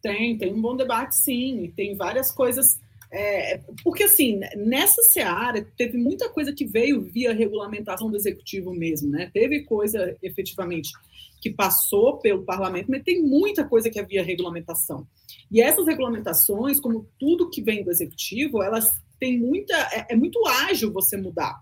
Tem, 0.00 0.38
tem 0.38 0.54
um 0.54 0.60
bom 0.60 0.76
debate, 0.76 1.16
sim. 1.16 1.72
Tem 1.76 1.96
várias 1.96 2.30
coisas. 2.30 2.78
É, 3.12 3.60
porque, 3.82 4.04
assim, 4.04 4.38
nessa 4.56 5.02
seara, 5.02 5.66
teve 5.76 5.98
muita 5.98 6.28
coisa 6.28 6.52
que 6.52 6.64
veio 6.64 7.02
via 7.02 7.34
regulamentação 7.34 8.08
do 8.08 8.16
executivo 8.16 8.72
mesmo, 8.72 9.10
né? 9.10 9.28
Teve 9.34 9.64
coisa, 9.64 10.16
efetivamente, 10.22 10.92
que 11.40 11.50
passou 11.50 12.18
pelo 12.18 12.44
parlamento, 12.44 12.90
mas 12.90 13.02
tem 13.02 13.22
muita 13.22 13.66
coisa 13.66 13.88
que 13.88 13.98
é 13.98 14.04
via 14.04 14.22
regulamentação. 14.22 15.06
E 15.50 15.60
essas 15.60 15.86
regulamentações, 15.86 16.78
como 16.78 17.08
tudo 17.18 17.50
que 17.50 17.62
vem 17.62 17.82
do 17.82 17.90
executivo, 17.90 18.62
elas 18.62 18.90
têm 19.18 19.38
muita. 19.38 19.74
É, 19.92 20.08
é 20.10 20.16
muito 20.16 20.40
ágil 20.46 20.92
você 20.92 21.16
mudar. 21.16 21.60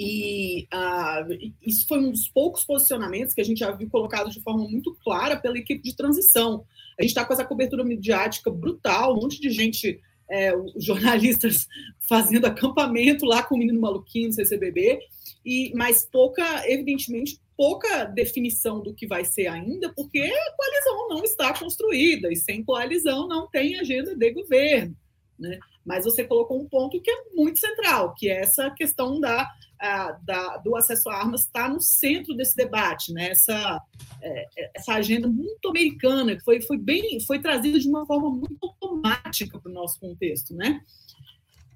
E 0.00 0.68
uh, 0.72 1.52
isso 1.60 1.84
foi 1.88 1.98
um 1.98 2.12
dos 2.12 2.28
poucos 2.28 2.64
posicionamentos 2.64 3.34
que 3.34 3.40
a 3.40 3.44
gente 3.44 3.58
já 3.58 3.72
viu 3.72 3.90
colocado 3.90 4.30
de 4.30 4.40
forma 4.40 4.62
muito 4.68 4.96
clara 5.02 5.36
pela 5.36 5.58
equipe 5.58 5.82
de 5.82 5.96
transição. 5.96 6.64
A 6.96 7.02
gente 7.02 7.10
está 7.10 7.24
com 7.24 7.32
essa 7.32 7.44
cobertura 7.44 7.84
midiática 7.84 8.48
brutal, 8.48 9.14
um 9.14 9.22
monte 9.22 9.40
de 9.40 9.50
gente, 9.50 10.00
é, 10.30 10.52
jornalistas 10.76 11.66
fazendo 12.08 12.46
acampamento 12.46 13.26
lá 13.26 13.42
com 13.42 13.56
o 13.56 13.58
menino 13.58 13.80
maluquinho 13.80 14.28
no 14.28 14.34
CCBB, 14.34 15.00
e, 15.44 15.72
mas 15.74 16.08
pouca, 16.10 16.68
evidentemente, 16.70 17.40
pouca 17.56 18.04
definição 18.04 18.80
do 18.80 18.94
que 18.94 19.06
vai 19.06 19.24
ser 19.24 19.48
ainda, 19.48 19.92
porque 19.92 20.20
a 20.20 20.52
coalizão 20.56 21.08
não 21.08 21.24
está 21.24 21.58
construída, 21.58 22.30
e 22.30 22.36
sem 22.36 22.62
coalizão 22.62 23.26
não 23.26 23.48
tem 23.48 23.78
agenda 23.78 24.14
de 24.14 24.30
governo. 24.32 24.96
Né? 25.38 25.58
Mas 25.84 26.04
você 26.04 26.24
colocou 26.24 26.60
um 26.60 26.68
ponto 26.68 27.00
que 27.00 27.10
é 27.10 27.24
muito 27.34 27.58
central, 27.58 28.14
que 28.14 28.28
é 28.28 28.40
essa 28.40 28.70
questão 28.70 29.18
da, 29.18 29.48
a, 29.80 30.12
da 30.22 30.56
do 30.58 30.76
acesso 30.76 31.08
a 31.08 31.16
armas 31.16 31.42
está 31.42 31.68
no 31.68 31.80
centro 31.80 32.34
desse 32.34 32.54
debate, 32.54 33.12
né? 33.12 33.30
essa, 33.30 33.80
é, 34.20 34.70
essa 34.74 34.94
agenda 34.94 35.26
muito 35.26 35.68
americana, 35.68 36.36
que 36.36 36.44
foi, 36.44 36.60
foi, 36.60 36.76
bem, 36.76 37.18
foi 37.26 37.40
trazida 37.40 37.78
de 37.78 37.88
uma 37.88 38.04
forma 38.06 38.30
muito 38.30 38.58
automática 38.62 39.58
para 39.58 39.70
o 39.70 39.74
nosso 39.74 39.98
contexto. 39.98 40.54
Né? 40.54 40.80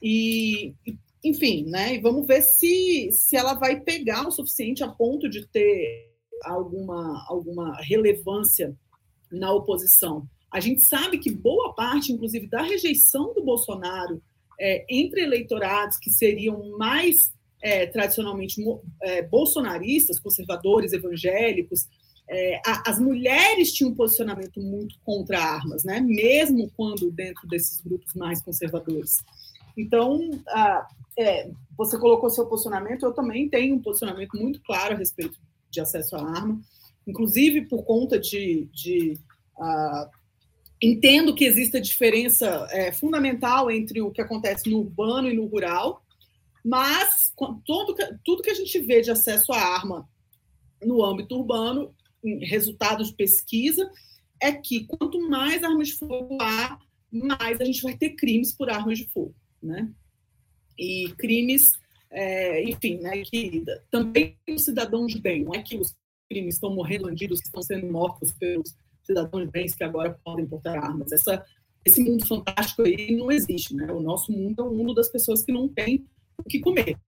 E, 0.03 0.75
enfim, 1.25 1.65
né? 1.69 1.95
E 1.95 2.01
vamos 2.01 2.27
ver 2.27 2.43
se, 2.43 3.11
se 3.13 3.37
ela 3.37 3.55
vai 3.55 3.81
pegar 3.81 4.27
o 4.27 4.33
suficiente 4.33 4.83
a 4.83 4.89
ponto 4.89 5.29
de 5.29 5.47
ter 5.47 6.11
alguma, 6.45 7.25
alguma 7.29 7.77
relevância 7.81 8.77
na 9.31 9.53
oposição. 9.53 10.29
A 10.51 10.61
gente 10.61 10.83
sabe 10.83 11.19
que 11.19 11.31
boa 11.31 11.75
parte, 11.75 12.13
inclusive, 12.13 12.47
da 12.47 12.63
rejeição 12.63 13.33
do 13.33 13.43
Bolsonaro 13.43 14.23
é, 14.61 14.85
entre 14.89 15.23
eleitorados 15.23 15.97
que 15.99 16.11
seriam 16.11 16.77
mais 16.77 17.33
é, 17.63 17.87
tradicionalmente 17.87 18.63
é, 19.03 19.23
bolsonaristas, 19.23 20.21
conservadores, 20.21 20.93
evangélicos, 20.93 21.87
é, 22.29 22.61
a, 22.67 22.91
as 22.91 22.99
mulheres 22.99 23.73
tinham 23.73 23.91
um 23.91 23.95
posicionamento 23.95 24.61
muito 24.61 24.97
contra 25.05 25.39
armas, 25.39 25.85
né? 25.85 26.01
mesmo 26.01 26.71
quando 26.77 27.11
dentro 27.11 27.47
desses 27.49 27.81
grupos 27.81 28.13
mais 28.15 28.43
conservadores. 28.43 29.19
Então, 29.77 30.31
a, 30.49 30.87
é, 31.19 31.51
você 31.77 31.99
colocou 31.99 32.31
seu 32.31 32.47
posicionamento, 32.47 33.05
eu 33.05 33.13
também 33.13 33.49
tenho 33.49 33.77
um 33.77 33.83
posicionamento 33.83 34.37
muito 34.37 34.63
claro 34.63 34.95
a 34.95 34.99
respeito 34.99 35.39
de 35.71 35.81
acesso 35.81 36.17
à 36.17 36.21
arma, 36.21 36.61
inclusive 37.07 37.63
por 37.63 37.85
conta 37.85 38.19
de, 38.19 38.69
de 38.73 39.19
uh, 39.57 40.11
Entendo 40.83 41.33
que 41.33 41.45
existe 41.45 41.77
a 41.77 41.81
diferença 41.81 42.67
é, 42.73 42.91
fundamental 42.91 43.71
entre 43.71 44.03
o 44.03 44.11
que 44.11 44.21
acontece 44.21 44.69
no 44.69 44.81
urbano 44.81 45.31
e 45.31 45.33
no 45.33 45.47
rural, 45.47 46.03
mas 46.65 47.33
todo, 47.65 47.95
tudo 48.25 48.43
que 48.43 48.51
a 48.51 48.55
gente 48.55 48.81
vê 48.81 49.01
de 49.01 49.13
acesso 49.13 49.53
à 49.53 49.59
arma 49.59 50.09
no 50.83 51.05
âmbito 51.05 51.37
urbano, 51.37 51.95
em 52.25 52.45
resultados 52.45 53.11
de 53.11 53.15
pesquisa, 53.15 53.89
é 54.41 54.51
que 54.51 54.85
quanto 54.87 55.21
mais 55.31 55.63
armas 55.63 55.89
de 55.89 55.95
fogo 55.95 56.37
há, 56.41 56.77
mais 57.13 57.61
a 57.61 57.65
gente 57.65 57.81
vai 57.81 57.97
ter 57.97 58.17
crimes 58.17 58.53
por 58.53 58.69
armas 58.69 58.99
de 58.99 59.07
fogo, 59.07 59.33
né? 59.63 59.91
E 60.79 61.13
crimes, 61.19 61.73
é, 62.11 62.63
enfim, 62.65 62.99
né, 62.99 63.23
que 63.23 63.65
também 63.91 64.37
os 64.49 64.65
cidadãos 64.65 65.13
de 65.13 65.21
bem, 65.21 65.45
não 65.45 65.55
é 65.55 65.63
que 65.63 65.77
os 65.77 65.95
crimes 66.29 66.55
estão 66.55 66.75
morrendo 66.75 67.05
bandidos 67.05 67.41
estão 67.41 67.63
sendo 67.63 67.91
mortos 67.93 68.33
pelos 68.33 68.75
cidadãos 69.03 69.51
bens 69.51 69.75
que 69.75 69.85
agora 69.85 70.19
podem 70.25 70.47
portar 70.47 70.83
armas. 70.83 71.13
Essa, 71.13 71.45
esse 71.85 72.03
mundo 72.03 72.27
fantástico 72.27 72.83
aí 72.83 73.15
não 73.15 73.31
existe, 73.31 73.75
né? 73.75 73.93
O 73.93 74.01
nosso 74.01 74.33
mundo 74.33 74.63
é 74.63 74.65
o 74.65 74.75
mundo 74.75 74.95
das 74.95 75.09
pessoas 75.09 75.43
que 75.43 75.53
não 75.53 75.69
têm 75.69 76.07
o 76.39 76.45
que 76.45 76.61
comer, 76.61 76.99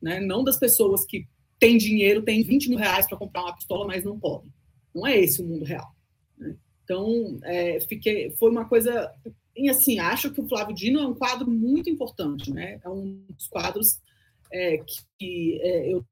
né? 0.00 0.20
Não 0.20 0.44
das 0.44 0.58
pessoas 0.58 1.04
que 1.04 1.26
têm 1.58 1.76
dinheiro, 1.76 2.22
têm 2.22 2.42
20 2.42 2.68
mil 2.68 2.78
reais 2.78 3.06
para 3.06 3.18
comprar 3.18 3.42
uma 3.42 3.56
pistola, 3.56 3.86
mas 3.86 4.04
não 4.04 4.18
podem. 4.18 4.52
Não 4.94 5.06
é 5.06 5.18
esse 5.18 5.42
o 5.42 5.46
mundo 5.46 5.64
real. 5.64 5.92
Né? 6.36 6.56
Então, 6.84 7.38
é, 7.42 7.80
fiquei, 7.80 8.30
foi 8.30 8.50
uma 8.50 8.66
coisa. 8.66 9.12
Assim, 9.68 9.98
acho 9.98 10.30
que 10.30 10.40
o 10.40 10.48
Flávio 10.48 10.74
Dino 10.74 11.00
é 11.00 11.06
um 11.06 11.14
quadro 11.14 11.50
muito 11.50 11.90
importante, 11.90 12.52
né? 12.52 12.80
É 12.84 12.88
um 12.88 13.24
dos 13.30 13.48
quadros 13.48 13.98
é, 14.52 14.82
que 15.18 15.60
é, 15.62 15.92
eu 15.92 16.04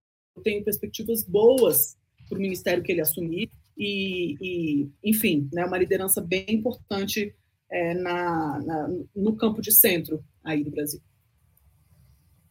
tenho 0.43 0.65
perspectivas 0.65 1.23
boas 1.25 1.97
para 2.29 2.39
o 2.39 2.41
ministério 2.41 2.83
que 2.83 2.93
ele 2.93 3.01
assumir 3.01 3.51
e, 3.77 4.37
e 4.41 4.91
enfim, 5.05 5.49
né, 5.53 5.65
uma 5.65 5.79
liderança 5.79 6.21
bem 6.21 6.47
importante 6.49 7.35
é, 7.71 7.95
na, 7.95 8.61
na, 8.65 8.89
no 9.15 9.37
campo 9.37 9.61
de 9.61 9.73
centro 9.73 10.25
aí 10.43 10.65
do 10.65 10.71
Brasil. 10.71 11.01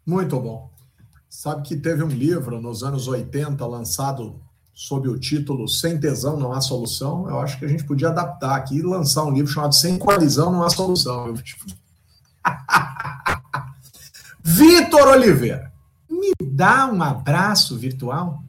Muito 0.06 0.40
bom. 0.40 0.70
Sabe 1.28 1.68
que 1.68 1.76
teve 1.76 2.04
um 2.04 2.10
livro 2.10 2.62
nos 2.62 2.84
anos 2.84 3.08
80 3.08 3.66
lançado 3.66 4.42
sob 4.76 5.08
o 5.08 5.18
título 5.18 5.68
Sem 5.70 5.98
Tesão 5.98 6.38
Não 6.38 6.52
Há 6.52 6.60
Solução. 6.60 7.30
Eu 7.30 7.40
acho 7.40 7.58
que 7.58 7.64
a 7.64 7.68
gente 7.68 7.86
podia 7.86 8.10
adaptar 8.10 8.58
aqui 8.58 8.76
e 8.76 8.82
lançar 8.82 9.24
um 9.24 9.32
livro 9.32 9.50
chamado 9.50 9.74
Sem 9.74 9.98
Coalizão 9.98 10.52
Não 10.52 10.62
Há 10.64 10.70
Solução. 10.70 11.34
Vitor 14.44 15.08
Oliveira, 15.08 15.72
me 16.10 16.34
dá 16.42 16.86
um 16.88 17.02
abraço 17.02 17.78
virtual? 17.78 18.44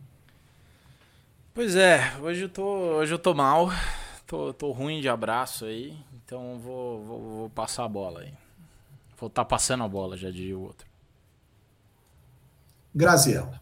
Pois 1.55 1.75
é, 1.75 2.13
hoje 2.21 2.43
eu 2.43 2.49
tô, 2.51 2.63
hoje 2.63 3.15
eu 3.15 3.19
tô 3.19 3.33
mal, 3.33 3.71
tô, 4.27 4.53
tô 4.53 4.73
ruim 4.73 5.01
de 5.01 5.09
abraço 5.09 5.65
aí, 5.65 5.97
então 6.13 6.59
vou, 6.59 7.03
vou, 7.03 7.21
vou 7.21 7.51
passar 7.51 7.85
a 7.85 7.89
bola 7.89 8.21
aí. 8.21 8.35
Vou 9.19 9.29
estar 9.29 9.43
tá 9.43 9.49
passando 9.49 9.83
a 9.85 9.89
bola, 9.89 10.19
já 10.19 10.31
diria 10.31 10.59
o 10.59 10.63
outro. 10.63 10.87
Graziela, 12.95 13.59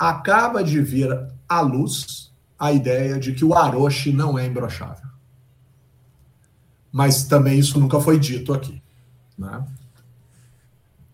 acaba 0.00 0.64
de 0.64 0.80
vir 0.80 1.10
à 1.46 1.60
luz 1.60 2.32
a 2.58 2.72
ideia 2.72 3.20
de 3.20 3.34
que 3.34 3.44
o 3.44 3.54
Aroshi 3.54 4.14
não 4.14 4.38
é 4.38 4.46
imbrochável. 4.46 5.10
Mas 6.90 7.24
também 7.24 7.58
isso 7.58 7.78
nunca 7.78 8.00
foi 8.00 8.18
dito 8.18 8.54
aqui. 8.54 8.82
Né? 9.36 9.62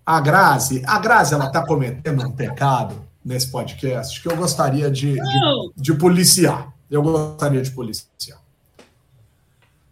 A 0.05 0.21
Grazi, 0.21 0.85
a 0.87 1.01
Grazi, 1.01 1.35
ela 1.35 1.49
está 1.49 1.67
cometendo 1.67 2.25
um 2.25 2.31
pecado 2.31 3.05
nesse 3.25 3.51
podcast 3.51 4.23
que 4.23 4.29
eu 4.29 4.37
gostaria 4.37 4.89
de, 4.89 5.15
de, 5.15 5.73
de 5.77 5.95
policiar. 5.95 6.73
Eu 6.89 7.03
gostaria 7.03 7.61
de 7.61 7.73
policiar. 7.73 8.39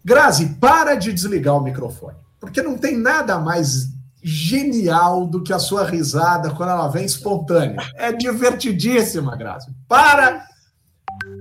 Grazi, 0.05 0.55
para 0.61 0.95
de 0.95 1.13
desligar 1.13 1.57
o 1.57 1.61
microfone, 1.61 2.19
porque 2.39 2.63
não 2.63 2.79
tem 2.79 2.97
nada 2.97 3.39
mais 3.39 3.94
genial 4.25 5.27
do 5.27 5.43
que 5.43 5.53
a 5.53 5.59
sua 5.59 5.85
risada 5.85 6.55
quando 6.55 6.71
ela 6.71 6.89
vem 6.89 7.05
espontânea. 7.05 7.79
É 7.95 8.11
divertidíssima, 8.13 9.37
Grazi. 9.37 9.71
Para, 9.87 10.47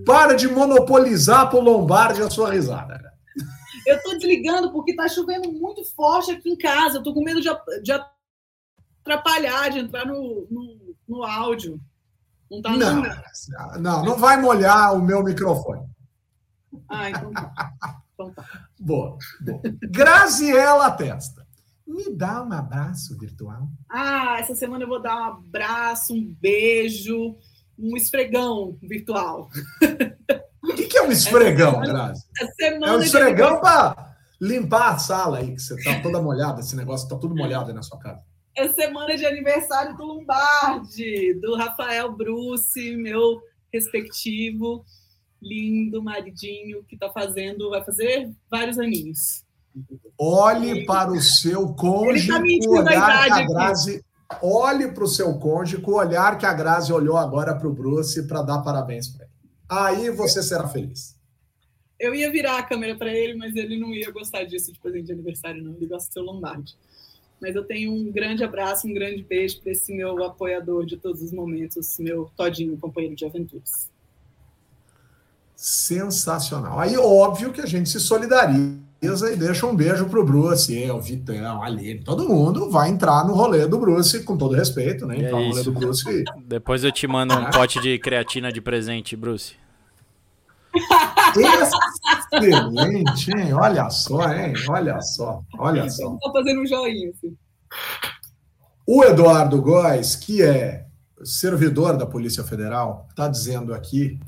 para 0.06 0.36
de 0.36 0.48
monopolizar 0.48 1.50
para 1.50 1.60
o 1.60 1.64
Lombardi 1.64 2.22
a 2.22 2.30
sua 2.30 2.52
risada. 2.52 3.02
Eu 3.88 3.98
estou 3.98 4.14
desligando 4.14 4.72
porque 4.72 4.92
está 4.92 5.08
chovendo 5.08 5.52
muito 5.52 5.84
forte 5.96 6.32
aqui 6.32 6.50
em 6.50 6.58
casa. 6.58 6.98
Estou 6.98 7.14
com 7.14 7.24
medo 7.24 7.42
de, 7.42 7.50
de 7.82 7.92
atrapalhar, 9.02 9.70
de 9.70 9.80
entrar 9.80 10.06
no, 10.06 10.48
no 10.50 10.84
no 11.08 11.24
áudio. 11.24 11.80
Não 12.50 12.62
tá 12.62 12.72
não, 12.72 13.02
não, 13.80 14.06
não 14.06 14.18
vai 14.18 14.40
molhar 14.40 14.94
o 14.94 15.02
meu 15.02 15.24
microfone. 15.24 15.88
Ah, 16.90 17.10
então 17.10 17.32
tá. 17.32 17.54
Então 18.14 18.32
tá. 18.34 18.46
Boa, 18.80 19.18
boa. 19.42 19.62
Graziela 19.90 20.92
Testa. 20.92 21.43
Me 21.94 22.10
dá 22.10 22.44
um 22.44 22.52
abraço 22.52 23.18
virtual. 23.18 23.68
Ah, 23.90 24.38
essa 24.40 24.56
semana 24.56 24.84
eu 24.84 24.88
vou 24.88 25.02
dar 25.02 25.16
um 25.16 25.26
abraço, 25.26 26.14
um 26.14 26.36
beijo, 26.42 27.36
um 27.78 27.96
esfregão 27.96 28.78
virtual. 28.82 29.50
O 30.62 30.74
que, 30.74 30.88
que 30.88 30.98
é 30.98 31.04
um 31.04 31.12
esfregão, 31.12 31.80
Grazi? 31.82 32.26
É 32.60 32.92
um 32.92 33.00
esfregão 33.00 33.62
para 33.62 34.16
limpar 34.42 34.94
a 34.94 34.98
sala 34.98 35.38
aí, 35.38 35.54
que 35.54 35.62
você 35.62 35.82
tá 35.84 36.02
toda 36.02 36.22
molhada, 36.22 36.62
esse 36.62 36.76
negócio 36.76 37.08
tá 37.08 37.18
tudo 37.18 37.36
molhado 37.36 37.70
aí 37.70 37.76
na 37.76 37.84
sua 37.84 38.00
casa 38.00 38.24
é 38.56 38.72
semana 38.74 39.16
de 39.16 39.26
aniversário 39.26 39.98
do 39.98 40.04
Lombardi, 40.04 41.34
do 41.36 41.56
Rafael 41.56 42.12
Bruce, 42.12 42.96
meu 42.98 43.42
respectivo, 43.72 44.86
lindo 45.42 46.04
maridinho 46.04 46.84
que 46.84 46.96
está 46.96 47.10
fazendo, 47.10 47.72
vai 47.72 47.84
fazer 47.84 48.32
vários 48.50 48.78
aninhos. 48.78 49.44
Olhe 50.18 50.86
para 50.86 51.12
o 51.12 51.22
seu 51.22 51.74
cônjuge 51.74 52.28
tá 52.28 52.40
com 52.40 52.70
o 52.70 52.80
olhar 52.80 53.26
que 53.26 53.32
a 53.32 53.48
Grazi. 53.48 54.06
Olhe 54.42 54.88
para 54.92 55.04
o 55.04 55.08
seu 55.08 55.38
cônjuge 55.38 55.82
com 55.82 55.92
o 55.92 55.96
olhar 55.96 56.38
que 56.38 56.46
a 56.46 56.54
Grazi 56.54 56.94
olhou 56.94 57.18
agora 57.18 57.56
para 57.56 57.68
o 57.68 57.74
Bruce 57.74 58.28
para 58.28 58.42
dar 58.42 58.60
parabéns 58.60 59.08
para 59.10 59.26
ele. 59.26 59.34
Aí 59.70 60.10
você 60.12 60.42
será 60.42 60.68
feliz. 60.68 61.18
Eu 62.00 62.14
ia 62.14 62.32
virar 62.32 62.60
a 62.60 62.64
câmera 62.64 62.96
para 62.96 63.14
ele, 63.14 63.36
mas 63.36 63.56
ele 63.56 63.80
não 63.80 63.94
ia 63.94 64.12
gostar 64.12 64.44
disso 64.44 64.72
de 64.72 64.80
presente 64.80 65.06
de 65.06 65.14
aniversário, 65.14 65.64
não. 65.64 65.74
Ele 65.76 65.88
gosta 65.88 66.10
do 66.10 66.14
seu 66.14 66.24
Lombardi. 66.24 66.76
Mas 67.42 67.56
eu 67.56 67.64
tenho 67.64 67.92
um 67.92 68.12
grande 68.12 68.44
abraço, 68.44 68.88
um 68.88 68.94
grande 68.94 69.24
beijo 69.24 69.62
para 69.62 69.72
esse 69.72 69.94
meu 69.94 70.24
apoiador 70.24 70.86
de 70.86 70.98
todos 70.98 71.22
os 71.22 71.32
momentos, 71.32 71.98
meu 72.00 72.32
todinho 72.36 72.78
companheiro 72.78 73.16
de 73.16 73.26
aventuras. 73.26 73.90
Sensacional. 75.56 76.80
Aí, 76.80 76.98
óbvio 76.98 77.52
que 77.52 77.62
a 77.62 77.66
gente 77.66 77.90
se 77.90 78.00
solidariza 78.00 78.93
e 79.06 79.36
deixa 79.36 79.66
um 79.68 79.76
beijo 79.76 80.06
pro 80.06 80.24
Bruce, 80.26 80.74
eu, 80.78 81.00
Vitão, 81.02 81.62
Aline, 81.62 82.04
todo 82.04 82.28
mundo 82.28 82.70
vai 82.70 82.90
entrar 82.90 83.26
no 83.26 83.34
rolê 83.34 83.68
do 83.68 83.78
Bruce, 83.78 84.24
com 84.24 84.38
todo 84.38 84.56
respeito, 84.56 85.06
né? 85.06 85.16
É 85.18 85.20
entrar 85.26 85.40
no 85.40 85.50
rolê 85.50 85.64
do 85.64 85.72
Bruce. 85.72 86.10
e- 86.10 86.24
Depois 86.46 86.84
eu 86.84 86.92
te 86.92 87.06
mando 87.08 87.34
um 87.34 87.50
pote 87.52 87.80
de 87.82 87.98
creatina 88.00 88.52
de 88.52 88.62
presente, 88.62 89.16
Bruce. 89.16 89.56
Excelente, 92.34 93.32
hein? 93.32 93.54
Olha 93.54 93.90
só, 93.90 94.32
hein? 94.32 94.54
Olha 94.70 95.00
só, 95.02 95.42
olha 95.58 95.90
só. 95.90 96.18
Tô 96.22 96.32
fazendo 96.32 96.62
um 96.62 96.66
joinha, 96.66 97.10
assim. 97.10 97.36
O 98.86 99.04
Eduardo 99.04 99.62
Góes, 99.62 100.16
que 100.16 100.42
é 100.42 100.86
servidor 101.24 101.96
da 101.98 102.06
Polícia 102.06 102.44
Federal, 102.44 103.08
está 103.10 103.28
dizendo 103.28 103.74
aqui 103.74 104.20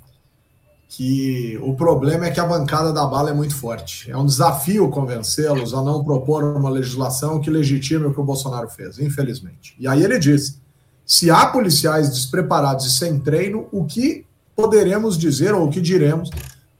que 0.87 1.59
o 1.61 1.73
problema 1.75 2.27
é 2.27 2.31
que 2.31 2.39
a 2.39 2.45
bancada 2.45 2.93
da 2.93 3.05
bala 3.05 3.31
é 3.31 3.33
muito 3.33 3.55
forte. 3.55 4.09
É 4.09 4.17
um 4.17 4.25
desafio 4.25 4.89
convencê-los 4.89 5.73
a 5.73 5.81
não 5.81 6.03
propor 6.03 6.43
uma 6.43 6.69
legislação 6.69 7.39
que 7.39 7.49
legitime 7.49 8.05
o 8.05 8.13
que 8.13 8.19
o 8.19 8.23
Bolsonaro 8.23 8.69
fez, 8.69 8.99
infelizmente. 8.99 9.75
E 9.79 9.87
aí 9.87 10.03
ele 10.03 10.19
diz: 10.19 10.59
se 11.05 11.29
há 11.29 11.47
policiais 11.47 12.09
despreparados 12.09 12.85
e 12.85 12.91
sem 12.91 13.19
treino, 13.19 13.67
o 13.71 13.85
que 13.85 14.25
poderemos 14.55 15.17
dizer 15.17 15.53
ou 15.53 15.67
o 15.67 15.69
que 15.69 15.81
diremos 15.81 16.29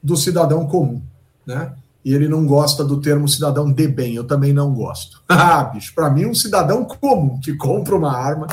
do 0.02 0.16
cidadão 0.16 0.66
comum, 0.66 1.02
né? 1.46 1.74
E 2.04 2.14
ele 2.14 2.28
não 2.28 2.46
gosta 2.46 2.84
do 2.84 3.02
termo 3.02 3.28
cidadão 3.28 3.72
de 3.72 3.88
bem, 3.88 4.16
eu 4.16 4.24
também 4.24 4.54
não 4.54 4.74
gosto. 4.74 5.24
Ah, 5.28 5.64
bicho, 5.64 5.94
para 5.94 6.10
mim 6.10 6.26
um 6.26 6.36
cidadão 6.36 6.86
comum 6.86 7.40
que 7.40 7.56
compra 7.56 7.96
uma 7.96 8.16
arma, 8.16 8.48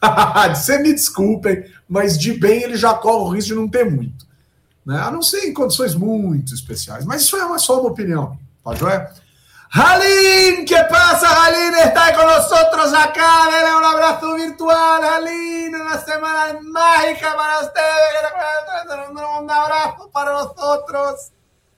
você 0.54 0.78
me 0.78 0.92
desculpem, 0.92 1.64
mas 1.88 2.18
de 2.18 2.34
bem 2.34 2.62
ele 2.62 2.76
já 2.76 2.94
corre 2.94 3.24
o 3.24 3.34
risco 3.34 3.48
de 3.48 3.54
não 3.54 3.68
ter 3.68 3.90
muito, 3.90 4.26
né? 4.88 4.98
A 4.98 5.10
não 5.10 5.20
ser 5.20 5.46
em 5.46 5.52
condições 5.52 5.94
muito 5.94 6.54
especiais, 6.54 7.04
mas 7.04 7.20
isso 7.20 7.36
é 7.36 7.44
uma, 7.44 7.58
só 7.58 7.78
uma 7.78 7.90
opinião, 7.90 8.38
tá 8.64 8.74
joia? 8.74 9.12
Halim, 9.70 10.64
que 10.64 10.82
passa, 10.84 11.28
Halim? 11.28 11.76
Está 11.76 12.04
aí 12.04 12.14
com 12.14 12.22
nosotros 12.22 12.94
acá. 12.94 13.50
Dele 13.50 13.70
un 13.76 13.84
abrazo 13.84 14.34
virtual, 14.34 15.02
Halim. 15.02 15.74
Una 15.74 15.98
semana 15.98 16.58
mágica 16.62 17.36
para 17.36 17.60
ustedes. 17.60 19.10
Un 19.38 19.50
abrazo 19.50 20.08
para 20.08 20.32
nosotros. 20.32 21.32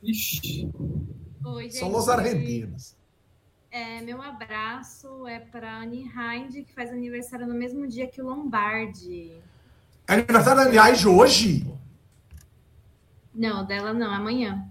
Ixi. 0.05 0.71
Oi, 1.45 1.65
gente. 1.65 1.79
São 1.81 1.93
os 1.93 2.09
argentinos. 2.09 2.95
É, 3.73 4.01
meu 4.03 4.23
abraço 4.23 5.27
é 5.27 5.41
para 5.41 5.81
Anne 5.81 6.05
Hind, 6.05 6.65
que 6.65 6.73
faz 6.73 6.91
aniversário 6.93 7.45
no 7.45 7.55
mesmo 7.55 7.89
dia 7.89 8.07
que 8.07 8.23
o 8.23 8.27
Lombardi. 8.27 9.33
É 10.07 10.13
aniversário 10.13 10.63
da 10.63 10.69
Aniage 10.69 11.09
hoje? 11.09 11.80
Não, 13.35 13.65
dela 13.65 13.93
não, 13.93 14.13
amanhã. 14.13 14.65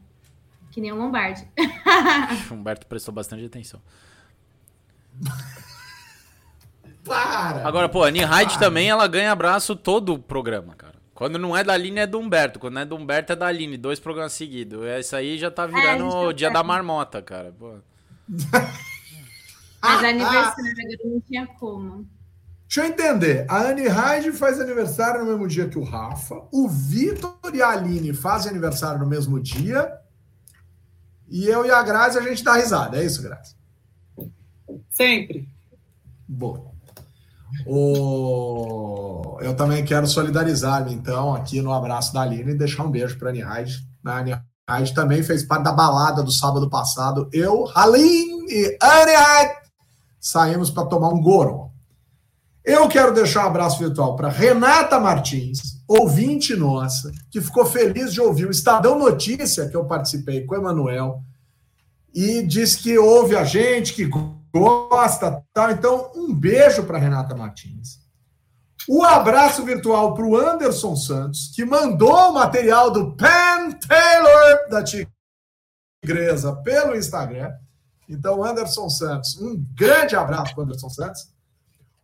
Que 0.72 0.82
nem 0.82 0.92
o 0.92 0.96
Lombardi. 0.96 1.48
O 2.50 2.54
Humberto 2.54 2.86
prestou 2.88 3.14
bastante 3.14 3.46
atenção. 3.46 3.82
Para! 7.04 7.68
Agora, 7.68 7.90
pô, 7.90 8.04
a 8.04 8.08
Annie 8.08 8.24
Hyde 8.24 8.60
também, 8.60 8.90
ela 8.90 9.08
ganha 9.08 9.32
abraço 9.32 9.76
todo 9.76 10.14
o 10.14 10.20
programa, 10.20 10.76
cara. 10.76 11.00
Quando 11.14 11.38
não 11.38 11.56
é 11.58 11.64
da 11.64 11.74
Aline, 11.74 12.00
é 12.00 12.08
do 12.08 12.20
Humberto. 12.20 12.60
Quando 12.60 12.76
não 12.76 12.82
é 12.82 12.86
do 12.86 12.96
Humberto, 12.96 13.34
é 13.34 13.36
da 13.36 13.48
Aline. 13.48 13.78
Dois 13.78 14.00
programas 14.00 14.32
seguidos. 14.34 14.80
Isso 15.00 15.16
aí 15.16 15.38
já 15.38 15.52
tá 15.52 15.66
virando 15.66 16.06
gente 16.06 16.16
o 16.16 16.32
dia 16.32 16.48
certo. 16.48 16.54
da 16.54 16.64
marmota, 16.64 17.22
cara. 17.22 17.54
Pô. 17.58 17.76
Mas 19.82 20.04
aniversário 20.04 20.72
agora 20.72 20.98
não 21.06 21.22
tinha 21.22 21.48
como. 21.48 22.08
Deixa 22.70 22.82
eu 22.82 22.94
entender. 22.94 23.48
A 23.50 23.64
Anne 23.64 23.88
Hyde 23.88 24.32
faz 24.32 24.60
aniversário 24.60 25.22
no 25.22 25.32
mesmo 25.32 25.48
dia 25.48 25.68
que 25.68 25.80
o 25.80 25.84
Rafa. 25.84 26.36
O 26.52 26.70
Vitor 26.70 27.34
e 27.52 27.64
a 27.64 27.70
Aline 27.70 28.14
fazem 28.14 28.52
aniversário 28.52 29.00
no 29.00 29.08
mesmo 29.08 29.40
dia. 29.40 29.92
E 31.28 31.48
eu 31.48 31.66
e 31.66 31.72
a 31.72 31.82
Grazi 31.82 32.20
a 32.20 32.22
gente 32.22 32.44
dá 32.44 32.54
risada. 32.54 33.00
É 33.00 33.04
isso, 33.04 33.24
Grazi? 33.24 33.56
Sempre. 34.92 35.50
Boa. 36.28 36.70
O... 37.66 39.40
Eu 39.42 39.56
também 39.56 39.84
quero 39.84 40.06
solidarizar-me, 40.06 40.94
então, 40.94 41.34
aqui 41.34 41.64
no 41.64 41.74
abraço 41.74 42.14
da 42.14 42.22
Aline 42.22 42.52
e 42.52 42.58
deixar 42.58 42.84
um 42.84 42.92
beijo 42.92 43.18
para 43.18 43.30
a 43.30 43.32
Anne 43.32 43.42
Hyde. 43.42 43.88
A 44.06 44.20
Anne 44.20 44.40
Hyde 44.70 44.94
também 44.94 45.24
fez 45.24 45.44
parte 45.44 45.64
da 45.64 45.72
balada 45.72 46.22
do 46.22 46.32
sábado 46.32 46.70
passado. 46.70 47.28
Eu, 47.34 47.68
Halim 47.74 48.46
e 48.48 48.78
Anne 48.80 49.16
Hyde 49.16 49.56
saímos 50.20 50.70
para 50.70 50.86
tomar 50.86 51.10
um 51.10 51.20
goro. 51.20 51.69
Eu 52.70 52.88
quero 52.88 53.12
deixar 53.12 53.46
um 53.46 53.48
abraço 53.48 53.80
virtual 53.80 54.16
para 54.16 54.30
Renata 54.30 55.00
Martins, 55.00 55.82
ouvinte 55.88 56.56
nossa, 56.56 57.12
que 57.32 57.42
ficou 57.42 57.66
feliz 57.66 58.14
de 58.14 58.22
ouvir 58.22 58.46
o 58.46 58.52
Estadão 58.52 59.00
Notícia, 59.00 59.68
que 59.68 59.76
eu 59.76 59.86
participei 59.86 60.46
com 60.46 60.54
o 60.54 60.58
Emanuel, 60.60 61.24
e 62.14 62.44
disse 62.44 62.78
que 62.78 62.96
ouve 62.96 63.36
a 63.36 63.44
gente, 63.44 63.92
que 63.96 64.08
gosta, 64.54 65.44
tal. 65.52 65.72
Então, 65.72 66.12
um 66.14 66.32
beijo 66.32 66.84
para 66.84 67.00
Renata 67.00 67.36
Martins. 67.36 68.02
O 68.88 69.04
abraço 69.04 69.66
virtual 69.66 70.14
para 70.14 70.26
o 70.28 70.38
Anderson 70.38 70.96
Santos, 70.96 71.52
que 71.56 71.66
mandou 71.66 72.30
o 72.30 72.34
material 72.34 72.92
do 72.92 73.16
Pen 73.16 73.72
Taylor 73.80 74.70
da 74.70 74.84
Tigresa 74.84 76.56
pelo 76.58 76.96
Instagram. 76.96 77.52
Então, 78.08 78.44
Anderson 78.44 78.88
Santos, 78.92 79.42
um 79.42 79.56
grande 79.74 80.16
abraço 80.16 80.54
para 80.54 80.66
Anderson 80.66 80.90
Santos. 80.92 81.39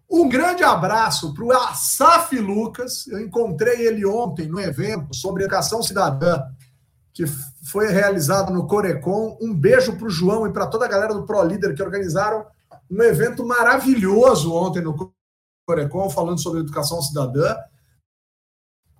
Um 0.10 0.30
grande 0.30 0.64
abraço 0.64 1.34
para 1.34 1.43
o 1.43 1.51
Asaf 1.51 2.38
Lucas. 2.38 3.08
Eu 3.08 3.20
encontrei 3.20 3.88
ele 3.88 4.06
ontem 4.06 4.47
no 4.47 4.60
evento 4.60 5.14
sobre 5.14 5.43
educação 5.43 5.82
cidadã, 5.82 6.43
que 7.14 7.26
foi 7.70 7.88
realizado 7.88 8.53
no 8.53 8.68
Corecon. 8.68 9.38
Um 9.41 9.53
beijo 9.53 9.97
para 9.97 10.08
o 10.08 10.10
João 10.10 10.45
e 10.45 10.53
para 10.53 10.68
toda 10.68 10.86
a 10.86 10.89
galera 10.89 11.14
do 11.14 11.26
Pro 11.26 11.43
Líder 11.43 11.74
que 11.74 11.82
organizaram 11.82 12.45
um 12.89 13.01
evento 13.01 13.45
maravilhoso 13.45 14.53
ontem 14.53 14.82
no 14.82 14.95
Corecon, 15.68 16.10
falando 16.10 16.39
sobre 16.39 16.60
educação 16.60 17.01
cidadã. 17.01 17.56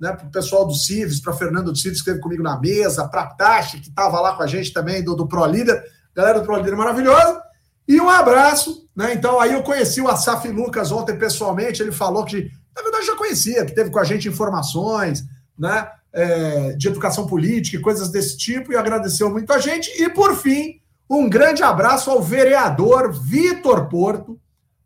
Né, 0.02 0.12
para 0.12 0.28
o 0.28 0.32
pessoal 0.32 0.66
do 0.66 0.74
Cives, 0.74 1.22
para 1.22 1.32
Fernando 1.32 1.72
do 1.72 1.78
Cives, 1.78 2.02
que 2.02 2.10
esteve 2.10 2.20
comigo 2.20 2.44
na 2.44 2.60
mesa, 2.60 3.08
para 3.08 3.22
a 3.22 3.28
Tati, 3.28 3.80
que 3.80 3.88
estava 3.88 4.20
lá 4.20 4.36
com 4.36 4.44
a 4.44 4.48
gente 4.48 4.74
também, 4.74 5.02
do, 5.02 5.16
do 5.16 5.26
Pro 5.26 5.46
Líder. 5.46 5.82
Galera 6.14 6.40
do 6.40 6.46
Pro 6.46 6.58
Líder 6.58 6.76
maravilhosa. 6.76 7.45
E 7.88 8.02
um 8.02 8.10
abraço, 8.10 8.88
né? 8.96 9.14
Então, 9.14 9.40
aí 9.40 9.54
eu 9.54 9.62
conheci 9.62 10.02
o 10.02 10.08
Asaf 10.08 10.48
Lucas 10.48 10.92
ontem 10.92 11.18
pessoalmente. 11.18 11.82
Ele 11.82 11.92
falou 11.92 12.26
que, 12.26 12.50
na 12.76 12.82
verdade, 12.82 13.06
já 13.06 13.16
conhecia, 13.16 13.66
que 13.66 13.76
teve 13.76 13.92
com 13.92 14.00
a 14.00 14.04
gente 14.04 14.28
informações, 14.28 15.24
né? 15.58 15.88
É, 16.12 16.72
de 16.74 16.88
educação 16.88 17.28
política 17.28 17.76
e 17.76 17.82
coisas 17.82 18.10
desse 18.10 18.38
tipo, 18.38 18.72
e 18.72 18.78
agradeceu 18.78 19.30
muito 19.30 19.52
a 19.52 19.60
gente. 19.60 19.92
E, 20.02 20.10
por 20.10 20.36
fim, 20.36 20.80
um 21.10 21.30
grande 21.30 21.62
abraço 21.62 22.10
ao 22.10 22.22
vereador 22.22 23.12
Vitor 23.12 23.88
Porto, 23.88 24.40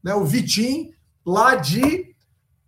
né? 0.03 0.13
O 0.13 0.26
Vitim, 0.26 0.91
lá 1.26 1.55
de 1.55 2.09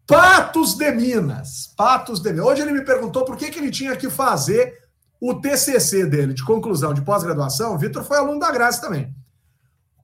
Patos 0.07 0.75
de 0.75 0.91
Minas. 0.91 1.73
Patos 1.75 2.21
de 2.21 2.31
Minas. 2.31 2.45
Hoje 2.45 2.61
ele 2.61 2.71
me 2.71 2.85
perguntou 2.85 3.25
por 3.25 3.35
que, 3.35 3.49
que 3.49 3.59
ele 3.59 3.71
tinha 3.71 3.95
que 3.97 4.09
fazer 4.09 4.79
o 5.19 5.33
TCC 5.33 6.05
dele, 6.05 6.33
de 6.33 6.43
conclusão 6.43 6.93
de 6.93 7.01
pós-graduação. 7.01 7.77
Vitor 7.77 8.03
foi 8.03 8.17
aluno 8.17 8.39
da 8.39 8.51
Graça 8.51 8.79
também 8.79 9.13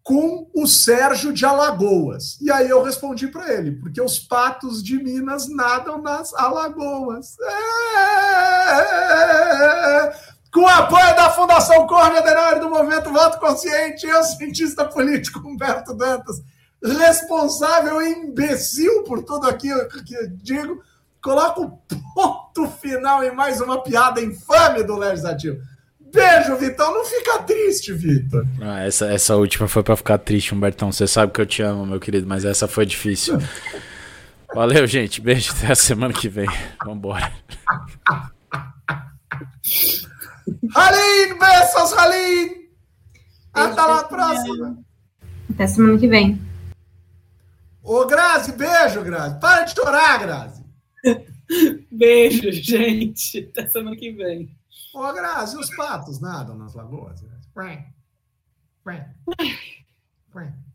com 0.07 0.49
o 0.55 0.65
Sérgio 0.65 1.33
de 1.33 1.45
Alagoas. 1.45 2.39
E 2.39 2.49
aí 2.49 2.69
eu 2.69 2.81
respondi 2.81 3.27
para 3.27 3.53
ele, 3.53 3.73
porque 3.73 4.01
os 4.01 4.17
patos 4.17 4.81
de 4.81 4.95
Minas 5.03 5.49
nadam 5.49 6.01
nas 6.01 6.33
Alagoas. 6.33 7.35
É... 7.41 8.77
Com 10.53 10.65
apoio 10.65 11.13
da 11.13 11.29
Fundação 11.31 11.85
Córnea 11.85 12.21
Adenauer 12.21 12.57
do 12.61 12.69
Movimento 12.69 13.11
Voto 13.11 13.37
Consciente, 13.37 14.07
eu, 14.07 14.23
cientista 14.23 14.85
político 14.85 15.45
Humberto 15.45 15.93
Dantas, 15.93 16.37
responsável 16.81 18.01
e 18.01 18.13
imbecil 18.13 19.03
por 19.03 19.25
tudo 19.25 19.45
aquilo 19.49 19.89
que 19.89 20.15
eu 20.15 20.29
digo, 20.37 20.81
coloco 21.21 21.81
ponto 22.15 22.65
final 22.79 23.25
em 23.25 23.35
mais 23.35 23.59
uma 23.59 23.83
piada 23.83 24.21
infame 24.21 24.83
do 24.83 24.95
Legislativo. 24.95 25.57
Beijo, 26.17 26.57
Vitão. 26.57 26.93
Não 26.95 27.05
fica 27.05 27.43
triste, 27.43 27.93
Vitor. 27.93 28.43
Ah, 28.59 28.79
essa, 28.79 29.05
essa 29.05 29.35
última 29.35 29.67
foi 29.67 29.83
pra 29.83 29.95
ficar 29.95 30.17
triste, 30.17 30.53
Humbertão. 30.53 30.91
Você 30.91 31.05
sabe 31.05 31.31
que 31.31 31.39
eu 31.39 31.45
te 31.45 31.61
amo, 31.61 31.85
meu 31.85 31.99
querido, 31.99 32.25
mas 32.27 32.43
essa 32.43 32.67
foi 32.67 32.87
difícil. 32.87 33.37
Valeu, 34.53 34.87
gente. 34.87 35.21
Beijo. 35.21 35.53
Até 35.53 35.71
a 35.71 35.75
semana 35.75 36.11
que 36.13 36.27
vem. 36.27 36.47
Vambora. 36.83 37.31
Halim, 40.73 41.37
beijos, 41.37 41.93
Halim. 41.93 42.67
Até 43.53 43.81
a 43.81 44.03
próxima. 44.03 44.77
Até 45.53 45.67
semana 45.67 45.99
que 45.99 46.07
vem. 46.07 46.41
Ô, 47.83 48.05
Grazi, 48.05 48.53
beijo, 48.53 49.03
Grazi. 49.03 49.39
Para 49.39 49.63
de 49.63 49.75
chorar, 49.75 50.19
Grazi. 50.19 50.63
Beijo, 51.89 52.51
gente. 52.51 53.49
Até 53.49 53.69
semana 53.69 53.95
que 53.95 54.11
vem. 54.11 54.56
Ô, 54.97 55.13
Grazi, 55.13 55.55
os 55.55 55.69
patos 55.75 56.19
nadam 56.19 56.57
nas 56.57 56.73
lagoas? 56.73 57.23
Quém. 57.53 57.93
Quém. 58.83 59.05
Quém. 60.33 60.66